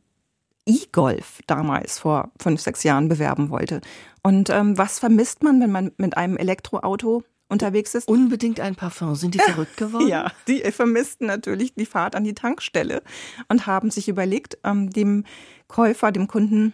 E-Golf 0.67 1.41
damals 1.47 1.99
vor 1.99 2.31
fünf, 2.41 2.61
sechs 2.61 2.83
Jahren 2.83 3.09
bewerben 3.09 3.51
wollte. 3.51 3.81
Und 4.23 4.51
ähm, 4.51 4.77
was 4.77 4.99
vermisst 4.99 5.43
man, 5.43 5.61
wenn 5.61 5.73
man 5.73 5.93
mit 5.97 6.17
einem 6.17 6.37
Elektroauto 6.37 7.23
unterwegs 7.49 7.95
ist. 7.95 8.09
Unbedingt 8.09 8.61
ein 8.61 8.75
Parfum. 8.75 9.15
Sind 9.15 9.35
die 9.35 9.39
verrückt 9.45 9.77
geworden? 9.77 10.09
ja, 10.09 10.31
die 10.47 10.61
vermissten 10.73 11.27
natürlich 11.27 11.75
die 11.75 11.87
Fahrt 11.87 12.15
an 12.15 12.25
die 12.25 12.35
Tankstelle 12.35 13.03
und 13.49 13.67
haben 13.67 13.91
sich 13.91 14.09
überlegt, 14.09 14.59
ähm, 14.65 14.91
dem 14.91 15.25
Käufer, 15.67 16.13
dem 16.13 16.29
Kunden 16.29 16.73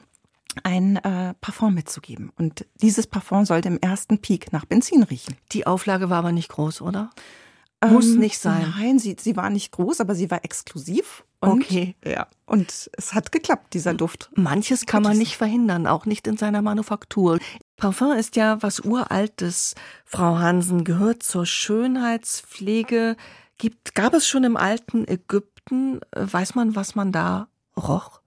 ein 0.63 0.97
äh, 0.97 1.35
Parfum 1.41 1.75
mitzugeben. 1.75 2.33
Und 2.39 2.67
dieses 2.81 3.07
Parfum 3.07 3.45
sollte 3.45 3.69
im 3.69 3.79
ersten 3.81 4.19
Peak 4.21 4.53
nach 4.53 4.65
Benzin 4.65 5.03
riechen. 5.03 5.37
Die 5.53 5.67
Auflage 5.67 6.11
war 6.11 6.19
aber 6.19 6.33
nicht 6.33 6.49
groß, 6.49 6.81
oder? 6.81 7.11
Muss 7.85 8.07
ähm, 8.07 8.19
nicht 8.19 8.39
sein. 8.39 8.73
Nein, 8.79 8.99
sie, 8.99 9.17
sie 9.19 9.37
war 9.37 9.51
nicht 9.51 9.73
groß, 9.73 10.01
aber 10.01 10.15
sie 10.15 10.31
war 10.31 10.45
exklusiv. 10.45 11.25
Und, 11.41 11.63
okay. 11.63 11.97
Ja. 12.05 12.29
Und 12.47 12.91
es 12.93 13.15
hat 13.15 13.33
geklappt, 13.33 13.75
dieser 13.75 13.95
Duft. 13.95 14.31
Manches 14.35 14.87
kann 14.87 15.03
man 15.03 15.19
nicht 15.19 15.37
verhindern, 15.37 15.87
auch 15.87 16.07
nicht 16.07 16.27
in 16.27 16.37
seiner 16.37 16.63
Manufaktur. 16.63 17.39
Parfum 17.85 18.13
ist 18.13 18.37
ja 18.37 18.63
was 18.63 18.81
Uraltes, 18.81 19.75
Frau 20.07 20.39
Hansen, 20.39 20.85
gehört 20.85 21.23
zur 21.23 21.45
Schönheitspflege 21.45 23.15
Gibt, 23.59 23.95
gab 23.95 24.15
es 24.15 24.27
schon 24.27 24.43
im 24.43 24.57
alten 24.57 25.07
Ägypten, 25.07 26.01
äh, 26.13 26.25
weiß 26.25 26.55
man, 26.55 26.75
was 26.77 26.95
man 26.95 27.13
da 27.13 27.49
roch? 27.77 28.23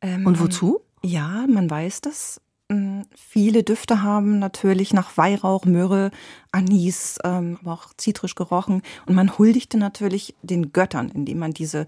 Ähm, 0.00 0.24
Und 0.24 0.40
wozu? 0.40 0.80
Ja, 1.02 1.44
man 1.46 1.68
weiß 1.68 2.00
das. 2.00 2.40
Ähm, 2.70 3.04
viele 3.14 3.64
Düfte 3.64 4.02
haben 4.02 4.38
natürlich 4.38 4.94
nach 4.94 5.14
Weihrauch, 5.18 5.66
Myrrhe, 5.66 6.10
Anis, 6.50 7.18
ähm, 7.22 7.58
aber 7.60 7.74
auch 7.74 7.88
zitrisch 7.98 8.34
gerochen. 8.34 8.80
Und 9.04 9.14
man 9.14 9.36
huldigte 9.36 9.76
natürlich 9.76 10.34
den 10.40 10.72
Göttern, 10.72 11.10
indem 11.10 11.38
man 11.38 11.52
diese 11.52 11.86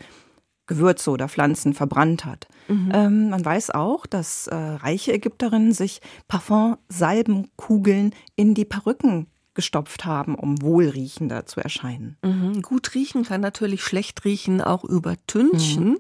Gewürze 0.67 1.11
oder 1.11 1.29
Pflanzen 1.29 1.75
verbrannt 1.75 2.25
hat. 2.25 2.49
Mhm. 2.69 2.91
Ähm, 2.93 3.31
man 3.31 3.45
weiß 3.45 3.71
auch, 3.71 4.07
dass 4.07 4.47
äh, 4.49 4.55
reiche 4.55 5.13
Ägypterinnen 5.13 5.73
sich 5.73 6.01
Parfum-Salbenkugeln 6.29 8.15
in 8.35 8.55
die 8.55 8.65
Perücken 8.65 9.29
gestopft 9.57 10.05
haben, 10.05 10.37
um 10.37 10.63
wohlriechender 10.63 11.47
zu 11.47 11.61
erscheinen. 11.61 12.17
Mhm. 12.23 12.63
Gut 12.63 12.95
riechen 12.95 13.25
kann 13.25 13.41
natürlich 13.41 13.83
schlecht 13.83 14.25
riechen, 14.25 14.61
auch 14.61 14.85
übertünchen. 14.85 15.89
Mhm. 15.89 15.99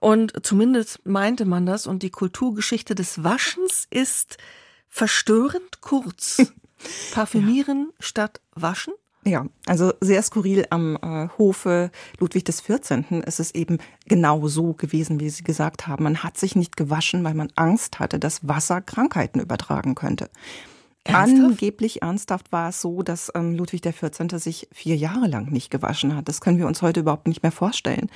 Und 0.00 0.44
zumindest 0.44 1.06
meinte 1.06 1.44
man 1.44 1.66
das. 1.66 1.86
Und 1.86 2.02
die 2.02 2.10
Kulturgeschichte 2.10 2.96
des 2.96 3.22
Waschens 3.22 3.86
ist 3.90 4.38
verstörend 4.88 5.80
kurz. 5.82 6.52
Parfümieren 7.12 7.88
ja. 7.90 7.94
statt 8.00 8.40
waschen? 8.54 8.94
Ja, 9.26 9.46
also 9.66 9.92
sehr 10.00 10.22
skurril 10.22 10.66
am 10.68 10.96
äh, 10.96 11.28
Hofe 11.38 11.90
Ludwig 12.18 12.44
XIV. 12.44 13.22
ist 13.24 13.40
es 13.40 13.54
eben 13.54 13.78
genau 14.06 14.46
so 14.48 14.74
gewesen, 14.74 15.18
wie 15.18 15.30
Sie 15.30 15.44
gesagt 15.44 15.86
haben. 15.86 16.04
Man 16.04 16.22
hat 16.22 16.36
sich 16.36 16.56
nicht 16.56 16.76
gewaschen, 16.76 17.24
weil 17.24 17.34
man 17.34 17.48
Angst 17.56 18.00
hatte, 18.00 18.18
dass 18.18 18.46
Wasser 18.46 18.82
Krankheiten 18.82 19.40
übertragen 19.40 19.94
könnte. 19.94 20.28
Ernsthaft? 21.04 21.42
Angeblich 21.42 22.02
ernsthaft 22.02 22.52
war 22.52 22.68
es 22.68 22.80
so, 22.80 23.02
dass 23.02 23.32
ähm, 23.34 23.54
Ludwig 23.54 23.82
XIV. 23.82 24.38
sich 24.38 24.68
vier 24.72 24.96
Jahre 24.96 25.26
lang 25.26 25.50
nicht 25.50 25.70
gewaschen 25.70 26.14
hat. 26.14 26.28
Das 26.28 26.40
können 26.40 26.58
wir 26.58 26.66
uns 26.66 26.82
heute 26.82 27.00
überhaupt 27.00 27.26
nicht 27.26 27.42
mehr 27.42 27.52
vorstellen. 27.52 28.10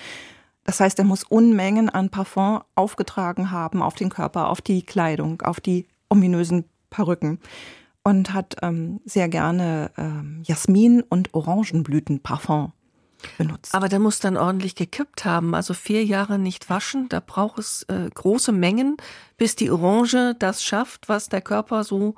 Das 0.65 0.81
heißt, 0.81 0.99
er 0.99 1.05
muss 1.07 1.25
Unmengen 1.25 1.89
an 1.89 2.11
Parfum 2.11 2.61
aufgetragen 2.75 3.51
haben 3.51 3.83
auf 3.83 3.95
den 3.95 4.11
Körper, 4.11 4.51
auf 4.51 4.61
die 4.61 4.83
Kleidung, 4.83 5.41
auf 5.41 5.61
die 5.61 5.87
ominösen 6.11 6.65
Perücken 6.91 7.41
und 8.09 8.33
hat 8.33 8.57
ähm, 8.63 9.01
sehr 9.05 9.29
gerne 9.29 9.91
ähm, 9.99 10.43
Jasmin- 10.45 11.03
und 11.03 11.35
Orangenblütenparfum 11.35 12.73
benutzt. 13.37 13.75
Aber 13.75 13.89
der 13.89 13.99
muss 13.99 14.19
dann 14.19 14.37
ordentlich 14.39 14.75
gekippt 14.75 15.25
haben. 15.27 15.55
Also 15.55 15.75
vier 15.75 16.05
Jahre 16.05 16.39
nicht 16.39 16.71
waschen, 16.71 17.09
da 17.11 17.21
braucht 17.21 17.59
es 17.59 17.83
äh, 17.85 18.09
große 18.13 18.53
Mengen, 18.53 18.97
bis 19.37 19.57
die 19.57 19.71
Orange 19.71 20.35
das 20.39 20.65
schafft, 20.65 21.09
was 21.09 21.29
der 21.29 21.43
Körper 21.43 21.85
so 21.85 22.15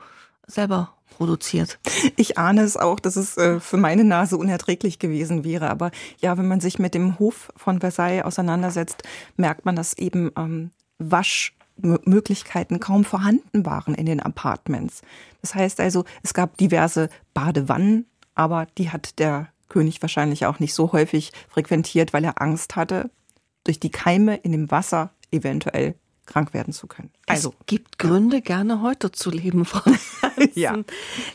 selber 0.46 0.94
produziert. 1.16 1.80
Ich 2.16 2.38
ahne 2.38 2.62
es 2.62 2.76
auch, 2.76 3.00
dass 3.00 3.16
es 3.16 3.36
äh, 3.36 3.58
für 3.58 3.76
meine 3.76 4.04
Nase 4.04 4.36
unerträglich 4.36 5.00
gewesen 5.00 5.42
wäre. 5.42 5.70
Aber 5.70 5.90
ja, 6.20 6.38
wenn 6.38 6.46
man 6.46 6.60
sich 6.60 6.78
mit 6.78 6.94
dem 6.94 7.18
Hof 7.18 7.50
von 7.56 7.80
Versailles 7.80 8.24
auseinandersetzt, 8.24 9.02
merkt 9.36 9.64
man, 9.64 9.74
dass 9.74 9.98
eben 9.98 10.30
ähm, 10.36 10.70
Waschmöglichkeiten 11.82 12.80
kaum 12.80 13.04
vorhanden 13.04 13.64
waren 13.66 13.94
in 13.94 14.06
den 14.06 14.20
Apartments. 14.20 15.02
Das 15.40 15.54
heißt 15.54 15.80
also, 15.80 16.04
es 16.22 16.34
gab 16.34 16.56
diverse 16.56 17.08
Badewannen, 17.34 18.06
aber 18.34 18.66
die 18.78 18.90
hat 18.90 19.18
der 19.18 19.48
König 19.68 20.02
wahrscheinlich 20.02 20.46
auch 20.46 20.58
nicht 20.58 20.74
so 20.74 20.92
häufig 20.92 21.32
frequentiert, 21.48 22.12
weil 22.12 22.24
er 22.24 22.42
Angst 22.42 22.76
hatte, 22.76 23.10
durch 23.64 23.80
die 23.80 23.90
Keime 23.90 24.36
in 24.36 24.52
dem 24.52 24.70
Wasser 24.70 25.10
eventuell 25.30 25.94
krank 26.26 26.54
werden 26.54 26.72
zu 26.72 26.86
können. 26.86 27.10
Also 27.26 27.54
es 27.60 27.66
gibt 27.66 27.98
Gründe, 27.98 28.40
gerne 28.40 28.82
heute 28.82 29.12
zu 29.12 29.30
leben, 29.30 29.64
Frau 29.64 29.90
ja. 30.54 30.78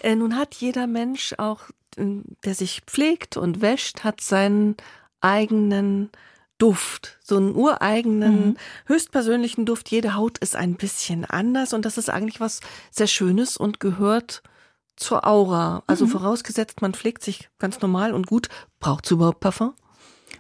Äh, 0.02 0.16
nun 0.16 0.38
hat 0.38 0.56
jeder 0.56 0.88
Mensch 0.88 1.36
auch, 1.38 1.62
äh, 1.98 2.06
der 2.44 2.56
sich 2.56 2.82
pflegt 2.86 3.38
und 3.38 3.62
wäscht, 3.62 4.04
hat 4.04 4.22
seinen 4.22 4.76
eigenen 5.22 6.10
Duft, 6.58 7.18
so 7.22 7.38
einen 7.38 7.54
ureigenen, 7.54 8.48
mhm. 8.48 8.58
höchstpersönlichen 8.86 9.66
Duft. 9.66 9.90
Jede 9.92 10.16
Haut 10.16 10.38
ist 10.38 10.56
ein 10.56 10.76
bisschen 10.76 11.26
anders 11.26 11.74
und 11.74 11.86
das 11.86 11.98
ist 11.98 12.10
eigentlich 12.10 12.40
was 12.40 12.62
sehr 12.92 13.08
Schönes 13.08 13.58
und 13.58 13.80
gehört 13.80 14.42
zur 14.96 15.28
Aura. 15.28 15.84
Also 15.88 16.06
mhm. 16.06 16.12
vorausgesetzt, 16.12 16.82
man 16.82 16.94
pflegt 16.94 17.24
sich 17.24 17.50
ganz 17.60 17.82
normal 17.82 18.14
und 18.14 18.28
gut. 18.28 18.48
Braucht 18.80 19.06
es 19.06 19.12
überhaupt 19.12 19.42
Parfum? 19.42 19.74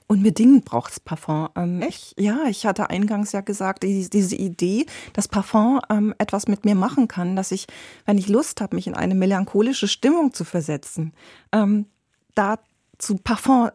Unbedingt 0.07 0.65
braucht 0.65 0.91
es 0.91 0.99
Parfum. 0.99 1.49
Ähm, 1.55 1.81
Echt? 1.81 2.19
Ja, 2.19 2.45
ich 2.47 2.65
hatte 2.65 2.89
eingangs 2.89 3.31
ja 3.31 3.41
gesagt, 3.41 3.83
die, 3.83 4.07
diese 4.09 4.35
Idee, 4.35 4.85
dass 5.13 5.27
Parfum 5.27 5.81
ähm, 5.89 6.13
etwas 6.19 6.47
mit 6.47 6.63
mir 6.63 6.75
machen 6.75 7.07
kann, 7.07 7.35
dass 7.35 7.51
ich, 7.51 7.65
wenn 8.05 8.17
ich 8.17 8.27
Lust 8.29 8.61
habe, 8.61 8.75
mich 8.75 8.87
in 8.87 8.93
eine 8.93 9.15
melancholische 9.15 9.87
Stimmung 9.87 10.33
zu 10.33 10.45
versetzen, 10.45 11.13
ähm, 11.51 11.87
da 12.35 12.59
zu 12.99 13.15
Parfum 13.15 13.71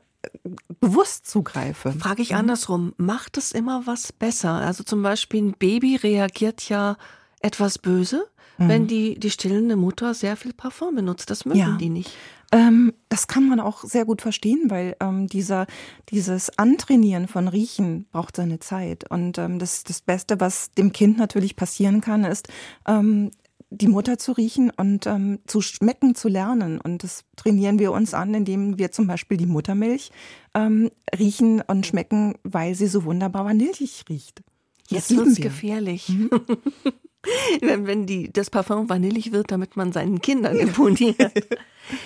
bewusst 0.80 1.26
zugreife. 1.26 1.92
Frage 1.92 2.22
ich 2.22 2.30
mhm. 2.30 2.38
andersrum, 2.38 2.92
macht 2.96 3.36
es 3.38 3.52
immer 3.52 3.86
was 3.86 4.12
besser? 4.12 4.52
Also 4.52 4.84
zum 4.84 5.02
Beispiel 5.02 5.42
ein 5.42 5.54
Baby 5.58 5.96
reagiert 5.96 6.68
ja 6.68 6.96
etwas 7.40 7.78
böse, 7.78 8.26
mhm. 8.58 8.68
wenn 8.68 8.86
die, 8.86 9.18
die 9.18 9.30
stillende 9.30 9.76
Mutter 9.76 10.14
sehr 10.14 10.36
viel 10.36 10.52
Parfum 10.52 10.94
benutzt. 10.94 11.30
Das 11.30 11.44
mögen 11.44 11.58
ja. 11.58 11.76
die 11.76 11.90
nicht. 11.90 12.10
Ähm, 12.52 12.92
das 13.08 13.28
kann 13.28 13.48
man 13.48 13.60
auch 13.60 13.84
sehr 13.84 14.04
gut 14.04 14.22
verstehen, 14.22 14.64
weil 14.68 14.96
ähm, 15.00 15.28
dieser, 15.28 15.66
dieses 16.08 16.58
Antrainieren 16.58 17.28
von 17.28 17.46
Riechen 17.46 18.06
braucht 18.10 18.36
seine 18.36 18.58
Zeit. 18.58 19.08
Und 19.08 19.38
ähm, 19.38 19.58
das, 19.58 19.84
das 19.84 20.00
Beste, 20.00 20.40
was 20.40 20.72
dem 20.72 20.92
Kind 20.92 21.16
natürlich 21.16 21.54
passieren 21.54 22.00
kann, 22.00 22.24
ist, 22.24 22.48
ähm, 22.88 23.30
die 23.70 23.88
Mutter 23.88 24.18
zu 24.18 24.32
riechen 24.32 24.70
und 24.70 25.06
ähm, 25.06 25.38
zu 25.46 25.60
schmecken 25.60 26.14
zu 26.14 26.28
lernen. 26.28 26.80
Und 26.80 27.04
das 27.04 27.24
trainieren 27.36 27.78
wir 27.78 27.92
uns 27.92 28.14
an, 28.14 28.34
indem 28.34 28.78
wir 28.78 28.90
zum 28.90 29.06
Beispiel 29.06 29.36
die 29.36 29.46
Muttermilch 29.46 30.10
ähm, 30.54 30.90
riechen 31.16 31.62
und 31.66 31.86
schmecken, 31.86 32.34
weil 32.42 32.74
sie 32.74 32.88
so 32.88 33.04
wunderbar 33.04 33.44
vanillig 33.44 34.04
riecht. 34.08 34.42
Jetzt 34.88 35.16
wird 35.16 35.28
es 35.28 35.36
gefährlich. 35.36 36.08
Mhm. 36.08 36.30
wenn, 37.60 37.86
wenn 37.86 38.06
die, 38.06 38.32
das 38.32 38.50
Parfum 38.50 38.88
vanillig 38.88 39.32
wird, 39.32 39.50
damit 39.50 39.76
man 39.76 39.92
seinen 39.92 40.20
Kindern 40.20 40.56
imponiert. 40.56 41.32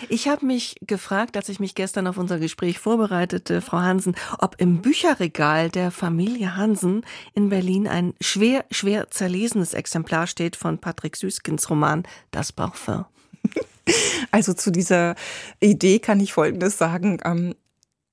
Ich 0.08 0.28
habe 0.28 0.46
mich 0.46 0.76
gefragt, 0.86 1.36
als 1.36 1.50
ich 1.50 1.60
mich 1.60 1.74
gestern 1.74 2.06
auf 2.06 2.16
unser 2.16 2.38
Gespräch 2.38 2.78
vorbereitete, 2.78 3.60
Frau 3.60 3.78
Hansen, 3.78 4.16
ob 4.38 4.58
im 4.58 4.80
Bücherregal 4.80 5.68
der 5.68 5.90
Familie 5.90 6.56
Hansen 6.56 7.04
in 7.34 7.50
Berlin 7.50 7.86
ein 7.86 8.14
schwer, 8.18 8.64
schwer 8.70 9.10
zerlesenes 9.10 9.74
Exemplar 9.74 10.26
steht 10.26 10.56
von 10.56 10.78
Patrick 10.78 11.16
Süskins 11.16 11.68
Roman 11.68 12.04
Das 12.30 12.52
Parfum. 12.52 13.04
Also 14.30 14.54
zu 14.54 14.72
dieser 14.72 15.14
Idee 15.60 15.98
kann 15.98 16.18
ich 16.18 16.32
Folgendes 16.32 16.78
sagen. 16.78 17.20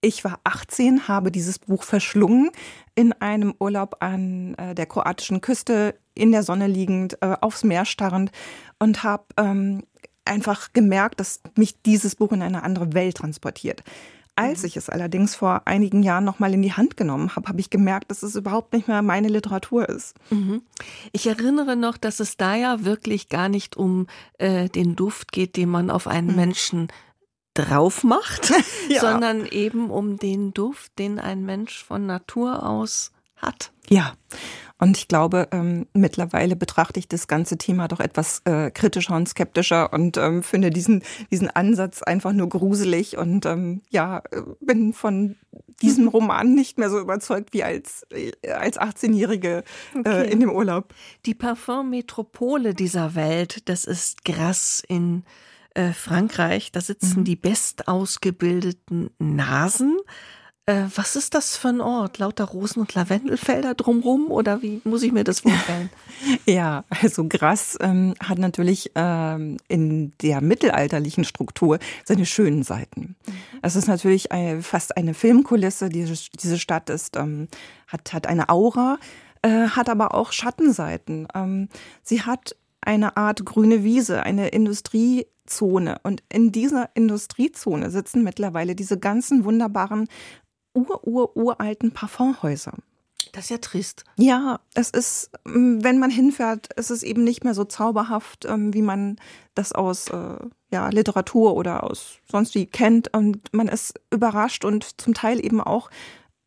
Ich 0.01 0.23
war 0.23 0.39
18, 0.43 1.07
habe 1.07 1.31
dieses 1.31 1.59
Buch 1.59 1.83
verschlungen 1.83 2.49
in 2.95 3.13
einem 3.13 3.53
Urlaub 3.59 3.97
an 3.99 4.55
äh, 4.55 4.73
der 4.73 4.87
kroatischen 4.87 5.41
Küste, 5.41 5.95
in 6.15 6.31
der 6.31 6.43
Sonne 6.43 6.67
liegend, 6.67 7.17
äh, 7.21 7.37
aufs 7.39 7.63
Meer 7.63 7.85
starrend 7.85 8.31
und 8.79 9.03
habe 9.03 9.25
ähm, 9.37 9.83
einfach 10.25 10.73
gemerkt, 10.73 11.19
dass 11.19 11.41
mich 11.55 11.81
dieses 11.83 12.15
Buch 12.15 12.31
in 12.31 12.41
eine 12.41 12.63
andere 12.63 12.93
Welt 12.93 13.17
transportiert. 13.17 13.83
Als 14.35 14.61
mhm. 14.61 14.67
ich 14.67 14.77
es 14.77 14.89
allerdings 14.89 15.35
vor 15.35 15.63
einigen 15.65 16.03
Jahren 16.03 16.23
nochmal 16.23 16.53
in 16.53 16.61
die 16.61 16.73
Hand 16.73 16.97
genommen 16.97 17.35
habe, 17.35 17.47
habe 17.47 17.59
ich 17.59 17.69
gemerkt, 17.69 18.09
dass 18.09 18.23
es 18.23 18.35
überhaupt 18.35 18.73
nicht 18.73 18.87
mehr 18.87 19.01
meine 19.01 19.27
Literatur 19.27 19.87
ist. 19.87 20.15
Mhm. 20.29 20.63
Ich 21.11 21.27
erinnere 21.27 21.75
noch, 21.75 21.97
dass 21.97 22.19
es 22.19 22.37
da 22.37 22.55
ja 22.55 22.85
wirklich 22.85 23.29
gar 23.29 23.49
nicht 23.49 23.77
um 23.77 24.07
äh, 24.39 24.69
den 24.69 24.95
Duft 24.95 25.31
geht, 25.31 25.57
den 25.57 25.69
man 25.69 25.91
auf 25.91 26.07
einen 26.07 26.29
mhm. 26.29 26.35
Menschen 26.35 26.87
drauf 27.53 28.03
macht, 28.03 28.51
ja. 28.89 29.01
sondern 29.01 29.45
eben 29.45 29.89
um 29.89 30.17
den 30.17 30.53
Duft, 30.53 30.97
den 30.99 31.19
ein 31.19 31.45
Mensch 31.45 31.83
von 31.83 32.05
Natur 32.05 32.67
aus 32.67 33.11
hat. 33.35 33.71
Ja. 33.89 34.13
Und 34.77 34.97
ich 34.97 35.07
glaube, 35.07 35.47
ähm, 35.51 35.85
mittlerweile 35.93 36.55
betrachte 36.55 36.99
ich 36.99 37.07
das 37.07 37.27
ganze 37.27 37.59
Thema 37.59 37.87
doch 37.87 37.99
etwas 37.99 38.41
äh, 38.45 38.71
kritischer 38.71 39.15
und 39.15 39.29
skeptischer 39.29 39.93
und 39.93 40.17
ähm, 40.17 40.41
finde 40.41 40.71
diesen, 40.71 41.03
diesen 41.29 41.51
Ansatz 41.51 42.01
einfach 42.01 42.33
nur 42.33 42.49
gruselig 42.49 43.15
und 43.15 43.45
ähm, 43.45 43.83
ja, 43.91 44.23
bin 44.59 44.93
von 44.93 45.35
diesem 45.83 46.07
Roman 46.07 46.55
nicht 46.55 46.79
mehr 46.79 46.89
so 46.89 46.99
überzeugt 46.99 47.53
wie 47.53 47.63
als, 47.63 48.07
äh, 48.09 48.31
als 48.49 48.79
18-Jährige 48.79 49.63
äh, 49.93 49.99
okay. 49.99 50.31
in 50.31 50.39
dem 50.39 50.49
Urlaub. 50.49 50.95
Die 51.27 51.35
Parfum-Metropole 51.35 52.73
dieser 52.73 53.13
Welt, 53.13 53.69
das 53.69 53.85
ist 53.85 54.25
Grasse 54.25 54.83
in 54.87 55.23
äh, 55.73 55.93
Frankreich. 55.93 56.71
Da 56.71 56.81
sitzen 56.81 57.21
mhm. 57.21 57.23
die 57.25 57.35
bestausgebildeten 57.35 59.11
Nasen. 59.19 59.97
Äh, 60.67 60.85
was 60.95 61.15
ist 61.15 61.33
das 61.33 61.57
für 61.57 61.69
ein 61.69 61.81
Ort? 61.81 62.19
Lauter 62.19 62.45
Rosen- 62.45 62.81
und 62.81 62.93
Lavendelfelder 62.93 63.73
drumrum 63.73 64.31
oder 64.31 64.61
wie 64.61 64.79
muss 64.83 65.01
ich 65.01 65.11
mir 65.11 65.23
das 65.23 65.39
vorstellen? 65.39 65.89
ja, 66.45 66.83
also 66.89 67.27
Grass 67.27 67.77
ähm, 67.81 68.13
hat 68.21 68.37
natürlich 68.37 68.91
ähm, 68.95 69.57
in 69.67 70.13
der 70.21 70.41
mittelalterlichen 70.41 71.23
Struktur 71.23 71.79
seine 72.05 72.25
schönen 72.25 72.63
Seiten. 72.63 73.15
Mhm. 73.25 73.35
Es 73.63 73.75
ist 73.75 73.87
natürlich 73.87 74.31
eine, 74.31 74.61
fast 74.61 74.97
eine 74.97 75.13
Filmkulisse. 75.13 75.89
Diese, 75.89 76.13
diese 76.41 76.59
Stadt 76.59 76.89
ist, 76.91 77.17
ähm, 77.17 77.47
hat, 77.87 78.13
hat 78.13 78.27
eine 78.27 78.49
Aura, 78.49 78.99
äh, 79.41 79.67
hat 79.67 79.89
aber 79.89 80.13
auch 80.13 80.31
Schattenseiten. 80.31 81.27
Ähm, 81.33 81.69
sie 82.03 82.21
hat 82.21 82.55
eine 82.81 83.17
Art 83.17 83.45
grüne 83.45 83.83
Wiese, 83.83 84.23
eine 84.23 84.49
Industrie 84.49 85.25
Industriezone. 85.51 85.99
Und 86.03 86.23
in 86.29 86.51
dieser 86.51 86.89
Industriezone 86.93 87.91
sitzen 87.91 88.23
mittlerweile 88.23 88.75
diese 88.75 88.97
ganzen 88.97 89.43
wunderbaren 89.43 90.07
ur-ur-uralten 90.73 91.91
Parfumhäuser. 91.91 92.73
Das 93.33 93.45
ist 93.45 93.49
ja 93.49 93.57
trist. 93.57 94.03
Ja, 94.17 94.59
es 94.73 94.89
ist, 94.89 95.31
ähm, 95.45 95.83
wenn 95.83 95.99
man 95.99 96.09
hinfährt, 96.09 96.73
ist 96.73 96.91
es 96.91 97.03
eben 97.03 97.23
nicht 97.23 97.43
mehr 97.43 97.53
so 97.53 97.63
zauberhaft, 97.63 98.45
ähm, 98.45 98.73
wie 98.73 98.81
man 98.81 99.17
das 99.53 99.73
aus 99.73 100.07
äh, 100.09 100.37
ja, 100.71 100.89
Literatur 100.89 101.55
oder 101.55 101.83
aus 101.83 102.17
sonst 102.29 102.55
wie 102.55 102.65
kennt. 102.65 103.13
Und 103.13 103.53
man 103.53 103.67
ist 103.67 103.99
überrascht 104.11 104.65
und 104.65 104.99
zum 104.99 105.13
Teil 105.13 105.43
eben 105.43 105.61
auch 105.61 105.89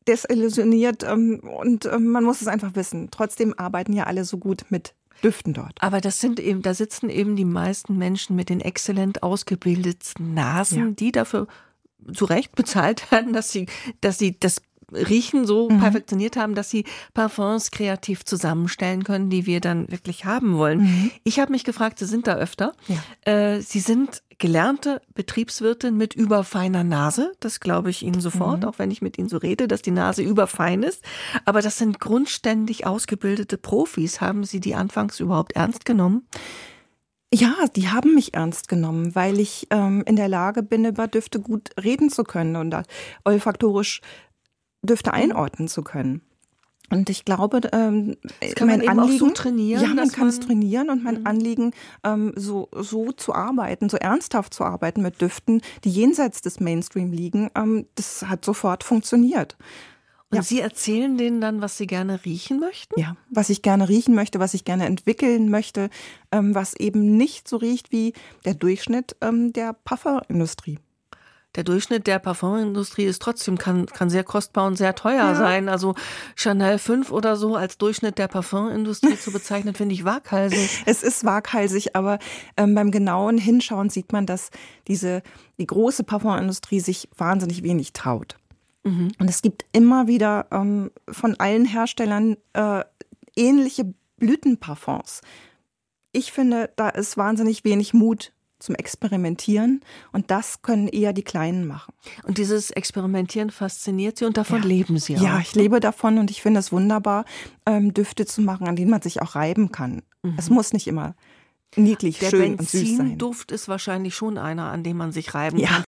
desillusioniert. 0.09 1.05
Ähm, 1.05 1.41
und 1.41 1.89
man 1.99 2.25
muss 2.25 2.43
es 2.43 2.49
einfach 2.49 2.75
wissen. 2.75 3.09
Trotzdem 3.11 3.55
arbeiten 3.57 3.93
ja 3.93 4.05
alle 4.05 4.25
so 4.25 4.37
gut 4.39 4.65
mit 4.69 4.95
Düften 5.23 5.55
dort. 5.55 5.81
Aber 5.81 6.01
das 6.01 6.21
sind 6.21 6.41
eben, 6.41 6.63
da 6.63 6.75
sitzen 6.75 7.09
eben 7.09 7.37
die 7.37 7.45
meisten 7.45 7.97
Menschen 7.97 8.37
mit 8.37 8.49
den 8.49 8.61
exzellent 8.61 9.23
ausgebildeten 9.23 10.35
Nasen, 10.35 10.79
ja. 10.79 10.91
die 10.93 11.13
dafür 11.13 11.47
zu 12.13 12.25
Recht 12.25 12.55
bezahlt 12.55 13.11
werden, 13.11 13.33
dass 13.33 13.51
sie, 13.51 13.67
dass 14.01 14.19
sie 14.19 14.39
das 14.39 14.63
Riechen 14.95 15.47
so 15.47 15.69
mhm. 15.69 15.81
perfektioniert 15.81 16.37
haben, 16.37 16.55
dass 16.55 16.71
sie 16.71 16.85
Parfums 17.13 17.71
kreativ 17.71 18.25
zusammenstellen 18.25 19.05
können, 19.05 19.31
die 19.31 19.47
wir 19.47 19.61
dann 19.61 19.91
wirklich 19.91 20.25
haben 20.25 20.57
wollen. 20.57 20.83
Mhm. 20.83 21.11
Ich 21.25 21.39
habe 21.39 21.53
mich 21.53 21.65
gefragt, 21.65 21.99
Sie 21.99 22.07
sind 22.07 22.27
da 22.27 22.37
öfter. 22.37 22.73
Ja. 22.89 23.33
Äh, 23.33 23.61
sie 23.61 23.81
sind 23.81 24.23
gelernte 24.39 25.01
Betriebswirtin 25.15 25.97
mit 25.97 26.15
überfeiner 26.15 26.85
Nase. 26.85 27.33
Das 27.41 27.61
glaube 27.61 27.91
ich 27.91 28.03
Ihnen 28.03 28.21
sofort, 28.21 28.63
mhm. 28.63 28.69
auch 28.69 28.79
wenn 28.79 28.91
ich 28.91 29.03
mit 29.03 29.19
Ihnen 29.19 29.29
so 29.29 29.37
rede, 29.37 29.69
dass 29.69 29.83
die 29.83 29.91
Nase 29.91 30.23
überfein 30.23 30.83
ist. 30.83 31.03
Aber 31.45 31.63
das 31.63 31.79
sind 31.79 32.01
grundständig 32.01 32.87
ausgebildete 32.87 33.59
Profis. 33.59 34.21
Haben 34.21 34.45
Sie 34.45 34.61
die 34.61 34.75
anfangs 34.75 35.21
überhaupt 35.21 35.53
ernst 35.53 35.85
genommen? 35.85 36.27
Ja, 37.35 37.53
die 37.75 37.89
haben 37.89 38.15
mich 38.15 38.35
ernst 38.35 38.69
genommen, 38.69 39.17
weil 39.17 39.41
ich 39.41 39.67
ähm, 39.71 40.05
in 40.07 40.15
der 40.15 40.29
Lage 40.29 40.63
bin, 40.63 40.85
über 40.85 41.09
Düfte 41.09 41.41
gut 41.41 41.71
reden 41.83 42.09
zu 42.09 42.23
können 42.23 42.55
und 42.55 42.77
olfaktorisch 43.25 44.03
Düfte 44.85 45.11
mhm. 45.11 45.17
einordnen 45.17 45.69
zu 45.69 45.83
können. 45.83 46.23
Und 46.91 47.09
ich 47.09 47.25
glaube, 47.25 47.61
ähm, 47.73 48.17
das 48.41 48.55
kann 48.55 48.69
mein 48.69 48.81
man 48.81 49.01
Anliegen, 49.01 49.19
so 49.19 49.31
trainieren. 49.31 49.83
Ja, 49.83 49.95
man 49.95 50.13
kann 50.13 50.29
es 50.29 50.39
trainieren 50.39 50.91
und 50.91 51.03
mein 51.03 51.21
mhm. 51.21 51.27
Anliegen, 51.27 51.73
ähm, 52.05 52.33
so, 52.37 52.69
so 52.73 53.11
zu 53.13 53.35
arbeiten, 53.35 53.89
so 53.89 53.97
ernsthaft 53.97 54.53
zu 54.53 54.65
arbeiten 54.65 55.03
mit 55.03 55.21
Düften, 55.21 55.63
die 55.85 55.91
jenseits 55.91 56.43
des 56.43 56.61
Mainstream 56.61 57.11
liegen, 57.11 57.51
ähm, 57.55 57.87
das 57.95 58.25
hat 58.29 58.45
sofort 58.45 58.85
funktioniert. 58.85 59.57
Und 60.31 60.37
ja. 60.37 60.43
Sie 60.43 60.61
erzählen 60.61 61.17
denen 61.17 61.41
dann, 61.41 61.61
was 61.61 61.79
Sie 61.79 61.87
gerne 61.87 62.25
riechen 62.25 62.61
möchten? 62.61 62.99
Ja, 63.01 63.17
was 63.31 63.51
ich 63.51 63.63
gerne 63.63 63.89
riechen 63.89 64.15
möchte, 64.15 64.39
was 64.39 64.53
ich 64.53 64.65
gerne 64.65 64.87
entwickeln 64.87 65.49
möchte, 65.49 65.91
ähm, 66.33 66.55
was 66.55 66.75
eben 66.75 67.17
nicht 67.17 67.49
so 67.49 67.57
riecht 67.57 67.93
wie 67.93 68.13
der 68.45 68.55
Durchschnitt 68.55 69.17
ähm, 69.21 69.53
der 69.53 69.73
Pufferindustrie 69.73 70.79
der 71.55 71.65
Durchschnitt 71.65 72.07
der 72.07 72.19
Parfumindustrie 72.19 73.05
ist 73.05 73.23
trotzdem, 73.23 73.59
kann, 73.59 73.87
kann 73.87 74.11
sehr 74.11 74.25
kostbar 74.25 74.67
und 74.67 74.77
sehr 74.77 74.95
teuer 74.95 75.17
ja. 75.17 75.35
sein. 75.35 75.69
Also 75.69 75.95
Chanel 76.35 76.79
5 76.79 77.13
oder 77.13 77.37
so 77.37 77.57
als 77.57 77.79
Durchschnitt 77.79 78.19
der 78.19 78.29
Parfumindustrie 78.29 79.17
zu 79.21 79.33
bezeichnen, 79.33 79.75
finde 79.75 79.95
ich 79.95 80.05
waghalsig. 80.05 80.83
Es 80.87 81.03
ist 81.03 81.25
waghalsig, 81.25 81.95
aber 81.95 82.19
ähm, 82.57 82.75
beim 82.75 82.91
genauen 82.91 83.39
Hinschauen 83.39 83.91
sieht 83.91 84.13
man, 84.13 84.27
dass 84.27 84.51
diese, 84.89 85.23
die 85.59 85.67
große 85.67 86.05
Parfumindustrie 86.05 86.81
sich 86.81 87.09
wahnsinnig 87.17 87.63
wenig 87.63 87.93
traut. 87.93 88.37
Mhm. 88.83 89.13
Und 89.19 89.31
es 89.31 89.41
gibt 89.43 89.65
immer 89.73 90.07
wieder 90.07 90.47
ähm, 90.51 90.91
von 91.09 91.39
allen 91.39 91.65
Herstellern 91.65 92.37
äh, 92.53 92.85
ähnliche 93.37 93.95
Blütenparfums. 94.19 95.23
Ich 96.13 96.33
finde, 96.33 96.71
da 96.77 96.91
ist 96.91 97.17
wahnsinnig 97.17 97.65
wenig 97.65 97.95
Mut 97.95 98.33
zum 98.59 98.75
Experimentieren 98.75 99.81
und 100.13 100.31
das 100.31 100.63
können 100.63 100.89
eher 100.89 101.13
die 101.13 101.23
Kleinen 101.23 101.67
machen. 101.67 101.93
Und 102.23 102.39
dieses 102.39 102.71
Experimentieren 102.71 103.51
fasziniert 103.51 104.19
Sie 104.19 104.25
und 104.25 104.37
davon 104.37 104.63
ja. 104.63 104.69
leben 104.69 104.99
Sie 104.99 105.17
auch? 105.17 105.23
Ja, 105.23 105.41
ich 105.41 105.55
lebe 105.55 105.81
davon 105.81 106.19
und 106.19 106.31
ich 106.31 106.43
finde 106.43 106.61
es 106.61 106.73
wunderbar, 106.73 107.25
ähm, 107.67 107.93
Düfte 107.93 108.27
zu 108.27 108.43
machen, 108.43 108.67
an 108.67 108.77
denen 108.77 108.91
man 108.91 109.03
sich 109.03 109.21
auch 109.23 109.35
reiben 109.35 109.73
kann. 109.73 110.03
Mhm. 110.23 110.35
Es 110.39 110.51
muss 110.51 110.73
nicht 110.73 110.87
immer 110.87 111.15
niedlich, 111.77 112.19
Der 112.19 112.31
schön 112.31 112.57
und 112.57 112.69
süß 112.69 112.97
sein. 112.97 113.09
Der 113.09 113.17
Duft 113.17 113.53
ist 113.53 113.69
wahrscheinlich 113.69 114.15
schon 114.15 114.39
einer, 114.39 114.71
an 114.71 114.83
dem 114.83 114.97
man 114.97 115.13
sich 115.13 115.35
reiben 115.35 115.59
ja. 115.59 115.69
kann. 115.69 115.85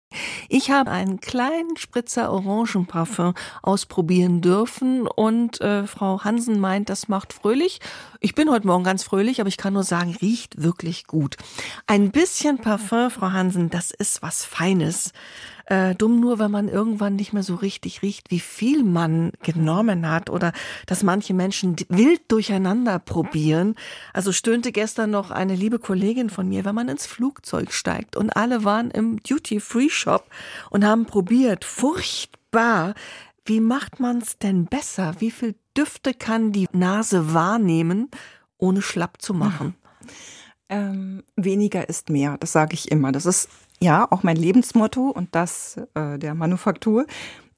Ich 0.53 0.73
habe 0.73 0.91
einen 0.91 1.21
kleinen 1.21 1.77
Spritzer 1.77 2.33
Orangenparfum 2.33 3.35
ausprobieren 3.63 4.41
dürfen 4.41 5.07
und 5.07 5.61
äh, 5.61 5.87
Frau 5.87 6.25
Hansen 6.25 6.59
meint, 6.59 6.89
das 6.89 7.07
macht 7.07 7.33
fröhlich. 7.33 7.79
Ich 8.19 8.35
bin 8.35 8.51
heute 8.51 8.67
Morgen 8.67 8.83
ganz 8.83 9.05
fröhlich, 9.05 9.41
aber 9.41 9.47
ich 9.47 9.59
kann 9.59 9.75
nur 9.75 9.85
sagen, 9.85 10.17
riecht 10.21 10.61
wirklich 10.61 11.07
gut. 11.07 11.37
Ein 11.87 12.11
bisschen 12.11 12.59
Parfum, 12.59 13.13
Frau 13.13 13.31
Hansen, 13.31 13.71
das 13.71 13.93
ist 13.93 14.23
was 14.23 14.45
Feines. 14.45 15.13
Äh, 15.71 15.95
dumm 15.95 16.19
nur, 16.19 16.41
wenn 16.41 16.51
man 16.51 16.69
irgendwann 16.69 17.15
nicht 17.15 17.33
mehr 17.33 17.45
so 17.45 17.55
richtig 17.55 18.03
riecht, 18.03 18.33
wie 18.33 18.41
viel 18.41 18.83
man 18.83 19.31
genommen 19.45 20.11
hat 20.11 20.29
oder 20.29 20.53
dass 20.87 21.05
manche 21.05 21.33
Menschen 21.33 21.77
wild 21.89 22.23
durcheinander 22.27 22.99
probieren. 22.99 23.77
Also 24.13 24.33
stöhnte 24.33 24.73
gestern 24.73 25.13
noch 25.13 25.31
eine 25.31 25.55
liebe 25.55 25.79
Kollegin 25.79 26.29
von 26.29 26.49
mir, 26.49 26.65
wenn 26.65 26.75
man 26.75 26.89
ins 26.89 27.07
Flugzeug 27.07 27.73
steigt 27.73 28.17
und 28.17 28.31
alle 28.31 28.65
waren 28.65 28.91
im 28.91 29.23
Duty-Free-Shop 29.23 30.27
und 30.71 30.85
haben 30.85 31.07
probiert. 31.07 31.65
Furchtbar. 31.65 32.95
Wie 33.45 33.61
macht 33.61 34.01
man's 34.01 34.39
denn 34.39 34.65
besser? 34.65 35.15
Wie 35.21 35.31
viel 35.31 35.55
Düfte 35.77 36.15
kann 36.15 36.51
die 36.51 36.67
Nase 36.73 37.33
wahrnehmen, 37.33 38.11
ohne 38.59 38.83
schlapp 38.83 39.23
zu 39.23 39.35
machen? 39.35 39.77
Ähm, 40.71 41.25
weniger 41.37 41.89
ist 41.89 42.11
mehr, 42.11 42.39
das 42.39 42.53
sage 42.53 42.75
ich 42.75 42.91
immer. 42.91 43.11
Das 43.11 43.27
ist 43.27 43.49
ja 43.81 44.07
auch 44.11 44.23
mein 44.23 44.37
Lebensmotto 44.37 45.11
und 45.11 45.35
das 45.35 45.79
äh, 45.95 46.17
der 46.19 46.35
Manufaktur. 46.35 47.07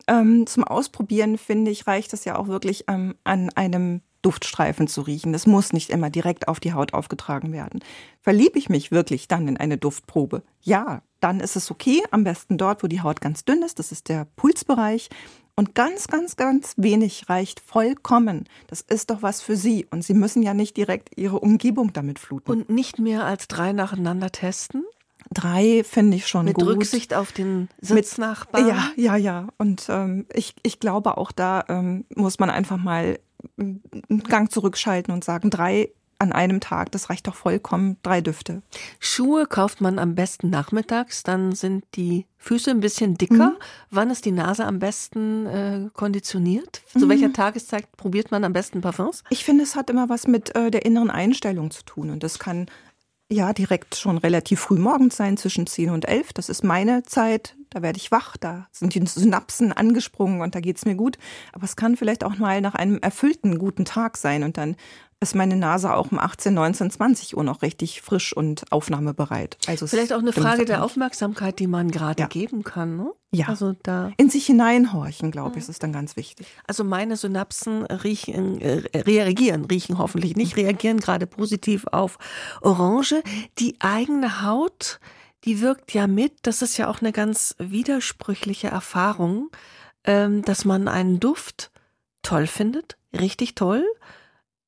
Ähm, 0.09 0.47
zum 0.47 0.65
Ausprobieren, 0.65 1.39
finde 1.39 1.71
ich, 1.71 1.87
reicht 1.87 2.13
es 2.15 2.25
ja 2.25 2.37
auch 2.37 2.49
wirklich 2.49 2.85
ähm, 2.89 3.15
an 3.23 3.51
einem 3.51 4.01
Duftstreifen 4.23 4.89
zu 4.89 5.03
riechen. 5.03 5.33
Das 5.33 5.47
muss 5.47 5.73
nicht 5.73 5.91
immer 5.91 6.09
direkt 6.09 6.49
auf 6.49 6.59
die 6.59 6.73
Haut 6.73 6.95
aufgetragen 6.95 7.53
werden. 7.53 7.81
Verliebe 8.21 8.59
ich 8.59 8.69
mich 8.69 8.91
wirklich 8.91 9.29
dann 9.29 9.47
in 9.47 9.57
eine 9.57 9.77
Duftprobe? 9.77 10.43
Ja, 10.63 11.03
dann 11.21 11.41
ist 11.41 11.57
es 11.57 11.71
okay. 11.71 12.03
Am 12.11 12.25
besten 12.25 12.57
dort, 12.57 12.83
wo 12.83 12.87
die 12.87 13.03
Haut 13.03 13.21
ganz 13.21 13.45
dünn 13.45 13.63
ist. 13.63 13.79
Das 13.79 13.93
ist 13.93 14.09
der 14.09 14.27
Pulsbereich. 14.37 15.11
Und 15.55 15.75
ganz, 15.75 16.09
ganz, 16.09 16.37
ganz 16.37 16.75
wenig 16.79 17.29
reicht 17.29 17.61
vollkommen. 17.61 18.49
Das 18.69 18.81
ist 18.81 19.11
doch 19.11 19.23
was 19.23 19.43
für 19.43 19.57
Sie. 19.57 19.87
Und 19.91 20.03
Sie 20.03 20.15
müssen 20.15 20.43
ja 20.43 20.55
nicht 20.55 20.77
direkt 20.77 21.17
Ihre 21.17 21.41
Umgebung 21.41 21.93
damit 21.93 22.19
fluten. 22.19 22.51
Und 22.51 22.71
nicht 22.71 22.99
mehr 22.99 23.25
als 23.25 23.49
drei 23.49 23.73
nacheinander 23.73 24.33
testen? 24.33 24.85
Drei 25.31 25.83
finde 25.85 26.17
ich 26.17 26.27
schon 26.27 26.47
Mit 26.47 26.55
gut. 26.55 26.65
Mit 26.65 26.77
Rücksicht 26.77 27.15
auf 27.15 27.33
den 27.33 27.69
Sitznachbarn? 27.81 28.67
Ja, 28.67 28.91
ja, 28.97 29.17
ja. 29.17 29.49
Und 29.59 29.87
ähm, 29.89 30.27
ich, 30.33 30.55
ich 30.63 30.81
glaube, 30.81 31.17
auch 31.19 31.33
da 31.33 31.65
ähm, 31.69 32.05
muss 32.15 32.39
man 32.39 32.51
einfach 32.51 32.79
mal 32.79 33.19
einen 33.59 34.23
Gang 34.29 34.51
zurückschalten 34.51 35.13
und 35.13 35.25
sagen, 35.25 35.51
drei 35.51 35.91
an 36.23 36.33
einem 36.33 36.61
Tag, 36.61 36.93
das 36.93 37.11
reicht 37.11 37.27
doch 37.27 37.35
vollkommen, 37.35 37.97
drei 38.03 38.21
Düfte. 38.21 38.63
Schuhe 39.01 39.47
kauft 39.47 39.81
man 39.81 39.99
am 39.99 40.15
besten 40.15 40.51
nachmittags, 40.51 41.25
dann 41.25 41.53
sind 41.53 41.85
die 41.97 42.27
Füße 42.39 42.71
ein 42.71 42.81
bisschen 42.81 43.17
dicker. 43.17 43.51
Mhm. 43.51 43.57
Wann 43.91 44.11
ist 44.11 44.25
die 44.25 44.33
Nase 44.33 44.65
am 44.65 44.79
besten 44.79 45.47
äh, 45.47 45.89
konditioniert? 45.93 46.83
Zu 46.93 47.07
mhm. 47.07 47.11
welcher 47.11 47.33
Tageszeit 47.33 47.91
probiert 47.97 48.31
man 48.31 48.45
am 48.45 48.53
besten 48.53 48.81
Parfums? 48.81 49.25
Ich 49.31 49.45
finde, 49.45 49.65
es 49.65 49.75
hat 49.75 49.91
immer 49.91 50.09
was 50.09 50.27
mit 50.27 50.55
äh, 50.55 50.71
der 50.71 50.87
inneren 50.87 51.11
Einstellung 51.11 51.71
zu 51.71 51.85
tun 51.85 52.11
und 52.11 52.23
das 52.23 52.39
kann 52.39 52.67
ja, 53.33 53.53
direkt 53.55 53.95
schon 53.97 54.19
relativ 54.19 54.61
früh 54.61 54.79
morgens 54.79 55.17
sein, 55.17 55.39
zwischen 55.39 55.67
10 55.67 55.91
und 55.91 56.07
11. 56.07 56.35
Das 56.35 56.51
ist 56.51 56.63
meine 56.63 57.03
Zeit. 57.03 57.57
Da 57.71 57.81
werde 57.81 57.97
ich 57.97 58.13
wach, 58.13 58.37
da 58.37 58.69
sind 58.71 58.95
die 58.95 59.07
Synapsen 59.07 59.73
angesprungen 59.73 60.43
und 60.43 60.55
da 60.55 60.61
geht's 60.61 60.85
mir 60.85 60.95
gut. 60.95 61.17
Aber 61.53 61.65
es 61.65 61.75
kann 61.75 61.97
vielleicht 61.97 62.25
auch 62.25 62.37
mal 62.37 62.61
nach 62.61 62.75
einem 62.75 62.99
erfüllten 62.99 63.59
guten 63.59 63.87
Tag 63.87 64.19
sein 64.19 64.43
und 64.43 64.59
dann 64.59 64.77
ist 65.23 65.35
meine 65.37 65.57
Nase 65.57 65.95
auch 65.95 66.11
um 66.11 66.19
18, 66.19 66.53
19, 66.53 66.91
20 66.91 67.37
Uhr 67.37 67.45
noch 67.45 67.63
richtig 67.63 68.03
frisch 68.03 68.37
und 68.37 68.71
aufnahmebereit. 68.71 69.57
Also 69.69 69.87
Vielleicht 69.87 70.13
auch 70.13 70.19
eine 70.19 70.33
Frage 70.33 70.65
der 70.65 70.85
Aufmerksamkeit, 70.85 71.61
die 71.61 71.69
man 71.69 71.91
gerade 71.91 72.23
ja. 72.23 72.27
geben 72.27 72.65
kann. 72.65 72.97
Ne? 72.97 73.13
Ja. 73.31 73.49
Also 73.49 73.75
da 73.85 74.11
in 74.17 74.29
sich 74.29 74.47
hineinhorchen, 74.47 75.31
glaube 75.31 75.59
ich, 75.59 75.69
ist 75.69 75.83
dann 75.83 75.93
ganz 75.93 76.17
wichtig. 76.17 76.47
Also 76.67 76.83
meine 76.83 77.17
Synapsen 77.17 77.87
riechen, 77.87 78.61
äh, 78.61 78.83
reagieren, 78.99 79.65
riechen 79.65 79.97
hoffentlich 79.99 80.37
nicht, 80.37 80.57
reagieren 80.57 80.99
gerade 80.99 81.27
positiv 81.27 81.87
auf 81.87 82.19
Orange. 82.61 83.23
Die 83.59 83.77
eigene 83.79 84.43
Haut, 84.43 84.99
die 85.45 85.61
wirkt 85.61 85.95
ja 85.95 86.09
mit. 86.09 86.33
Das 86.43 86.63
ist 86.63 86.77
ja 86.77 86.89
auch 86.89 87.01
eine 87.01 87.13
ganz 87.13 87.55
widersprüchliche 87.59 88.69
Erfahrung, 88.69 89.51
ähm, 90.05 90.43
dass 90.43 90.65
man 90.65 90.89
einen 90.89 91.21
Duft 91.21 91.71
toll 92.23 92.49
findet, 92.49 92.97
richtig 93.13 93.55
toll 93.55 93.85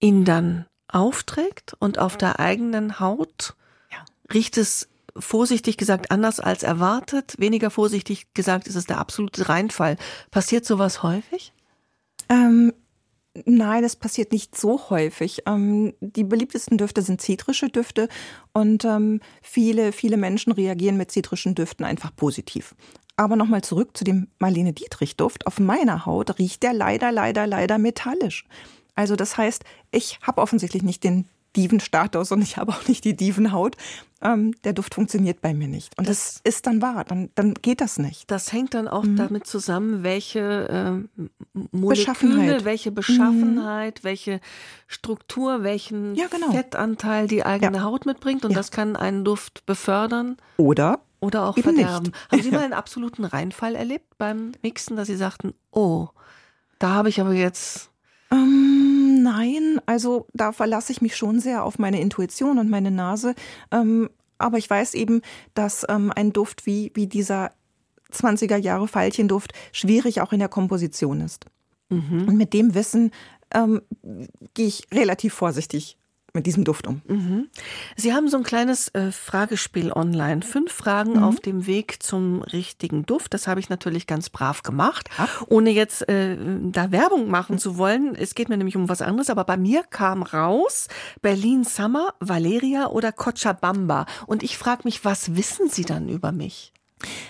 ihn 0.04 0.24
dann 0.24 0.66
aufträgt 0.88 1.74
und 1.78 1.98
auf 1.98 2.16
der 2.16 2.38
eigenen 2.38 3.00
Haut 3.00 3.56
ja. 3.90 4.04
riecht 4.32 4.58
es 4.58 4.88
vorsichtig 5.16 5.76
gesagt 5.78 6.10
anders 6.10 6.40
als 6.40 6.62
erwartet. 6.62 7.34
Weniger 7.38 7.70
vorsichtig 7.70 8.26
gesagt 8.34 8.68
ist 8.68 8.74
es 8.74 8.86
der 8.86 8.98
absolute 8.98 9.48
Reinfall. 9.48 9.96
Passiert 10.30 10.66
sowas 10.66 11.02
häufig? 11.02 11.52
Ähm, 12.28 12.72
Nein, 13.46 13.82
das 13.82 13.96
passiert 13.96 14.30
nicht 14.30 14.56
so 14.56 14.90
häufig. 14.90 15.42
Ähm, 15.46 15.94
die 16.00 16.22
beliebtesten 16.22 16.78
Düfte 16.78 17.02
sind 17.02 17.20
zitrische 17.20 17.68
Düfte 17.68 18.08
und 18.52 18.84
ähm, 18.84 19.18
viele, 19.42 19.90
viele 19.90 20.16
Menschen 20.16 20.52
reagieren 20.52 20.96
mit 20.96 21.10
zitrischen 21.10 21.56
Düften 21.56 21.84
einfach 21.84 22.14
positiv. 22.14 22.76
Aber 23.16 23.34
nochmal 23.34 23.62
zurück 23.62 23.96
zu 23.96 24.04
dem 24.04 24.28
Marlene 24.38 24.72
Dietrich 24.72 25.16
Duft. 25.16 25.48
Auf 25.48 25.58
meiner 25.58 26.06
Haut 26.06 26.38
riecht 26.38 26.62
der 26.62 26.74
leider, 26.74 27.10
leider, 27.10 27.48
leider 27.48 27.78
metallisch. 27.78 28.46
Also 28.94 29.16
das 29.16 29.36
heißt, 29.36 29.64
ich 29.90 30.18
habe 30.22 30.40
offensichtlich 30.40 30.82
nicht 30.82 31.04
den 31.04 31.26
Dievenstatus 31.56 32.32
und 32.32 32.42
ich 32.42 32.56
habe 32.56 32.72
auch 32.72 32.88
nicht 32.88 33.04
die 33.04 33.14
Dievenhaut. 33.14 33.76
Ähm, 34.20 34.54
der 34.64 34.72
Duft 34.72 34.94
funktioniert 34.94 35.40
bei 35.40 35.52
mir 35.52 35.68
nicht. 35.68 35.96
Und 35.98 36.08
das, 36.08 36.40
das, 36.42 36.54
ist 36.54 36.66
dann 36.66 36.80
wahr, 36.80 37.04
dann, 37.04 37.30
dann 37.34 37.54
geht 37.54 37.80
das 37.80 37.98
nicht. 37.98 38.30
Das 38.30 38.52
hängt 38.52 38.74
dann 38.74 38.88
auch 38.88 39.04
mhm. 39.04 39.16
damit 39.16 39.46
zusammen, 39.46 40.02
welche 40.02 41.04
äh, 41.14 41.58
Moleküle, 41.72 42.64
welche 42.64 42.90
Beschaffenheit, 42.90 44.00
mhm. 44.00 44.04
welche 44.04 44.40
Struktur, 44.86 45.62
welchen 45.62 46.14
ja, 46.14 46.26
genau. 46.28 46.50
Fettanteil 46.50 47.28
die 47.28 47.44
eigene 47.44 47.78
ja. 47.78 47.82
Haut 47.84 48.06
mitbringt. 48.06 48.44
Und 48.44 48.52
ja. 48.52 48.56
das 48.56 48.70
kann 48.70 48.96
einen 48.96 49.24
Duft 49.24 49.66
befördern. 49.66 50.36
Oder 50.56 51.00
oder 51.20 51.46
auch 51.46 51.56
Eben 51.56 51.74
verderben. 51.74 52.08
Nicht. 52.08 52.30
Haben 52.30 52.42
Sie 52.42 52.50
mal 52.52 52.64
einen 52.64 52.74
absoluten 52.74 53.24
Reinfall 53.24 53.74
erlebt 53.74 54.18
beim 54.18 54.52
Mixen, 54.62 54.96
dass 54.96 55.06
Sie 55.06 55.16
sagten, 55.16 55.54
oh, 55.70 56.08
da 56.78 56.90
habe 56.90 57.08
ich 57.08 57.20
aber 57.20 57.32
jetzt 57.32 57.90
ähm, 58.30 58.83
nein, 59.24 59.80
also 59.86 60.26
da 60.32 60.52
verlasse 60.52 60.92
ich 60.92 61.02
mich 61.02 61.16
schon 61.16 61.40
sehr 61.40 61.64
auf 61.64 61.78
meine 61.78 62.00
Intuition 62.00 62.58
und 62.58 62.70
meine 62.70 62.90
Nase. 62.90 63.34
Ähm, 63.70 64.08
aber 64.38 64.58
ich 64.58 64.68
weiß 64.68 64.94
eben, 64.94 65.22
dass 65.54 65.84
ähm, 65.88 66.12
ein 66.14 66.32
Duft 66.32 66.66
wie, 66.66 66.92
wie 66.94 67.06
dieser 67.06 67.52
20er 68.12 68.56
Jahre 68.56 68.92
Veilchenduft 68.92 69.52
schwierig 69.72 70.20
auch 70.20 70.32
in 70.32 70.38
der 70.38 70.48
Komposition 70.48 71.20
ist. 71.20 71.46
Mhm. 71.88 72.28
Und 72.28 72.36
mit 72.36 72.52
dem 72.52 72.74
Wissen 72.74 73.10
ähm, 73.52 73.80
gehe 74.54 74.66
ich 74.66 74.86
relativ 74.92 75.34
vorsichtig 75.34 75.96
mit 76.34 76.46
diesem 76.46 76.64
Duft 76.64 76.86
um. 76.88 77.00
Mhm. 77.06 77.48
Sie 77.96 78.12
haben 78.12 78.28
so 78.28 78.36
ein 78.36 78.42
kleines 78.42 78.88
äh, 78.88 79.12
Fragespiel 79.12 79.92
online. 79.92 80.42
Fünf 80.42 80.72
Fragen 80.72 81.14
mhm. 81.14 81.22
auf 81.22 81.40
dem 81.40 81.66
Weg 81.66 82.02
zum 82.02 82.42
richtigen 82.42 83.06
Duft. 83.06 83.32
Das 83.32 83.46
habe 83.46 83.60
ich 83.60 83.68
natürlich 83.68 84.08
ganz 84.08 84.30
brav 84.30 84.64
gemacht, 84.64 85.08
ja. 85.16 85.28
ohne 85.48 85.70
jetzt 85.70 86.08
äh, 86.08 86.36
da 86.72 86.90
Werbung 86.90 87.30
machen 87.30 87.58
zu 87.58 87.78
wollen. 87.78 88.16
Es 88.16 88.34
geht 88.34 88.48
mir 88.48 88.56
nämlich 88.56 88.76
um 88.76 88.88
was 88.88 89.00
anderes. 89.00 89.30
Aber 89.30 89.44
bei 89.44 89.56
mir 89.56 89.84
kam 89.84 90.24
raus 90.24 90.88
Berlin 91.22 91.62
Summer, 91.62 92.14
Valeria 92.18 92.88
oder 92.88 93.12
Cochabamba. 93.12 94.06
Und 94.26 94.42
ich 94.42 94.58
frage 94.58 94.82
mich, 94.84 95.04
was 95.04 95.36
wissen 95.36 95.68
Sie 95.68 95.84
dann 95.84 96.08
über 96.08 96.32
mich? 96.32 96.72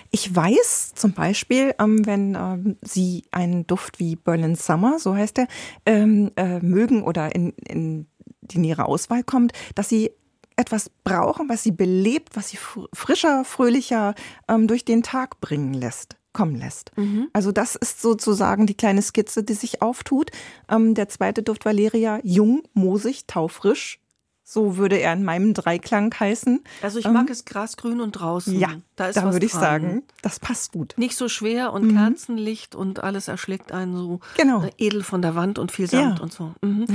Ich 0.09 0.33
weiß 0.33 0.93
zum 0.95 1.13
Beispiel, 1.13 1.75
ähm, 1.79 2.05
wenn 2.05 2.35
ähm, 2.35 2.77
Sie 2.81 3.25
einen 3.31 3.67
Duft 3.67 3.99
wie 3.99 4.15
Berlin 4.15 4.55
Summer, 4.55 4.97
so 4.97 5.15
heißt 5.15 5.39
er, 5.39 5.47
ähm, 5.85 6.31
äh, 6.37 6.59
mögen 6.59 7.03
oder 7.03 7.35
in, 7.35 7.51
in 7.67 8.07
die 8.51 8.57
in 8.57 8.63
ihre 8.63 8.85
Auswahl 8.85 9.23
kommt, 9.23 9.53
dass 9.75 9.89
sie 9.89 10.11
etwas 10.55 10.89
brauchen, 11.03 11.49
was 11.49 11.63
sie 11.63 11.71
belebt, 11.71 12.35
was 12.35 12.49
sie 12.49 12.57
frischer, 12.93 13.43
fröhlicher 13.43 14.15
ähm, 14.47 14.67
durch 14.67 14.85
den 14.85 15.03
Tag 15.03 15.41
bringen 15.41 15.73
lässt 15.73 16.17
kommen 16.35 16.55
lässt. 16.55 16.91
Mhm. 16.97 17.29
Also 17.33 17.51
das 17.51 17.75
ist 17.75 18.01
sozusagen 18.01 18.67
die 18.67 18.75
kleine 18.75 19.01
Skizze, 19.01 19.41
die 19.41 19.53
sich 19.53 19.81
auftut. 19.81 20.29
Ähm, 20.69 20.93
der 20.93 21.09
zweite 21.09 21.41
Duft 21.41 21.65
Valeria, 21.65 22.19
jung, 22.23 22.61
moosig, 22.73 23.25
taufrisch. 23.25 23.99
So 24.47 24.77
würde 24.77 24.97
er 24.97 25.13
in 25.13 25.23
meinem 25.23 25.55
Dreiklang 25.55 26.13
heißen. 26.13 26.63
Also 26.83 26.99
ich 26.99 27.05
mag 27.05 27.25
ähm, 27.25 27.31
es 27.31 27.45
grasgrün 27.45 27.99
und 27.99 28.11
draußen. 28.11 28.59
Ja, 28.59 28.75
da, 28.95 29.11
da 29.11 29.33
würde 29.33 29.47
ich 29.47 29.53
dran. 29.53 29.61
sagen, 29.61 30.03
das 30.21 30.39
passt 30.39 30.73
gut. 30.73 30.93
Nicht 30.97 31.15
so 31.15 31.29
schwer 31.29 31.73
und 31.73 31.85
mhm. 31.85 31.95
Kerzenlicht 31.95 32.75
und 32.75 33.03
alles 33.03 33.27
erschlägt 33.27 33.71
einen 33.71 33.97
so 33.97 34.19
genau. 34.37 34.61
Äh, 34.61 34.71
edel 34.77 35.01
von 35.01 35.23
der 35.23 35.33
Wand 35.33 35.57
und 35.57 35.71
viel 35.71 35.89
Sand 35.89 36.19
ja. 36.19 36.23
und 36.23 36.31
so. 36.31 36.53
Mhm. 36.61 36.85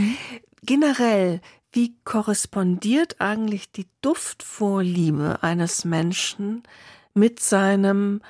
Generell, 0.62 1.40
wie 1.72 1.96
korrespondiert 2.04 3.20
eigentlich 3.20 3.70
die 3.72 3.86
Duftvorliebe 4.02 5.42
eines 5.42 5.84
Menschen 5.84 6.62
mit 7.14 7.40
seinem 7.40 8.20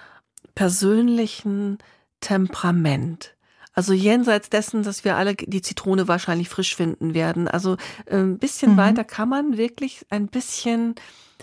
persönlichen 0.54 1.78
Temperament? 2.20 3.34
Also 3.72 3.92
jenseits 3.92 4.50
dessen, 4.50 4.82
dass 4.82 5.04
wir 5.04 5.16
alle 5.16 5.34
die 5.34 5.62
Zitrone 5.62 6.08
wahrscheinlich 6.08 6.48
frisch 6.48 6.74
finden 6.76 7.14
werden. 7.14 7.48
Also 7.48 7.76
äh, 8.06 8.16
ein 8.16 8.38
bisschen 8.38 8.72
mhm. 8.72 8.76
weiter 8.78 9.04
kann 9.04 9.28
man 9.28 9.56
wirklich 9.56 10.04
ein 10.10 10.26
bisschen 10.26 10.96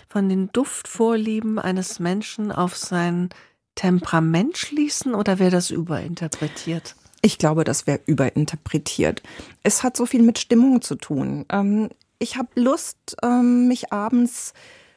von 0.08 0.28
den 0.28 0.52
Duftvorlieben 0.52 1.58
eines 1.58 1.98
Menschen 1.98 2.52
auf 2.52 2.76
sein 2.76 3.30
Temperament 3.74 4.56
schließen 4.56 5.14
oder 5.14 5.38
wäre 5.38 5.50
das 5.50 5.70
überinterpretiert? 5.70 6.96
Ich 7.22 7.38
glaube, 7.38 7.64
das 7.64 7.86
wäre 7.86 8.00
überinterpretiert. 8.06 9.22
Es 9.62 9.82
hat 9.82 9.96
so 9.96 10.06
viel 10.06 10.22
mit 10.22 10.38
Stimmung 10.38 10.82
zu 10.82 10.94
tun. 10.94 11.44
Ähm, 11.50 11.88
ich 12.18 12.36
habe 12.36 12.48
Lust, 12.54 13.16
ähm, 13.22 13.68
mich 13.68 13.92
abends, 13.92 14.52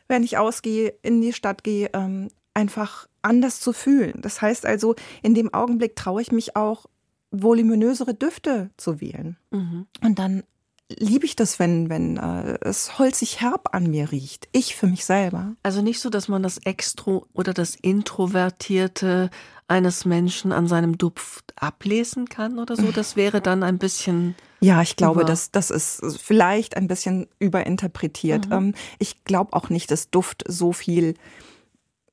wenn 0.08 0.24
ich 0.24 0.38
ausgehe, 0.38 0.94
in 1.02 1.22
die 1.22 1.34
Stadt 1.34 1.64
gehe, 1.64 1.90
ähm, 1.94 2.30
einfach 2.54 3.08
anders 3.22 3.60
zu 3.60 3.74
fühlen. 3.74 4.22
Das 4.22 4.42
heißt 4.42 4.66
also, 4.66 4.96
in 5.22 5.34
dem 5.34 5.54
Augenblick 5.54 5.96
traue 5.96 6.22
ich 6.22 6.32
mich 6.32 6.56
auch, 6.56 6.86
voluminösere 7.32 8.14
Düfte 8.14 8.72
zu 8.76 9.00
wählen. 9.00 9.38
Mhm. 9.52 9.88
Und 10.04 10.20
dann 10.20 10.44
liebe 10.90 11.26
ich 11.26 11.36
das, 11.36 11.60
wenn, 11.60 11.90
wenn 11.90 12.18
äh, 12.18 12.58
es 12.62 13.00
holzig 13.00 13.42
herb 13.42 13.74
an 13.74 13.90
mir 13.90 14.12
riecht. 14.12 14.50
Ich 14.52 14.76
für 14.76 14.88
mich 14.88 15.06
selber. 15.06 15.56
Also 15.64 15.82
nicht 15.82 16.02
so, 16.02 16.10
dass 16.10 16.28
man 16.28 16.44
das 16.44 16.58
Extro 16.58 17.26
oder 17.34 17.54
das 17.54 17.76
Introvertierte 17.76 19.30
eines 19.72 20.06
Menschen 20.06 20.52
an 20.52 20.68
seinem 20.68 20.98
Duft 20.98 21.54
ablesen 21.56 22.28
kann 22.28 22.60
oder 22.60 22.76
so. 22.76 22.92
Das 22.92 23.16
wäre 23.16 23.42
dann 23.42 23.64
ein 23.64 23.78
bisschen. 23.78 24.36
Ja, 24.60 24.82
ich 24.82 24.96
glaube, 24.96 25.26
das, 25.26 25.50
das 25.50 25.72
ist 25.72 26.02
vielleicht 26.22 26.78
ein 26.78 26.88
bisschen 26.88 27.28
überinterpretiert. 27.40 28.48
Mhm. 28.48 28.54
Ähm, 28.54 28.74
ich 29.00 29.24
glaube 29.24 29.54
auch 29.54 29.70
nicht, 29.70 29.90
dass 29.90 30.12
Duft 30.12 30.44
so 30.48 30.74
viel 30.74 31.16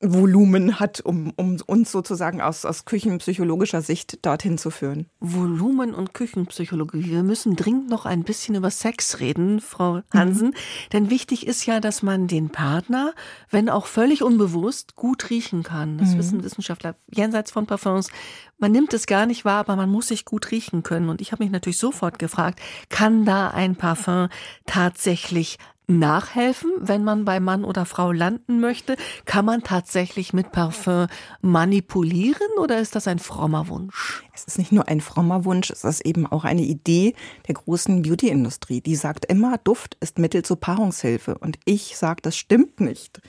Volumen 0.01 0.79
hat, 0.79 1.01
um, 1.01 1.33
um 1.37 1.57
uns 1.67 1.91
sozusagen 1.91 2.41
aus, 2.41 2.65
aus 2.65 2.85
küchenpsychologischer 2.85 3.83
Sicht 3.83 4.25
dorthin 4.25 4.57
zu 4.57 4.71
führen. 4.71 5.07
Volumen 5.19 5.93
und 5.93 6.15
Küchenpsychologie. 6.15 7.07
Wir 7.07 7.25
müssen 7.25 7.57
dringend 7.57 7.91
noch 7.91 8.07
ein 8.07 8.23
bisschen 8.23 8.55
über 8.55 8.71
Sex 8.71 9.19
reden, 9.19 9.61
Frau 9.61 10.03
Hansen. 10.13 10.49
Mhm. 10.49 10.55
Denn 10.93 11.11
wichtig 11.11 11.47
ist 11.49 11.67
ja, 11.67 11.81
dass 11.81 12.05
man 12.05 12.29
den 12.29 12.51
Partner, 12.51 13.13
wenn 13.51 13.69
auch 13.69 13.87
völlig 13.87 14.23
unbewusst, 14.23 14.95
gut 14.95 15.31
riechen 15.31 15.65
kann. 15.65 15.99
Das 15.99 16.11
mhm. 16.11 16.19
wissen 16.19 16.45
Wissenschaftler 16.45 16.95
jenseits 17.11 17.51
von 17.51 17.67
Parfums. 17.67 18.11
Man 18.59 18.71
nimmt 18.71 18.95
es 18.95 19.07
gar 19.07 19.27
nicht 19.27 19.45
wahr, 19.45 19.61
aber 19.61 19.75
man 19.75 19.91
muss 19.91 20.09
sich 20.09 20.25
gut 20.25 20.53
riechen 20.53 20.85
können. 20.85 21.09
Und 21.09 21.21
ich 21.21 21.33
habe 21.33 21.43
mich 21.43 21.51
natürlich 21.51 21.79
sofort 21.79 22.21
gefragt, 22.21 22.61
kann 22.89 23.25
da 23.25 23.49
ein 23.49 23.75
Parfum 23.75 24.29
tatsächlich 24.65 25.59
nachhelfen, 25.89 26.71
wenn 26.79 27.03
man 27.03 27.25
bei 27.25 27.41
Mann 27.41 27.65
oder 27.65 27.85
Frau 27.87 28.13
landen 28.13 28.61
möchte? 28.61 28.97
Kann 29.25 29.45
man 29.45 29.63
tatsächlich 29.63 30.33
mit 30.33 30.53
Parfum 30.53 31.07
manipulieren 31.41 32.49
oder 32.61 32.79
ist 32.79 32.95
das 32.95 33.09
ein 33.09 33.19
frommer 33.19 33.69
Wunsch? 33.69 34.23
Es 34.35 34.45
ist 34.45 34.59
nicht 34.59 34.71
nur 34.71 34.87
ein 34.87 35.01
frommer 35.01 35.45
Wunsch, 35.45 35.71
es 35.71 35.85
ist 35.85 36.03
eben 36.03 36.27
auch 36.27 36.45
eine 36.45 36.63
Idee 36.63 37.15
der 37.49 37.55
großen 37.55 38.03
Beauty-Industrie. 38.03 38.81
Die 38.81 38.97
sagt 38.97 39.25
immer, 39.25 39.59
Duft 39.59 39.97
ist 40.01 40.19
Mittel 40.19 40.45
zur 40.45 40.61
Paarungshilfe. 40.61 41.39
Und 41.39 41.59
ich 41.65 41.97
sage, 41.97 42.23
das 42.23 42.37
stimmt 42.37 42.81
nicht. 42.81 43.21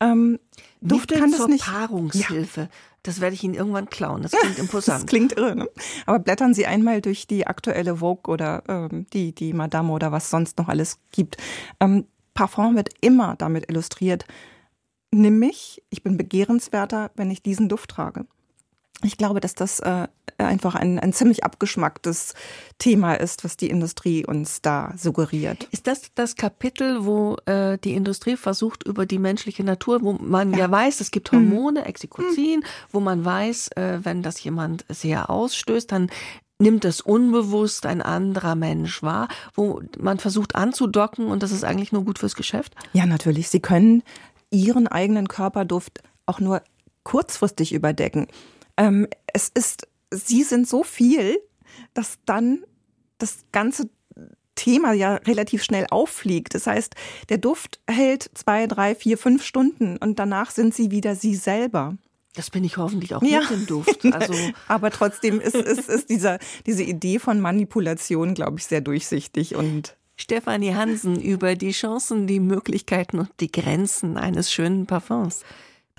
Ähm, 0.00 0.38
Duft 0.80 1.12
kann 1.12 1.32
das 1.32 1.46
nicht. 1.48 1.64
Paarungshilfe. 1.64 2.62
Ja. 2.62 2.68
Das 3.02 3.20
werde 3.20 3.34
ich 3.34 3.42
Ihnen 3.42 3.54
irgendwann 3.54 3.88
klauen. 3.88 4.22
Das 4.22 4.32
klingt 4.40 4.58
imposant. 4.58 5.02
das 5.02 5.06
klingt 5.06 5.32
irre, 5.32 5.56
ne? 5.56 5.68
Aber 6.06 6.18
blättern 6.18 6.54
Sie 6.54 6.66
einmal 6.66 7.00
durch 7.00 7.26
die 7.26 7.46
aktuelle 7.46 7.96
Vogue 7.96 8.32
oder 8.32 8.62
ähm, 8.68 9.06
die, 9.12 9.34
die 9.34 9.52
Madame 9.52 9.92
oder 9.92 10.12
was 10.12 10.30
sonst 10.30 10.58
noch 10.58 10.68
alles 10.68 10.98
gibt. 11.10 11.36
Ähm, 11.80 12.06
Parfum 12.34 12.76
wird 12.76 12.90
immer 13.00 13.34
damit 13.36 13.68
illustriert. 13.68 14.24
Nimm 15.10 15.38
mich, 15.38 15.82
ich 15.90 16.02
bin 16.02 16.16
begehrenswerter, 16.16 17.10
wenn 17.16 17.30
ich 17.30 17.42
diesen 17.42 17.68
Duft 17.68 17.90
trage. 17.90 18.26
Ich 19.02 19.16
glaube, 19.16 19.40
dass 19.40 19.54
das 19.54 19.78
äh, 19.80 20.08
einfach 20.38 20.74
ein, 20.74 20.98
ein 20.98 21.12
ziemlich 21.12 21.44
abgeschmacktes 21.44 22.34
Thema 22.78 23.14
ist, 23.14 23.44
was 23.44 23.56
die 23.56 23.70
Industrie 23.70 24.26
uns 24.26 24.60
da 24.60 24.92
suggeriert. 24.96 25.68
Ist 25.70 25.86
das 25.86 26.12
das 26.14 26.34
Kapitel, 26.34 27.04
wo 27.04 27.36
äh, 27.46 27.78
die 27.78 27.94
Industrie 27.94 28.36
versucht, 28.36 28.84
über 28.84 29.06
die 29.06 29.18
menschliche 29.18 29.62
Natur, 29.62 30.02
wo 30.02 30.14
man 30.14 30.52
ja, 30.52 30.58
ja 30.58 30.70
weiß, 30.70 31.00
es 31.00 31.12
gibt 31.12 31.30
Hormone, 31.30 31.80
mhm. 31.80 31.86
Exikotin, 31.86 32.60
mhm. 32.60 32.64
wo 32.90 33.00
man 33.00 33.24
weiß, 33.24 33.68
äh, 33.76 34.00
wenn 34.02 34.22
das 34.22 34.42
jemand 34.42 34.84
sehr 34.88 35.30
ausstößt, 35.30 35.92
dann 35.92 36.10
nimmt 36.60 36.84
es 36.84 37.00
unbewusst 37.00 37.86
ein 37.86 38.02
anderer 38.02 38.56
Mensch 38.56 39.02
wahr, 39.02 39.28
wo 39.54 39.80
man 39.98 40.18
versucht 40.18 40.56
anzudocken 40.56 41.28
und 41.28 41.42
das 41.42 41.52
ist 41.52 41.64
eigentlich 41.64 41.92
nur 41.92 42.04
gut 42.04 42.18
fürs 42.18 42.34
Geschäft? 42.34 42.74
Ja, 42.92 43.06
natürlich. 43.06 43.48
Sie 43.48 43.60
können 43.60 44.02
Ihren 44.50 44.88
eigenen 44.88 45.28
Körperduft 45.28 46.02
auch 46.26 46.40
nur 46.40 46.62
kurzfristig 47.04 47.72
überdecken. 47.72 48.26
Ähm, 48.78 49.06
es 49.26 49.50
ist, 49.50 49.86
sie 50.10 50.42
sind 50.44 50.66
so 50.66 50.82
viel, 50.82 51.38
dass 51.92 52.18
dann 52.24 52.64
das 53.18 53.40
ganze 53.52 53.90
Thema 54.54 54.92
ja 54.92 55.16
relativ 55.16 55.62
schnell 55.62 55.86
auffliegt. 55.90 56.54
Das 56.54 56.66
heißt, 56.66 56.94
der 57.28 57.38
Duft 57.38 57.80
hält 57.86 58.30
zwei, 58.34 58.66
drei, 58.66 58.94
vier, 58.94 59.18
fünf 59.18 59.44
Stunden 59.44 59.98
und 59.98 60.18
danach 60.18 60.50
sind 60.50 60.74
sie 60.74 60.90
wieder 60.90 61.14
sie 61.14 61.34
selber. 61.34 61.96
Das 62.34 62.50
bin 62.50 62.62
ich 62.62 62.76
hoffentlich 62.76 63.14
auch 63.14 63.22
ja. 63.22 63.40
mit 63.40 63.50
dem 63.50 63.66
Duft. 63.66 64.04
Also 64.12 64.34
Aber 64.68 64.90
trotzdem 64.90 65.40
ist, 65.40 65.56
ist, 65.56 65.88
ist 65.88 66.08
dieser, 66.08 66.38
diese 66.66 66.82
Idee 66.84 67.18
von 67.18 67.40
Manipulation, 67.40 68.34
glaube 68.34 68.58
ich, 68.58 68.66
sehr 68.66 68.80
durchsichtig 68.80 69.54
und 69.54 69.96
Stefanie 70.16 70.74
Hansen 70.74 71.20
über 71.20 71.54
die 71.54 71.70
Chancen, 71.70 72.26
die 72.26 72.40
Möglichkeiten 72.40 73.20
und 73.20 73.30
die 73.40 73.50
Grenzen 73.50 74.16
eines 74.16 74.52
schönen 74.52 74.86
Parfums. 74.86 75.42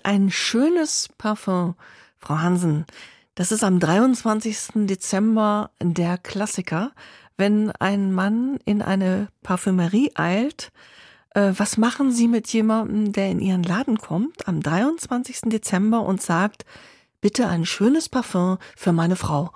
Ein 0.04 0.30
schönes 0.30 1.10
Parfum, 1.18 1.76
Frau 2.20 2.39
Hansen, 2.39 2.86
das 3.36 3.51
ist 3.51 3.63
am 3.63 3.80
23. 3.80 4.86
Dezember 4.86 5.72
der 5.82 6.17
Klassiker, 6.17 6.91
wenn 7.38 7.72
ein 7.72 8.11
Mann 8.11 8.59
in 8.65 8.82
eine 8.82 9.30
Parfümerie 9.43 10.11
eilt. 10.15 10.72
Äh, 11.34 11.53
was 11.55 11.78
machen 11.78 12.11
Sie 12.11 12.28
mit 12.28 12.47
jemandem, 12.49 13.13
der 13.13 13.30
in 13.30 13.39
Ihren 13.39 13.63
Laden 13.63 13.97
kommt 13.97 14.47
am 14.47 14.61
23. 14.61 15.41
Dezember 15.45 16.01
und 16.01 16.22
sagt, 16.22 16.65
bitte 17.22 17.47
ein 17.47 17.65
schönes 17.65 18.09
Parfum 18.09 18.57
für 18.76 18.91
meine 18.91 19.15
Frau? 19.15 19.51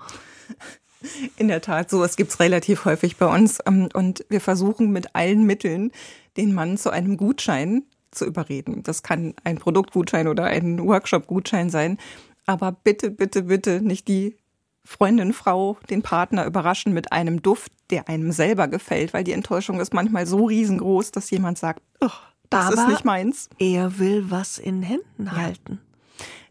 In 1.36 1.48
der 1.48 1.60
Tat, 1.60 1.90
so 1.90 2.02
es 2.02 2.16
gibt's 2.16 2.40
relativ 2.40 2.86
häufig 2.86 3.18
bei 3.18 3.26
uns. 3.26 3.58
Ähm, 3.66 3.90
und 3.92 4.24
wir 4.30 4.40
versuchen 4.40 4.90
mit 4.90 5.14
allen 5.14 5.44
Mitteln, 5.44 5.92
den 6.38 6.54
Mann 6.54 6.78
zu 6.78 6.88
einem 6.90 7.18
Gutschein 7.18 7.82
zu 8.10 8.24
überreden. 8.24 8.82
Das 8.82 9.02
kann 9.02 9.34
ein 9.44 9.58
Produktgutschein 9.58 10.28
oder 10.28 10.44
ein 10.44 10.78
Workshop-Gutschein 10.78 11.68
sein. 11.68 11.98
Aber 12.46 12.72
bitte, 12.72 13.10
bitte, 13.10 13.44
bitte 13.44 13.80
nicht 13.80 14.08
die 14.08 14.36
Freundin, 14.84 15.32
Frau, 15.32 15.78
den 15.88 16.02
Partner 16.02 16.44
überraschen 16.44 16.92
mit 16.92 17.12
einem 17.12 17.40
Duft, 17.42 17.72
der 17.90 18.08
einem 18.08 18.32
selber 18.32 18.68
gefällt, 18.68 19.14
weil 19.14 19.24
die 19.24 19.32
Enttäuschung 19.32 19.80
ist 19.80 19.94
manchmal 19.94 20.26
so 20.26 20.44
riesengroß, 20.44 21.10
dass 21.10 21.30
jemand 21.30 21.58
sagt, 21.58 21.82
oh, 22.00 22.10
das 22.50 22.66
Aber 22.66 22.74
ist 22.82 22.88
nicht 22.88 23.04
meins. 23.04 23.48
Er 23.58 23.98
will 23.98 24.30
was 24.30 24.58
in 24.58 24.82
Händen 24.82 25.26
ja. 25.26 25.32
halten. 25.36 25.80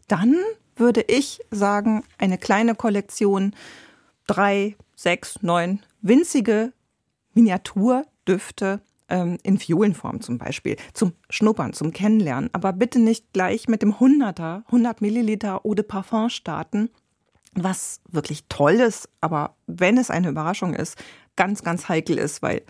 Dann 0.08 0.36
würde 0.76 1.02
ich 1.02 1.40
sagen, 1.50 2.02
eine 2.18 2.38
kleine 2.38 2.74
Kollektion, 2.74 3.54
drei, 4.26 4.76
sechs, 4.96 5.42
neun 5.42 5.80
winzige 6.02 6.72
Miniaturdüfte 7.34 8.80
ähm, 9.08 9.38
in 9.42 9.60
Violenform 9.60 10.20
zum 10.20 10.38
Beispiel, 10.38 10.76
zum 10.92 11.12
Schnuppern, 11.30 11.72
zum 11.72 11.92
Kennenlernen. 11.92 12.50
Aber 12.52 12.72
bitte 12.72 12.98
nicht 12.98 13.32
gleich 13.32 13.68
mit 13.68 13.82
dem 13.82 13.94
100er, 13.94 14.64
100 14.66 15.00
Milliliter 15.00 15.64
Eau 15.64 15.74
de 15.74 15.84
Parfum 15.84 16.28
starten, 16.30 16.90
was 17.54 18.00
wirklich 18.10 18.44
toll 18.48 18.74
ist, 18.74 19.08
aber 19.20 19.54
wenn 19.66 19.96
es 19.96 20.10
eine 20.10 20.28
Überraschung 20.28 20.74
ist, 20.74 20.98
ganz, 21.36 21.62
ganz 21.62 21.88
heikel 21.88 22.18
ist, 22.18 22.42
weil 22.42 22.62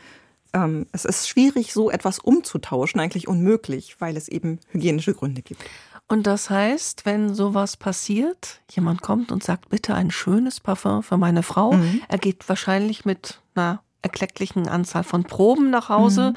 ähm, 0.53 0.87
es 0.93 1.05
ist 1.05 1.29
schwierig, 1.29 1.73
so 1.73 1.91
etwas 1.91 2.19
umzutauschen, 2.19 3.01
eigentlich 3.01 3.29
unmöglich, 3.29 3.97
weil 4.01 4.17
es 4.17 4.29
eben 4.29 4.61
hygienische 4.71 5.15
Gründe 5.15 5.43
gibt. 5.43 5.63
Und 6.07 6.27
das 6.27 6.51
heißt, 6.51 7.07
wenn 7.07 7.35
sowas 7.35 7.79
passiert, 7.79 8.61
jemand 8.71 9.01
kommt 9.01 9.33
und 9.33 9.43
sagt, 9.43 9.71
bitte 9.71 9.95
ein 9.95 10.11
schönes 10.11 10.61
Parfum 10.61 11.03
für 11.03 11.17
meine 11.17 11.43
Frau, 11.43 11.73
mhm. 11.73 12.03
er 12.09 12.19
geht 12.19 12.47
wahrscheinlich 12.49 13.07
mit 13.07 13.41
einer 13.55 13.83
erklecklichen 14.05 14.69
Anzahl 14.69 15.03
von 15.03 15.25
Proben 15.25 15.71
nach 15.71 15.89
Hause. 15.89 16.31
Mhm. 16.31 16.37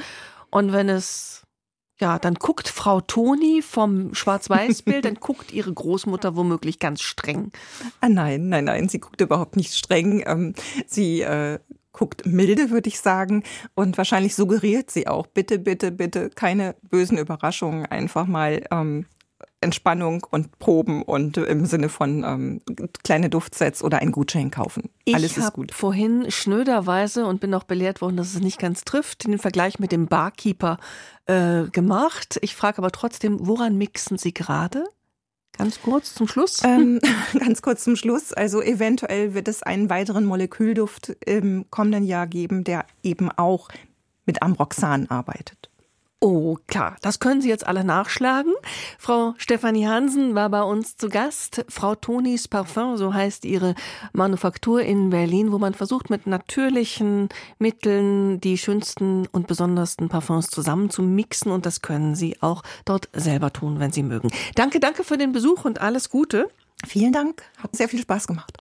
Und 0.49 0.74
wenn 0.74 0.89
es 0.89 1.43
ja, 1.99 2.20
dann 2.20 2.36
guckt 2.36 2.68
Frau 2.68 3.01
Toni 3.01 3.63
vom 3.63 4.13
Schwarz-Weiß-Bild, 4.13 5.03
dann 5.03 5.15
guckt 5.20 5.51
ihre 5.51 5.74
Großmutter 5.74 6.36
womöglich 6.36 6.78
ganz 6.78 7.01
streng. 7.01 7.51
Ah, 8.01 8.09
nein, 8.09 8.49
nein, 8.49 8.65
nein, 8.65 8.88
sie 8.88 8.99
guckt 8.99 9.20
überhaupt 9.20 9.55
nicht 9.55 9.74
streng. 9.74 10.24
Ähm, 10.28 10.53
sie 10.86 11.22
äh, 11.22 11.57
guckt 11.93 12.28
milde, 12.28 12.70
würde 12.70 12.88
ich 12.88 12.99
sagen. 12.99 13.43
Und 13.74 13.97
wahrscheinlich 13.97 14.36
suggeriert 14.36 14.91
sie 14.91 15.07
auch, 15.07 15.26
bitte, 15.26 15.57
bitte, 15.57 15.91
bitte 15.91 16.30
keine 16.30 16.76
bösen 16.84 17.18
Überraschungen, 17.18 17.88
einfach 17.88 18.28
mal 18.28 18.63
ähm, 18.70 19.07
Entspannung 19.59 20.25
und 20.29 20.59
Proben 20.59 21.01
und 21.01 21.37
im 21.37 21.65
Sinne 21.65 21.89
von 21.89 22.23
ähm, 22.23 22.61
kleine 23.03 23.29
Duftsets 23.29 23.83
oder 23.83 23.99
ein 23.99 24.11
Gutschein 24.11 24.51
kaufen. 24.51 24.89
Alles 25.11 25.31
ich 25.31 25.37
ist 25.37 25.53
gut. 25.53 25.73
vorhin 25.73 26.29
schnöderweise 26.29 27.25
und 27.25 27.41
bin 27.41 27.53
auch 27.55 27.63
belehrt 27.63 28.01
worden, 28.01 28.17
dass 28.17 28.35
es 28.35 28.39
nicht 28.39 28.59
ganz 28.59 28.85
trifft, 28.85 29.25
den 29.25 29.39
Vergleich 29.39 29.79
mit 29.79 29.91
dem 29.91 30.05
Barkeeper 30.05 30.77
äh, 31.25 31.63
gemacht. 31.71 32.37
Ich 32.41 32.55
frage 32.55 32.77
aber 32.77 32.91
trotzdem, 32.91 33.47
woran 33.47 33.77
mixen 33.77 34.19
Sie 34.19 34.33
gerade? 34.33 34.83
Ganz 35.57 35.81
kurz 35.81 36.13
zum 36.13 36.27
Schluss. 36.27 36.63
Ähm, 36.63 36.99
ganz 37.39 37.63
kurz 37.63 37.83
zum 37.83 37.95
Schluss. 37.95 38.33
Also 38.33 38.61
eventuell 38.61 39.33
wird 39.33 39.47
es 39.47 39.63
einen 39.63 39.89
weiteren 39.89 40.25
Molekülduft 40.25 41.17
im 41.25 41.65
kommenden 41.71 42.03
Jahr 42.03 42.27
geben, 42.27 42.63
der 42.63 42.85
eben 43.01 43.31
auch 43.31 43.69
mit 44.27 44.43
Ambroxan 44.43 45.07
arbeitet. 45.09 45.71
Oh, 46.20 46.57
klar, 46.65 46.95
das 47.03 47.20
können 47.20 47.41
Sie 47.41 47.49
jetzt 47.49 47.68
alle 47.68 47.84
nachschlagen. 47.84 48.53
Frau 48.97 49.36
Stefanie 49.38 49.86
Hansen 49.86 50.34
war 50.34 50.49
bei 50.49 50.63
uns 50.63 50.97
zu 50.97 51.09
Gast. 51.09 51.63
Frau 51.70 51.93
Tonis 51.93 52.47
Parfum, 52.47 52.97
so 52.97 53.13
heißt 53.13 53.45
ihre 53.45 53.76
Manufaktur 54.13 54.82
in 54.82 55.11
Berlin, 55.11 55.51
wo 55.51 55.59
man 55.59 55.76
versucht, 55.76 56.09
mit 56.09 56.26
natürlichen 56.26 57.30
Mitteln 57.59 58.41
die 58.41 58.57
schönsten 58.57 59.28
und 59.28 59.45
besondersten 59.45 60.09
Parfums 60.09 60.47
zusammen 60.47 60.89
zu 60.89 61.03
mixen. 61.03 61.51
Und 61.51 61.68
das 61.68 61.84
können 61.84 62.15
Sie 62.15 62.41
auch 62.41 62.63
dort 62.84 63.09
selber 63.13 63.53
tun, 63.53 63.80
wenn 63.80 63.91
Sie 63.91 64.01
mögen. 64.01 64.32
Danke, 64.55 64.80
danke 64.80 65.03
für 65.03 65.20
den 65.20 65.34
Besuch 65.34 65.65
und 65.65 65.82
alles 65.82 66.09
Gute. 66.09 66.49
Vielen 66.88 67.13
Dank. 67.13 67.43
Hat 67.59 67.76
sehr 67.76 67.89
viel 67.89 68.01
Spaß 68.01 68.26
gemacht. 68.26 68.57